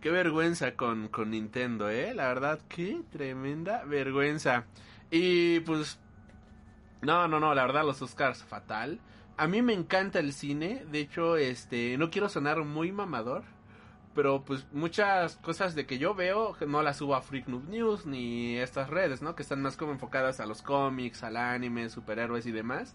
[0.00, 4.66] qué vergüenza con, con Nintendo, eh, la verdad, qué tremenda vergüenza.
[5.10, 5.98] Y pues,
[7.00, 9.00] no, no, no, la verdad, los Oscars, fatal.
[9.36, 13.44] A mí me encanta el cine, de hecho, este, no quiero sonar muy mamador,
[14.14, 18.06] pero pues muchas cosas de que yo veo no las subo a Freak Noob News
[18.06, 19.34] ni estas redes, ¿no?
[19.34, 22.94] Que están más como enfocadas a los cómics, al anime, superhéroes y demás.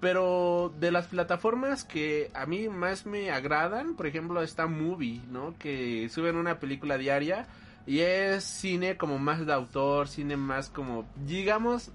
[0.00, 5.56] Pero de las plataformas que a mí más me agradan, por ejemplo, está Movie, ¿no?
[5.58, 7.46] Que suben una película diaria
[7.86, 11.90] y es cine como más de autor, cine más como, digamos,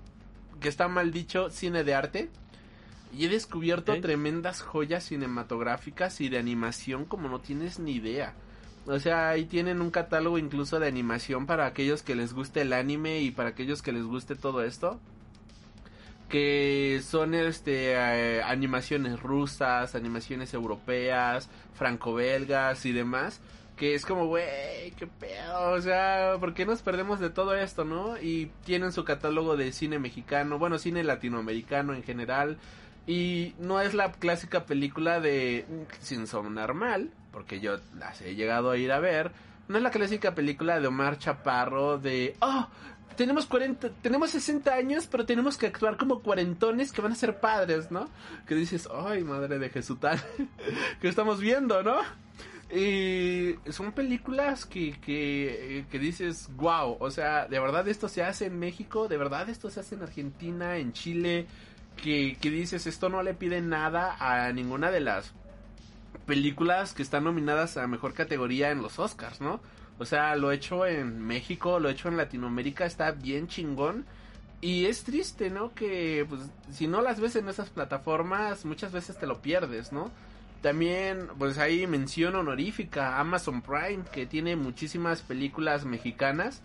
[0.60, 2.30] que está mal dicho, cine de arte.
[3.11, 8.36] Y he descubierto tremendas joyas cinematográficas y de animación como no tienes ni idea.
[8.86, 12.73] O sea, ahí tienen un catálogo incluso de animación para aquellos que les guste el
[12.73, 14.99] anime y para aquellos que les guste todo esto.
[16.27, 23.41] Que son este eh, animaciones rusas, animaciones europeas, franco-belgas y demás.
[23.76, 25.72] Que es como, güey, qué pedo.
[25.72, 28.19] O sea, ¿por qué nos perdemos de todo esto, no?
[28.19, 32.57] Y tienen su catálogo de cine mexicano, bueno, cine latinoamericano en general.
[33.10, 35.65] Y no es la clásica película de
[35.99, 39.31] Sin sonar mal, porque yo las he llegado a ir a ver.
[39.68, 42.68] No es la clásica película de Omar Chaparro de, oh,
[43.15, 47.40] tenemos 40, tenemos 60 años, pero tenemos que actuar como cuarentones que van a ser
[47.40, 48.07] padres, ¿no?
[48.45, 50.22] Que dices, ay, madre de Jesús tal,
[51.02, 51.98] que estamos viendo, ¿no?
[52.72, 58.45] Y son películas que, que, que dices, wow, o sea, de verdad esto se hace
[58.45, 61.48] en México, de verdad esto se hace en Argentina, en Chile,
[62.01, 65.34] que, que dices, esto no le pide nada a ninguna de las
[66.26, 69.59] películas que están nominadas a mejor categoría en los Oscars, ¿no?
[69.97, 74.05] O sea, lo hecho en México, lo hecho en Latinoamérica, está bien chingón.
[74.61, 75.73] Y es triste, ¿no?
[75.73, 80.11] Que pues, si no las ves en esas plataformas, muchas veces te lo pierdes, ¿no?
[80.61, 86.61] También, pues ahí mención honorífica, Amazon Prime, que tiene muchísimas películas mexicanas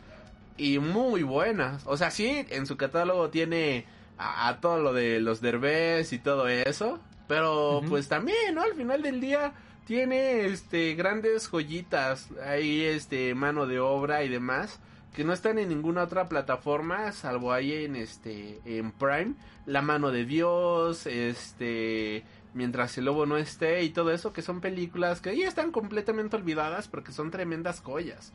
[0.56, 1.82] y muy buenas.
[1.86, 3.86] O sea, sí, en su catálogo tiene
[4.18, 7.00] a, a todo lo de los derbés y todo eso.
[7.26, 8.62] Pero pues también, ¿no?
[8.62, 9.54] Al final del día
[9.86, 14.80] tiene este grandes joyitas, ahí este mano de obra y demás
[15.14, 19.34] que no están en ninguna otra plataforma salvo ahí en este en Prime,
[19.64, 24.60] La mano de Dios, este mientras el lobo no esté y todo eso que son
[24.60, 28.32] películas que ya están completamente olvidadas porque son tremendas joyas.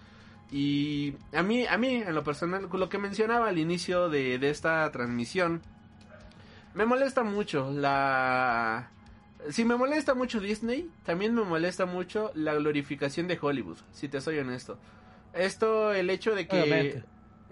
[0.51, 4.49] Y a mí, a mí, en lo personal, lo que mencionaba al inicio de, de
[4.49, 5.61] esta transmisión,
[6.73, 8.89] me molesta mucho la...
[9.51, 14.19] Si me molesta mucho Disney, también me molesta mucho la glorificación de Hollywood, si te
[14.21, 14.77] soy honesto.
[15.33, 17.03] Esto, el hecho de que...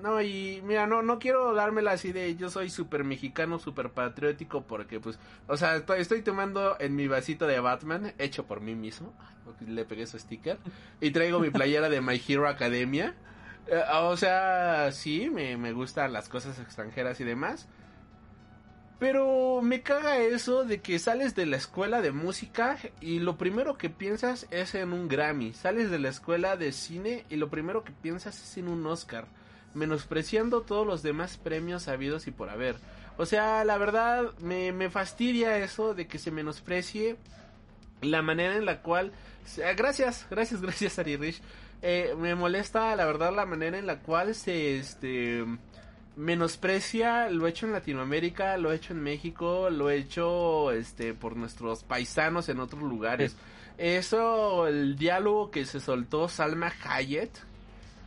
[0.02, 4.62] No, y mira, no, no quiero dármela así de yo soy súper mexicano, súper patriótico,
[4.62, 5.18] porque pues,
[5.48, 9.14] o sea, estoy, tomando en mi vasito de Batman, hecho por mí mismo,
[9.66, 10.60] le pegué su sticker,
[11.02, 13.16] y traigo mi playera de My Hero Academia.
[13.68, 17.68] Eh, o sea, sí, me, me gustan las cosas extranjeras y demás.
[19.00, 23.78] Pero me caga eso de que sales de la escuela de música y lo primero
[23.78, 25.54] que piensas es en un Grammy.
[25.54, 29.28] Sales de la escuela de cine y lo primero que piensas es en un Oscar.
[29.78, 32.76] Menospreciando todos los demás premios habidos y por haber.
[33.18, 37.16] O sea, la verdad me, me fastidia eso de que se menosprecie
[38.02, 39.12] la manera en la cual...
[39.58, 41.42] eh, Gracias, gracias, gracias Ari Rich.
[41.82, 44.78] Eh, me molesta la verdad la manera en la cual se...
[44.78, 45.46] este
[46.16, 52.50] menosprecia lo hecho en Latinoamérica, lo hecho en México, lo hecho este por nuestros paisanos
[52.50, 53.36] en otros lugares.
[53.78, 57.30] Eso, el diálogo que se soltó Salma Hayek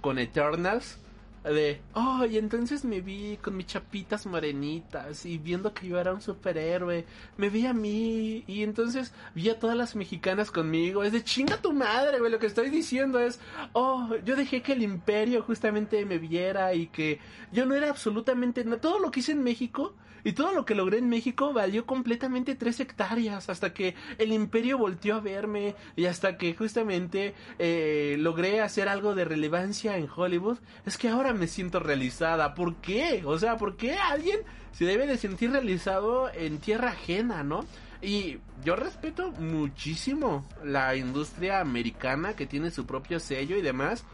[0.00, 0.98] con Eternals
[1.44, 6.12] de, oh, y entonces me vi con mis chapitas morenitas y viendo que yo era
[6.12, 7.06] un superhéroe,
[7.38, 11.56] me vi a mí y entonces vi a todas las mexicanas conmigo, es de chinga
[11.56, 13.40] tu madre, güey, lo que estoy diciendo es,
[13.72, 17.20] oh, yo dejé que el imperio justamente me viera y que
[17.52, 19.94] yo no era absolutamente, no, todo lo que hice en México
[20.24, 24.78] y todo lo que logré en México valió completamente tres hectáreas hasta que el imperio
[24.78, 30.58] volteó a verme y hasta que justamente eh, logré hacer algo de relevancia en Hollywood.
[30.86, 32.54] Es que ahora me siento realizada.
[32.54, 33.22] ¿Por qué?
[33.24, 34.40] O sea, ¿por qué alguien
[34.72, 37.64] se debe de sentir realizado en tierra ajena, no?
[38.02, 44.04] Y yo respeto muchísimo la industria americana que tiene su propio sello y demás.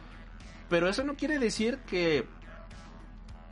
[0.68, 2.26] Pero eso no quiere decir que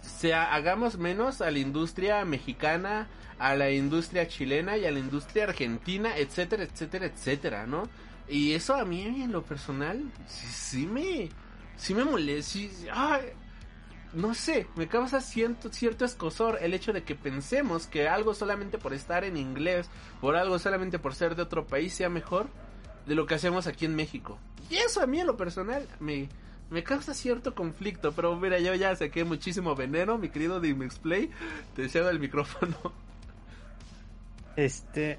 [0.09, 3.09] sea, hagamos menos a la industria mexicana,
[3.39, 7.89] a la industria chilena y a la industria argentina, etcétera, etcétera, etcétera, ¿no?
[8.29, 11.29] Y eso a mí en lo personal sí, sí me
[11.77, 13.21] sí me molesta,
[14.15, 18.79] no sé, me causa cierto, cierto escosor el hecho de que pensemos que algo solamente
[18.79, 19.89] por estar en inglés,
[20.21, 22.47] por algo solamente por ser de otro país sea mejor
[23.07, 24.39] de lo que hacemos aquí en México.
[24.71, 26.29] Y eso a mí en lo personal me,
[26.71, 31.31] me causa cierto conflicto, pero mira, yo ya saqué muchísimo veneno, mi querido Dimexplay,
[31.77, 32.77] te cedo el micrófono.
[34.57, 35.19] Este.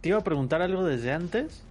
[0.00, 1.64] Te iba a preguntar algo desde antes.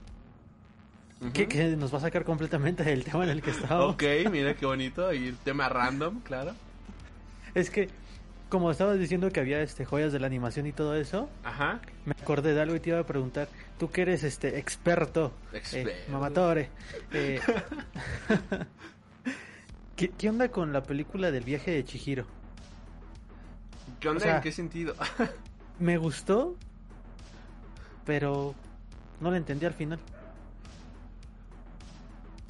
[1.34, 3.95] Que, que nos va a sacar completamente del tema en el que estábamos.
[3.95, 6.53] Ok, mira qué bonito, y tema random, claro.
[7.55, 7.89] Es que,
[8.49, 11.80] como estabas diciendo que había este joyas de la animación y todo eso, Ajá.
[12.05, 13.47] me acordé de algo y te iba a preguntar.
[13.77, 16.11] Tú que eres este experto, eh, Experto.
[16.11, 16.69] mamatore,
[17.13, 17.39] eh,
[19.95, 22.25] ¿qué, qué onda con la película del viaje de Chihiro?
[23.99, 24.19] ¿Qué onda?
[24.19, 24.95] O sea- ¿En qué sentido?
[25.79, 26.55] Me gustó,
[28.03, 28.55] pero
[29.21, 29.99] no la entendí al final.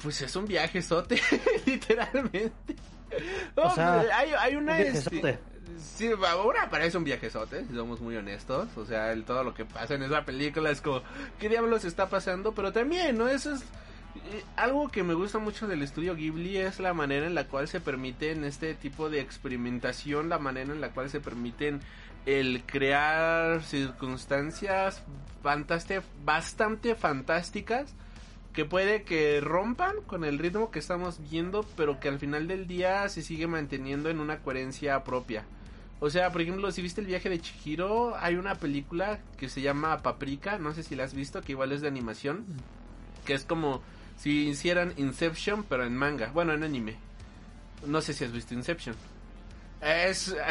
[0.02, 1.20] Pues es un viaje sote,
[1.66, 2.74] literalmente.
[3.56, 4.76] O sea, hay, hay una...
[4.76, 5.38] un este.
[5.76, 8.68] Sí, ahora parece un viajezote, si somos muy honestos.
[8.76, 11.02] O sea, el, todo lo que pasa en esa película es como,
[11.38, 12.52] ¿qué diablos está pasando?
[12.52, 13.28] Pero también, ¿no?
[13.28, 17.34] Eso es eh, algo que me gusta mucho del estudio Ghibli es la manera en
[17.34, 21.80] la cual se permiten este tipo de experimentación, la manera en la cual se permiten
[22.26, 25.02] el crear circunstancias
[26.24, 27.94] bastante fantásticas
[28.52, 32.66] que puede que rompan con el ritmo que estamos viendo, pero que al final del
[32.66, 35.44] día se sigue manteniendo en una coherencia propia.
[36.00, 39.60] O sea, por ejemplo, si viste el viaje de Chihiro, hay una película que se
[39.60, 42.44] llama Paprika, no sé si la has visto, que igual es de animación,
[43.24, 43.82] que es como
[44.16, 46.96] si hicieran Inception, pero en manga, bueno, en anime.
[47.86, 48.94] No sé si has visto Inception.
[49.80, 50.34] Es.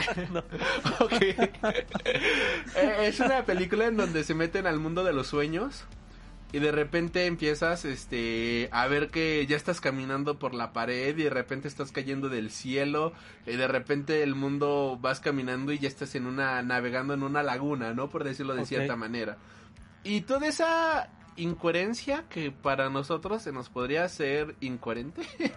[2.76, 5.86] Eh, es una película en donde se meten al mundo de los sueños.
[6.54, 11.24] Y de repente empiezas este a ver que ya estás caminando por la pared y
[11.24, 13.12] de repente estás cayendo del cielo
[13.46, 17.44] y de repente el mundo vas caminando y ya estás en una navegando en una
[17.44, 18.10] laguna, ¿no?
[18.10, 19.38] Por decirlo de cierta manera.
[20.06, 25.24] Y toda esa incoherencia que para nosotros se nos podría hacer incoherente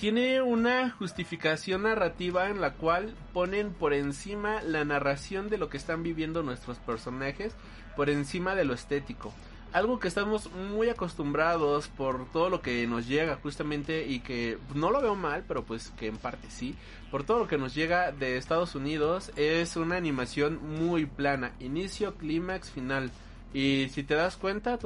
[0.00, 5.76] tiene una justificación narrativa en la cual ponen por encima la narración de lo que
[5.76, 7.54] están viviendo nuestros personajes,
[8.00, 9.30] por encima de lo estético.
[9.74, 14.90] Algo que estamos muy acostumbrados por todo lo que nos llega justamente y que no
[14.90, 16.74] lo veo mal, pero pues que en parte sí,
[17.10, 22.14] por todo lo que nos llega de Estados Unidos es una animación muy plana, inicio,
[22.14, 23.10] clímax, final.
[23.52, 24.78] Y si te das cuenta,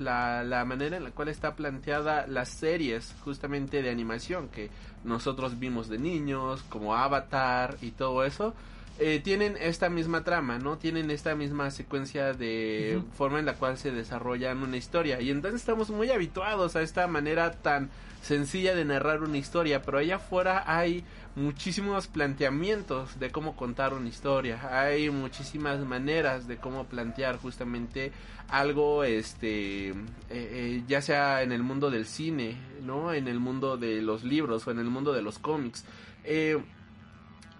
[0.00, 4.68] la, la manera en la cual está planteada las series justamente de animación que
[5.04, 8.52] nosotros vimos de niños, como Avatar y todo eso,
[8.98, 10.78] eh, tienen esta misma trama, ¿no?
[10.78, 15.20] Tienen esta misma secuencia de forma en la cual se desarrollan una historia.
[15.20, 17.90] Y entonces estamos muy habituados a esta manera tan
[18.22, 21.04] sencilla de narrar una historia, pero allá afuera hay
[21.36, 28.10] muchísimos planteamientos de cómo contar una historia, hay muchísimas maneras de cómo plantear justamente
[28.48, 29.94] algo, este, eh,
[30.30, 33.12] eh, ya sea en el mundo del cine, ¿no?
[33.12, 35.84] En el mundo de los libros o en el mundo de los cómics.
[36.24, 36.58] Eh,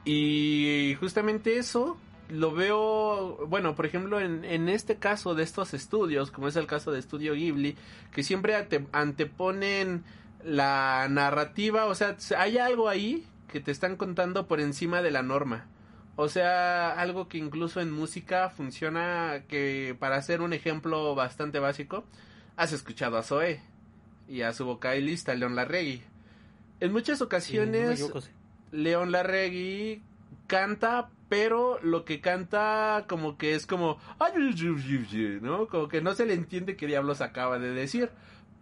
[0.07, 6.31] y justamente eso lo veo, bueno, por ejemplo, en, en este caso de estos estudios,
[6.31, 7.77] como es el caso de Estudio Ghibli,
[8.13, 10.03] que siempre ante- anteponen
[10.45, 15.23] la narrativa, o sea, hay algo ahí que te están contando por encima de la
[15.23, 15.67] norma.
[16.17, 22.05] O sea, algo que incluso en música funciona que para hacer un ejemplo bastante básico,
[22.57, 23.61] has escuchado a Zoe
[24.29, 26.03] y a su vocalista León Larregui.
[26.81, 28.01] En muchas ocasiones.
[28.73, 30.03] León Larregui
[30.47, 34.33] canta, pero lo que canta como que es como, "Ay,
[35.43, 35.67] ¿no?
[35.67, 38.11] Como que no se le entiende qué diablos acaba de decir,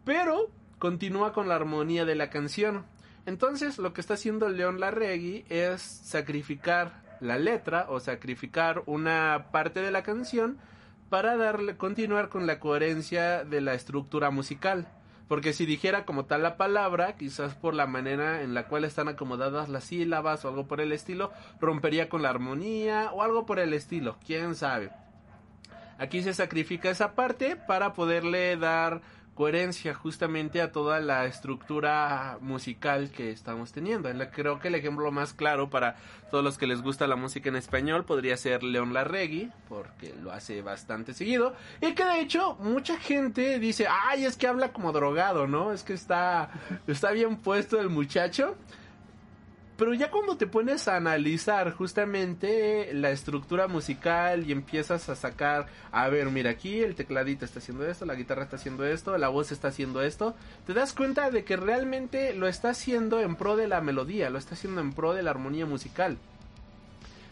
[0.05, 2.85] pero continúa con la armonía de la canción.
[3.27, 9.81] Entonces, lo que está haciendo León Larregui es sacrificar la letra o sacrificar una parte
[9.81, 10.59] de la canción
[11.09, 14.89] para darle continuar con la coherencia de la estructura musical.
[15.29, 19.09] Porque si dijera como tal la palabra, quizás por la manera en la cual están
[19.09, 23.59] acomodadas las sílabas o algo por el estilo, rompería con la armonía o algo por
[23.59, 24.91] el estilo, quién sabe.
[25.99, 29.01] Aquí se sacrifica esa parte para poderle dar
[29.35, 34.09] coherencia justamente a toda la estructura musical que estamos teniendo.
[34.09, 35.97] En Creo que el ejemplo más claro para
[36.31, 40.33] todos los que les gusta la música en español podría ser León Larregui, porque lo
[40.33, 41.55] hace bastante seguido.
[41.81, 45.73] Y que de hecho mucha gente dice, ay, es que habla como drogado, ¿no?
[45.73, 46.51] Es que está,
[46.87, 48.57] está bien puesto el muchacho.
[49.77, 55.67] Pero ya cuando te pones a analizar justamente la estructura musical y empiezas a sacar,
[55.91, 59.29] a ver, mira aquí el tecladito está haciendo esto, la guitarra está haciendo esto, la
[59.29, 63.57] voz está haciendo esto, te das cuenta de que realmente lo está haciendo en pro
[63.57, 66.19] de la melodía, lo está haciendo en pro de la armonía musical.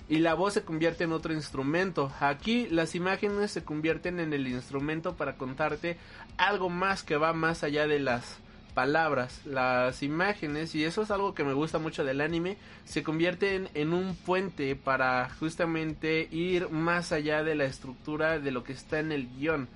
[0.09, 2.13] Y la voz se convierte en otro instrumento.
[2.19, 5.97] Aquí las imágenes se convierten en el instrumento para contarte
[6.37, 8.39] algo más que va más allá de las
[8.75, 13.69] palabras, las imágenes, y eso es algo que me gusta mucho del anime, se convierten
[13.75, 18.99] en un puente para justamente ir más allá de la estructura de lo que está
[19.01, 19.69] en el guion.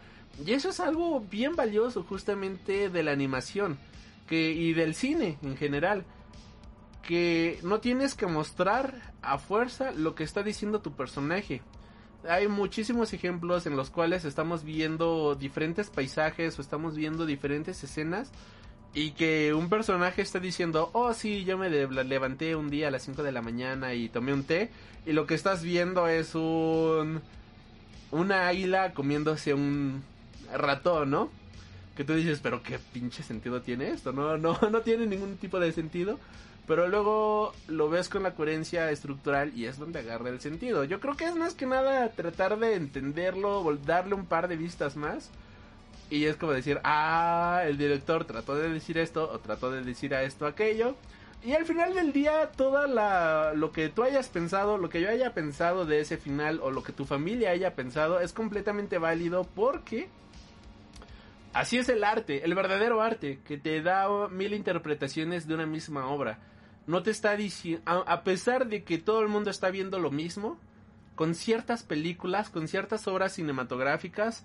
[0.44, 3.78] Y eso es algo bien valioso justamente de la animación
[4.28, 6.04] que, y del cine en general.
[7.02, 11.62] Que no tienes que mostrar a fuerza lo que está diciendo tu personaje
[12.28, 18.30] hay muchísimos ejemplos en los cuales estamos viendo diferentes paisajes o estamos viendo diferentes escenas
[18.96, 23.04] y que un personaje está diciendo, oh sí, yo me levanté un día a las
[23.04, 24.70] 5 de la mañana y tomé un té
[25.04, 27.20] y lo que estás viendo es un
[28.10, 30.02] una águila comiéndose un
[30.52, 31.30] ratón, ¿no?
[31.96, 35.58] que tú dices, pero qué pinche sentido tiene esto, no, no, no tiene ningún tipo
[35.58, 36.18] de sentido,
[36.66, 40.84] pero luego lo ves con la coherencia estructural y es donde agarra el sentido.
[40.84, 44.96] Yo creo que es más que nada tratar de entenderlo, darle un par de vistas
[44.96, 45.30] más.
[46.08, 50.14] Y es como decir, ah, el director trató de decir esto o trató de decir
[50.14, 50.94] a esto aquello.
[51.44, 55.08] Y al final del día, toda la lo que tú hayas pensado, lo que yo
[55.08, 59.44] haya pensado de ese final o lo que tu familia haya pensado es completamente válido
[59.44, 60.08] porque
[61.52, 66.08] así es el arte, el verdadero arte, que te da mil interpretaciones de una misma
[66.08, 66.38] obra.
[66.86, 70.10] No te está diciendo, a, a pesar de que todo el mundo está viendo lo
[70.10, 70.58] mismo,
[71.16, 74.44] con ciertas películas, con ciertas obras cinematográficas,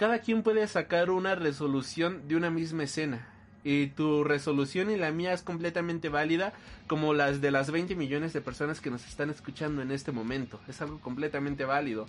[0.00, 3.28] cada quien puede sacar una resolución de una misma escena.
[3.64, 6.54] Y tu resolución y la mía es completamente válida,
[6.86, 10.58] como las de las 20 millones de personas que nos están escuchando en este momento.
[10.68, 12.06] Es algo completamente válido.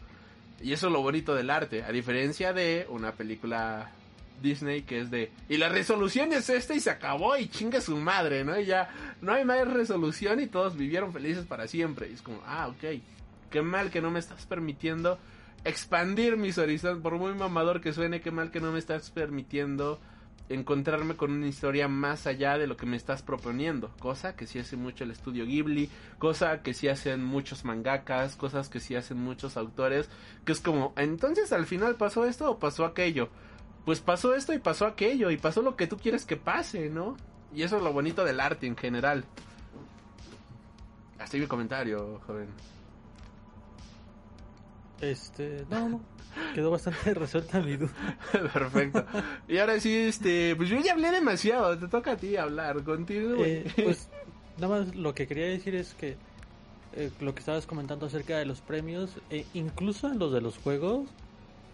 [0.62, 3.92] Y eso es lo bonito del arte, a diferencia de una película
[4.42, 5.30] Disney que es de...
[5.50, 8.58] Y la resolución es esta y se acabó y chinga su madre, ¿no?
[8.58, 8.90] Y ya
[9.20, 12.08] no hay más resolución y todos vivieron felices para siempre.
[12.10, 13.02] Y es como, ah, ok.
[13.50, 15.20] Qué mal que no me estás permitiendo
[15.64, 17.02] expandir mis horizontes.
[17.02, 20.00] Por muy mamador que suene, qué mal que no me estás permitiendo
[20.50, 23.90] encontrarme con una historia más allá de lo que me estás proponiendo.
[24.00, 25.90] Cosa que sí hace mucho el estudio Ghibli,
[26.20, 30.10] cosa que sí hacen muchos mangakas, cosas que sí hacen muchos autores,
[30.46, 33.30] que es como, entonces al final pasó esto o pasó aquello.
[33.86, 37.18] Pues pasó esto y pasó aquello y pasó lo que tú quieres que pase, ¿no?
[37.54, 39.26] Y eso es lo bonito del arte en general.
[41.18, 42.48] Hasta ahí mi comentario, joven.
[45.02, 46.02] Este, no, no.
[46.54, 47.92] Quedó bastante resuelta mi duda.
[48.54, 49.06] Perfecto.
[49.48, 53.44] Y ahora sí, este, pues yo ya hablé demasiado, te toca a ti hablar, continúe.
[53.44, 54.10] Eh, pues
[54.58, 56.16] nada más lo que quería decir es que
[56.94, 60.58] eh, lo que estabas comentando acerca de los premios, eh, incluso en los de los
[60.58, 61.10] juegos,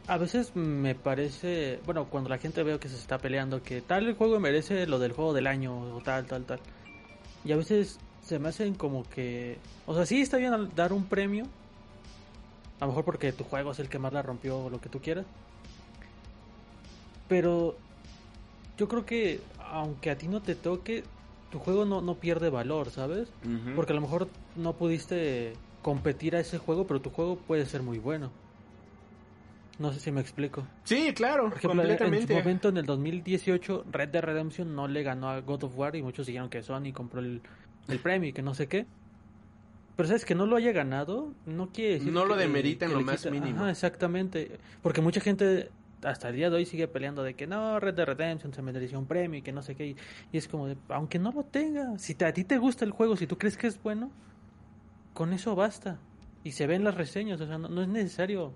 [0.08, 4.08] a veces me parece, bueno, cuando la gente veo que se está peleando, que tal
[4.08, 6.60] el juego merece lo del juego del año o tal, tal, tal.
[7.44, 11.06] Y a veces se me hacen como que, o sea, sí está bien dar un
[11.06, 11.46] premio,
[12.80, 14.90] a lo mejor porque tu juego es el que más la rompió o lo que
[14.90, 15.26] tú quieras.
[17.28, 17.76] Pero
[18.78, 21.04] yo creo que aunque a ti no te toque,
[21.52, 23.30] tu juego no, no pierde valor, ¿sabes?
[23.76, 27.82] Porque a lo mejor no pudiste competir a ese juego, pero tu juego puede ser
[27.82, 28.32] muy bueno.
[29.80, 30.66] No sé si me explico.
[30.86, 35.04] Sí, claro, Por ejemplo, en su momento, en el 2018, Red Dead Redemption no le
[35.04, 37.42] ganó a God of War y muchos dijeron que Sony compró el,
[37.88, 38.88] el premio y que no sé qué.
[39.98, 43.02] Pero sabes que no lo haya ganado, no quiere decir No lo demerita en lo
[43.02, 43.62] más mínimo.
[43.62, 44.58] Ajá, exactamente.
[44.82, 45.70] Porque mucha gente
[46.04, 49.00] hasta el día de hoy sigue peleando de que no, Red Dead Redemption se mereció
[49.00, 49.88] un premio y que no sé qué.
[50.32, 52.92] Y, es como de, aunque no lo tenga, si te- a ti te gusta el
[52.92, 54.12] juego, si tú crees que es bueno,
[55.14, 55.98] con eso basta.
[56.44, 58.54] Y se ven las reseñas, o sea, no, no es necesario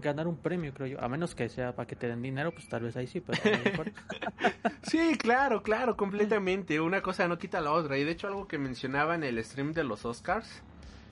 [0.00, 1.00] ganar un premio, creo yo.
[1.02, 3.38] A menos que sea para que te den dinero, pues tal vez ahí sí, pero
[3.64, 3.92] mejor-
[4.82, 6.80] Sí, claro, claro, completamente.
[6.80, 7.98] Una cosa no quita la otra.
[7.98, 10.62] Y de hecho algo que mencionaba en el stream de los Oscars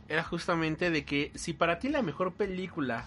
[0.09, 3.07] era justamente de que si para ti la mejor película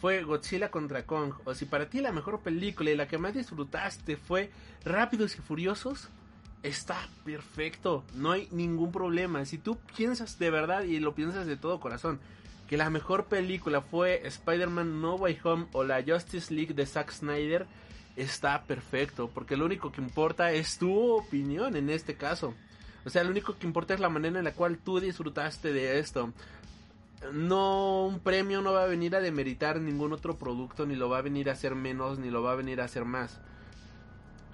[0.00, 3.34] fue Godzilla contra Kong, o si para ti la mejor película y la que más
[3.34, 4.50] disfrutaste fue
[4.84, 6.08] Rápidos y Furiosos,
[6.62, 9.44] está perfecto, no hay ningún problema.
[9.44, 12.18] Si tú piensas de verdad y lo piensas de todo corazón,
[12.68, 17.10] que la mejor película fue Spider-Man No Way Home o la Justice League de Zack
[17.10, 17.66] Snyder,
[18.16, 22.54] está perfecto, porque lo único que importa es tu opinión en este caso.
[23.04, 25.98] O sea, lo único que importa es la manera en la cual tú disfrutaste de
[25.98, 26.32] esto.
[27.32, 31.18] No, un premio no va a venir a demeritar ningún otro producto, ni lo va
[31.18, 33.40] a venir a hacer menos, ni lo va a venir a hacer más.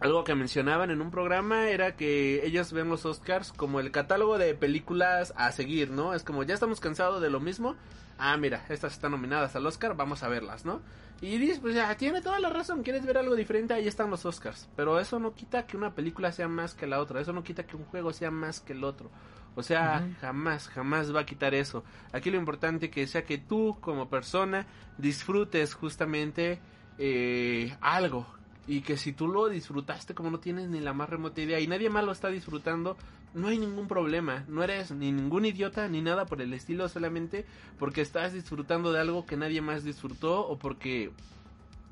[0.00, 4.36] Algo que mencionaban en un programa era que ellos ven los Oscars como el catálogo
[4.36, 6.12] de películas a seguir, ¿no?
[6.12, 7.76] Es como ya estamos cansados de lo mismo.
[8.18, 10.80] Ah, mira, estas están nominadas al Oscar, vamos a verlas, ¿no?
[11.20, 14.24] Y dices, pues ya, tiene toda la razón, quieres ver algo diferente, ahí están los
[14.26, 14.68] Oscars.
[14.76, 17.66] Pero eso no quita que una película sea más que la otra, eso no quita
[17.66, 19.10] que un juego sea más que el otro.
[19.54, 21.82] O sea, jamás, jamás va a quitar eso.
[22.12, 24.66] Aquí lo importante que sea que tú como persona
[24.98, 26.60] disfrutes justamente
[26.98, 28.26] eh, algo.
[28.66, 31.68] Y que si tú lo disfrutaste como no tienes ni la más remota idea y
[31.68, 32.98] nadie más lo está disfrutando,
[33.36, 34.44] no hay ningún problema.
[34.48, 37.44] No eres ni ningún idiota ni nada por el estilo, solamente
[37.78, 41.10] porque estás disfrutando de algo que nadie más disfrutó o porque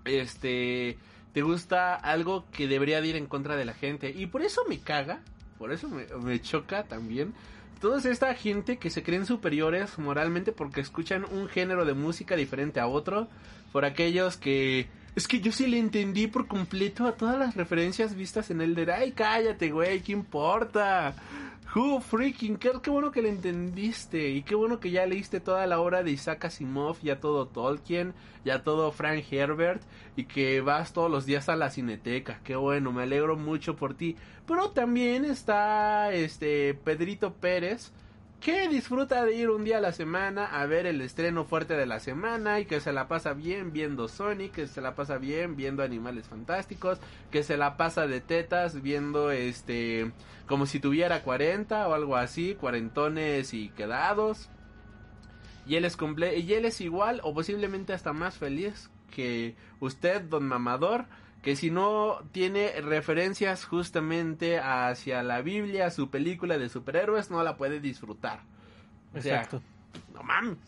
[0.06, 0.98] este
[1.32, 4.10] te gusta algo que debería de ir en contra de la gente.
[4.10, 5.20] Y por eso me caga,
[5.58, 7.34] por eso me, me choca también.
[7.80, 12.80] Toda esta gente que se creen superiores moralmente porque escuchan un género de música diferente
[12.80, 13.28] a otro.
[13.70, 14.88] Por aquellos que...
[15.16, 18.90] Es que yo sí le entendí por completo a todas las referencias vistas en Elder.
[18.90, 21.14] Ay, cállate, güey, ¿qué importa?
[21.72, 22.56] Who freaking?
[22.56, 26.10] Qué bueno que le entendiste y qué bueno que ya leíste toda la obra de
[26.10, 28.12] Isaac Asimov, ya todo Tolkien,
[28.44, 29.82] ya todo Frank Herbert
[30.16, 32.40] y que vas todos los días a la cineteca.
[32.42, 34.16] Qué bueno, me alegro mucho por ti.
[34.46, 37.92] Pero también está este Pedrito Pérez
[38.44, 41.86] que disfruta de ir un día a la semana a ver el estreno fuerte de
[41.86, 45.56] la semana y que se la pasa bien viendo Sonic, que se la pasa bien
[45.56, 46.98] viendo Animales Fantásticos,
[47.30, 50.12] que se la pasa de tetas viendo este
[50.46, 54.50] como si tuviera 40 o algo así, cuarentones y quedados.
[55.66, 55.96] Y él es
[56.36, 61.06] y él es igual o posiblemente hasta más feliz que usted, don mamador
[61.44, 67.56] que si no tiene referencias justamente hacia la Biblia, su película de superhéroes, no la
[67.56, 68.40] puede disfrutar.
[69.14, 69.62] O sea, Exacto.
[70.14, 70.58] no mames.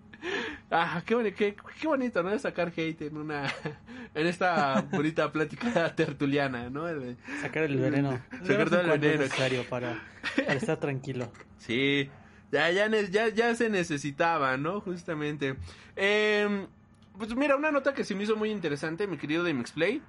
[0.70, 2.38] ah, qué, boni- qué, qué bonito, ¿no?
[2.38, 3.52] Sacar hate en una
[4.14, 6.84] en esta bonita plática tertuliana, ¿no?
[7.40, 8.20] Sacar el veneno.
[8.44, 9.22] Sacar todo el veneno.
[9.22, 10.00] necesario para,
[10.36, 11.32] para estar tranquilo.
[11.58, 12.08] Sí,
[12.52, 14.80] ya, ya, ya, ya se necesitaba, ¿no?
[14.80, 15.56] Justamente.
[15.96, 16.66] Eh,
[17.18, 20.02] pues mira, una nota que se me hizo muy interesante, mi querido Demixplay.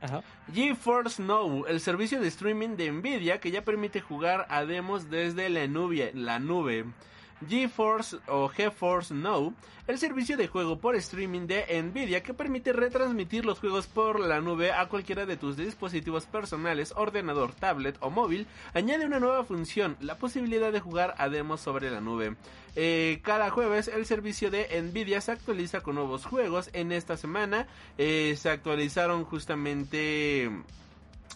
[0.00, 0.22] Ajá.
[0.52, 5.48] GeForce Now, el servicio de streaming de Nvidia que ya permite jugar a demos desde
[5.48, 6.10] la nube.
[6.14, 6.86] La nube.
[7.48, 9.54] GeForce o GeForce Now,
[9.86, 14.40] el servicio de juego por streaming de Nvidia que permite retransmitir los juegos por la
[14.40, 19.96] nube a cualquiera de tus dispositivos personales, ordenador, tablet o móvil, añade una nueva función,
[20.00, 22.36] la posibilidad de jugar a demos sobre la nube.
[22.74, 26.70] Eh, cada jueves el servicio de Nvidia se actualiza con nuevos juegos.
[26.72, 27.66] En esta semana
[27.98, 30.50] eh, se actualizaron justamente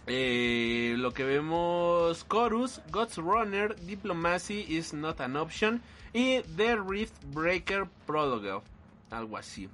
[0.07, 5.83] eh, lo que vemos Chorus, God's Runner, Diplomacy is not an option
[6.17, 8.63] y The Rift Breaker Prologue,
[9.11, 9.69] algo así.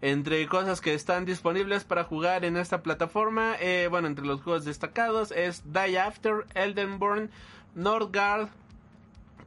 [0.00, 4.64] Entre cosas que están disponibles para jugar en esta plataforma, eh, bueno, entre los juegos
[4.64, 7.30] destacados es Die After, Eldenborn,
[7.74, 8.48] Northgard,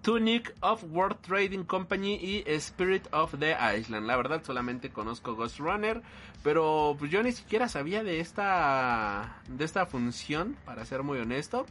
[0.01, 4.05] Tunic of World Trading Company y Spirit of the Island.
[4.05, 6.01] La verdad solamente conozco Ghost Runner,
[6.43, 11.65] pero pues yo ni siquiera sabía de esta de esta función, para ser muy honesto.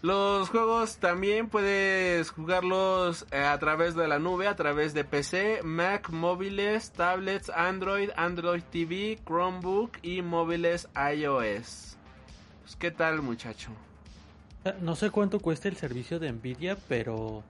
[0.00, 5.62] Los juegos también puedes jugarlos eh, a través de la nube, a través de PC,
[5.64, 11.96] Mac, móviles, tablets, Android, Android TV, Chromebook y móviles iOS.
[12.62, 13.70] Pues, ¿Qué tal, muchacho?
[14.64, 17.42] Eh, No sé cuánto cuesta el servicio de Nvidia, pero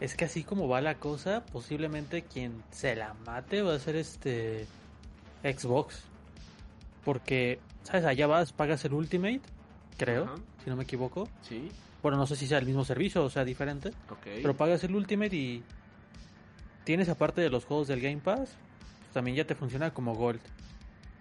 [0.00, 3.94] es que así como va la cosa, posiblemente quien se la mate va a ser
[3.94, 4.66] este
[5.44, 6.02] Xbox.
[7.04, 8.04] Porque, ¿sabes?
[8.04, 9.42] Allá vas, pagas el Ultimate,
[9.96, 10.34] creo, Ajá.
[10.64, 11.28] si no me equivoco.
[11.42, 11.68] Sí,
[12.02, 14.26] Bueno, no sé si sea el mismo servicio o sea diferente, ok.
[14.42, 15.62] pero pagas el Ultimate y
[16.84, 18.38] tienes aparte de los juegos del Game Pass,
[19.00, 20.40] pues también ya te funciona como Gold.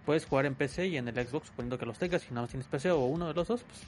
[0.06, 2.50] Puedes jugar en PC y en el Xbox, suponiendo que los tengas, si nada más
[2.50, 3.82] tienes PC o uno de los dos, pues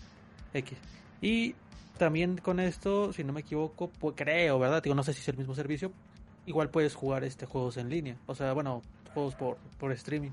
[0.54, 0.78] X.
[1.22, 1.56] Y
[1.98, 4.84] también con esto, si no me equivoco, pues creo, ¿verdad?
[4.84, 5.92] Digo, no sé si es el mismo servicio.
[6.46, 8.18] Igual puedes jugar este juegos en línea.
[8.28, 8.84] O sea, bueno,
[9.16, 10.32] juegos por, por streaming.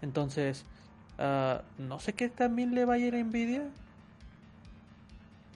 [0.00, 0.64] Entonces,
[1.18, 3.64] ah, no sé qué también le va a ir a Nvidia.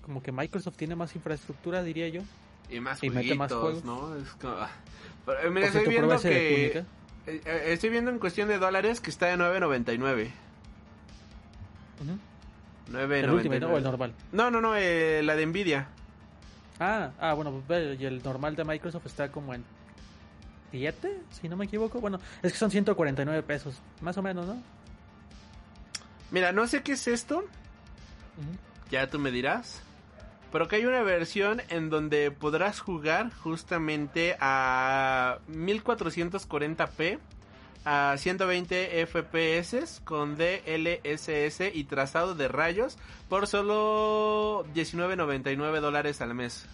[0.02, 2.22] Como que Microsoft tiene más infraestructura, diría yo.
[2.68, 3.84] Y más Y mete más jueguitos, juegos.
[3.84, 4.16] ¿no?
[4.16, 4.56] Es como...
[5.26, 6.78] Pero, mira, estoy viendo que...
[6.78, 6.84] Eh,
[7.26, 10.30] eh, estoy viendo en cuestión de dólares que está de 9.99.
[12.00, 12.18] Ujú.
[12.90, 13.12] 9.99.
[13.12, 13.68] ¿El Ultimate ¿no?
[13.68, 14.14] o el normal?
[14.32, 15.86] No, no, no, eh, la de Nvidia.
[16.80, 19.64] Ah, ah, bueno, pues y el normal de Microsoft está como en
[20.72, 22.00] 7, si no me equivoco.
[22.00, 24.60] Bueno, es que son 149 pesos, más o menos, ¿no?
[26.32, 27.44] Mira, no sé qué es esto,
[28.90, 29.82] ya tú me dirás.
[30.52, 37.18] Pero que hay una versión en donde podrás jugar justamente a 1440p
[37.84, 42.96] a 120 FPS con DLSS y trazado de rayos
[43.28, 46.66] por solo 19.99 dólares al mes.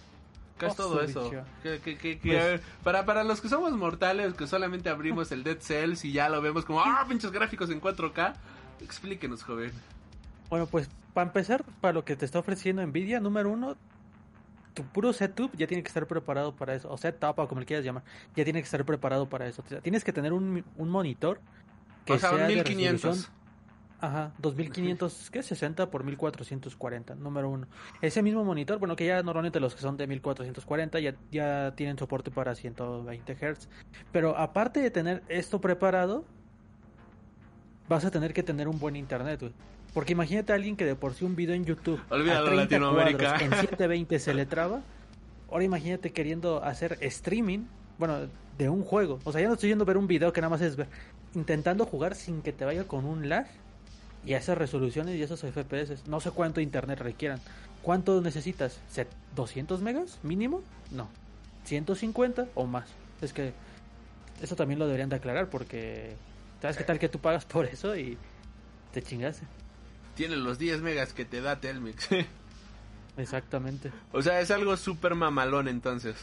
[0.59, 1.31] ¿Qué es Oh, todo eso?
[1.31, 1.45] bicho.
[1.63, 5.31] ¿Qué- qué- qué- qué- Pues- ver, para, para los que somos mortales, que solamente abrimos
[5.33, 8.35] el Dead Cells y ya lo vemos como, ah, pinches gráficos en 4K,
[8.83, 9.73] explíquenos, joven.
[10.51, 13.77] Bueno, pues para empezar, para lo que te está ofreciendo Nvidia, número uno,
[14.75, 17.67] tu puro setup ya tiene que estar preparado para eso, o setup o como le
[17.67, 18.05] quieras llamar,
[18.37, 19.63] ya tiene que estar preparado para eso.
[19.65, 21.41] O sea, tienes que tener un, un monitor
[22.05, 23.03] que o sea, sea de 1500.
[23.03, 23.39] resolución
[24.01, 25.43] Ajá, 2500, ¿qué?
[25.43, 27.67] 60 por 1440, número uno.
[28.01, 31.99] Ese mismo monitor, bueno, que ya normalmente los que son de 1440 ya, ya tienen
[31.99, 33.69] soporte para 120 Hz.
[34.13, 36.25] Pero aparte de tener esto preparado,
[37.89, 39.53] vas a tener que tener un buen internet, güey.
[39.95, 42.63] Porque imagínate a alguien que de por sí un video en YouTube Olvídalo, a 30
[42.79, 43.19] Latinoamérica.
[43.39, 44.81] cuadros en 720 se le traba.
[45.51, 47.61] Ahora imagínate queriendo hacer streaming,
[47.99, 48.19] bueno,
[48.59, 49.19] de un juego.
[49.25, 50.89] O sea, ya no estoy yendo a ver un video que nada más es ver.
[51.35, 53.47] Intentando jugar sin que te vaya con un lag.
[54.27, 56.07] y a esas resoluciones y esos FPS.
[56.07, 57.41] No sé cuánto internet requieran.
[57.83, 58.81] ¿Cuánto necesitas?
[58.91, 60.61] ¿Set- ¿200 megas mínimo?
[60.91, 61.09] No.
[61.67, 62.89] ¿150 o más?
[63.23, 63.53] Es que
[64.43, 66.15] eso también lo deberían de aclarar porque
[66.61, 68.19] ¿sabes qué tal que tú pagas por eso y
[68.93, 69.47] te chingaste?
[70.19, 72.09] Tiene los 10 megas que te da Telmex.
[73.17, 73.93] Exactamente.
[74.11, 76.17] o sea, es algo súper mamalón entonces.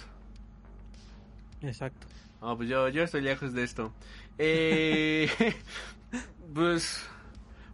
[1.62, 2.06] Exacto.
[2.42, 3.94] No, pues yo, yo estoy lejos de esto.
[4.38, 5.30] Eh,
[6.54, 7.06] pues,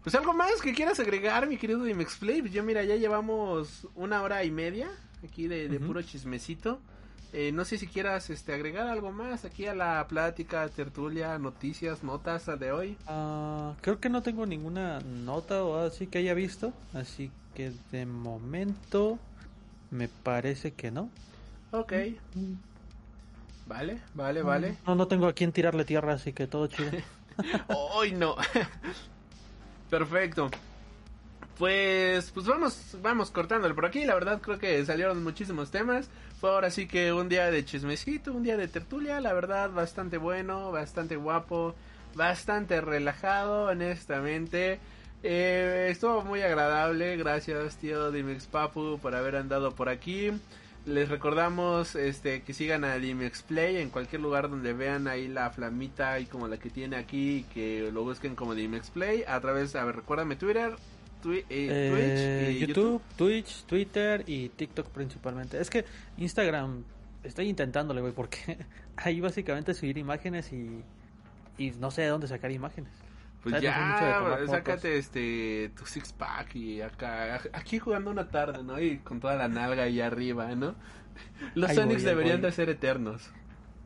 [0.03, 2.41] pues algo más que quieras agregar, mi querido Dimexplay.
[2.41, 4.91] Pues yo mira, ya llevamos una hora y media
[5.23, 6.80] aquí de, puro chismecito.
[7.33, 12.03] Eh, no sé si quieras este, agregar algo más aquí a la plática, tertulia, noticias,
[12.03, 12.97] notas de hoy.
[13.07, 18.05] Ah, creo que no tengo ninguna nota o así que haya visto, así que de
[18.05, 19.17] momento
[19.91, 21.09] me parece que no.
[21.71, 21.93] Ok,
[23.65, 24.77] vale, vale, vale.
[24.85, 26.91] No, no tengo a quién tirarle tierra, así que todo chido.
[27.69, 28.35] Hoy no.
[29.89, 30.49] Perfecto.
[31.57, 34.03] Pues, pues vamos, vamos cortándolo por aquí.
[34.03, 36.09] La verdad creo que salieron muchísimos temas.
[36.43, 39.22] Ahora sí que un día de chismecito, un día de tertulia.
[39.22, 41.76] La verdad bastante bueno, bastante guapo,
[42.15, 44.80] bastante relajado, honestamente.
[45.23, 47.15] Eh, estuvo muy agradable.
[47.18, 50.31] Gracias, tío Dimex Papu, por haber andado por aquí.
[50.85, 55.51] Les recordamos este que sigan a Dimex Play en cualquier lugar donde vean ahí la
[55.51, 59.76] flamita y como la que tiene aquí que lo busquen como Dimex Play a través,
[59.76, 60.76] a ver, recuérdame Twitter,
[61.22, 65.60] Twi- eh, Eh, Twitch y YouTube, Twitch, Twitter y TikTok principalmente.
[65.61, 65.85] Es que
[66.18, 66.84] Instagram
[67.23, 68.57] estoy intentándole, güey, porque
[68.98, 70.84] ahí básicamente subir imágenes y,
[71.57, 72.91] y no sé de dónde sacar imágenes.
[73.43, 73.53] Pues.
[73.53, 74.49] No de ya, fotos.
[74.52, 78.80] sácate este tu six pack y acá aquí jugando una tarde, ¿no?
[78.80, 80.76] Y con toda la nalga ahí arriba, ¿no?
[81.56, 82.49] Los Sonics deberían voy.
[82.49, 83.30] de ser eternos.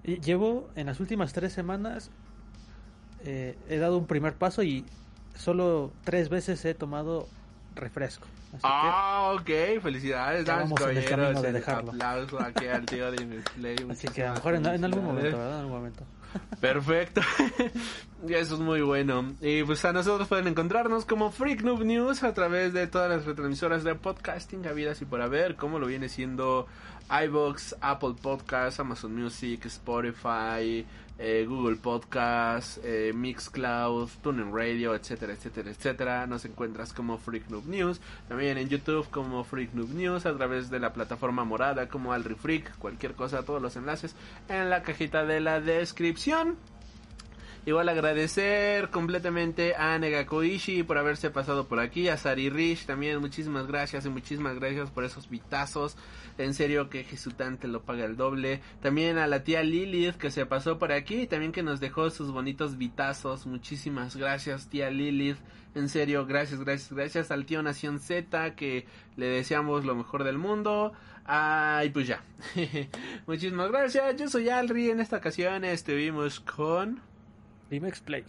[0.03, 2.11] Llevo en las últimas tres semanas
[3.23, 4.85] eh, he dado un primer paso y
[5.35, 7.27] solo tres veces he tomado
[7.75, 8.27] refresco.
[8.53, 11.09] Así Ah, ok, felicidades, damas caballeros.
[11.09, 11.91] camino de dejarlo.
[11.91, 15.37] aplauso aquí al tío de que, así que a lo mejor en, en algún momento,
[15.37, 15.53] ¿verdad?
[15.53, 16.03] En algún momento.
[16.61, 17.21] Perfecto.
[18.27, 19.33] Eso es muy bueno.
[19.41, 23.25] Y pues a nosotros pueden encontrarnos como Freak Noob News a través de todas las
[23.25, 26.65] retransmisoras de podcasting habidas y por haber, como lo viene siendo
[27.25, 30.85] iBox, Apple Podcasts, Amazon Music, Spotify,
[31.17, 36.27] eh, Google Podcasts, eh, Mixcloud, TuneIn Radio, etcétera, etcétera, etcétera.
[36.27, 38.01] Nos encuentras como Freak Noob News.
[38.27, 42.35] También en YouTube como Freak Noob News a través de la plataforma morada como Alri
[42.35, 42.77] Freak.
[42.77, 44.15] Cualquier cosa, todos los enlaces
[44.49, 46.57] en la cajita de la descripción.
[47.67, 53.65] Igual agradecer completamente a Negakoishi por haberse pasado por aquí, a Sari Rich también, muchísimas
[53.65, 55.97] gracias y muchísimas gracias por esos vitazos.
[56.37, 58.61] En serio que Jesután te lo paga el doble.
[58.81, 62.09] También a la tía Lilith que se pasó por aquí y también que nos dejó
[62.09, 63.45] sus bonitos vitazos.
[63.45, 65.37] Muchísimas gracias tía Lilith.
[65.75, 68.85] En serio, gracias, gracias, gracias al tío Nación Z que
[69.15, 70.93] le deseamos lo mejor del mundo.
[71.25, 72.23] Ah, y pues ya.
[73.27, 74.15] Muchísimas gracias.
[74.17, 74.89] Yo soy Alri.
[74.89, 77.01] En esta ocasión estuvimos con...
[77.69, 78.25] Dimex Play.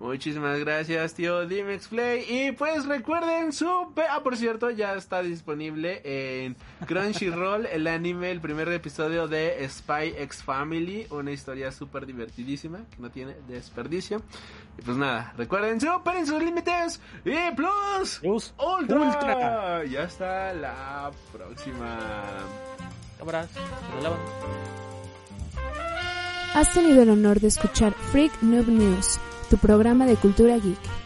[0.00, 2.24] Muchísimas gracias, tío Dimex Play.
[2.28, 3.92] Y pues recuerden su.
[4.10, 6.56] Ah, por cierto, ya está disponible en
[6.86, 11.06] Crunchyroll el anime, el primer episodio de Spy X Family.
[11.10, 14.22] Una historia súper divertidísima que no tiene desperdicio.
[14.78, 17.00] Y pues nada, recuerden, superen sus límites.
[17.24, 18.18] Y plus.
[18.20, 19.00] Plus Ultra.
[19.00, 19.84] Ultra.
[19.84, 21.98] Ya está la próxima.
[23.18, 23.48] Cámaras.
[26.54, 29.18] Has tenido el honor de escuchar Freak Noob News,
[29.54, 31.03] tu programa de cultura geek.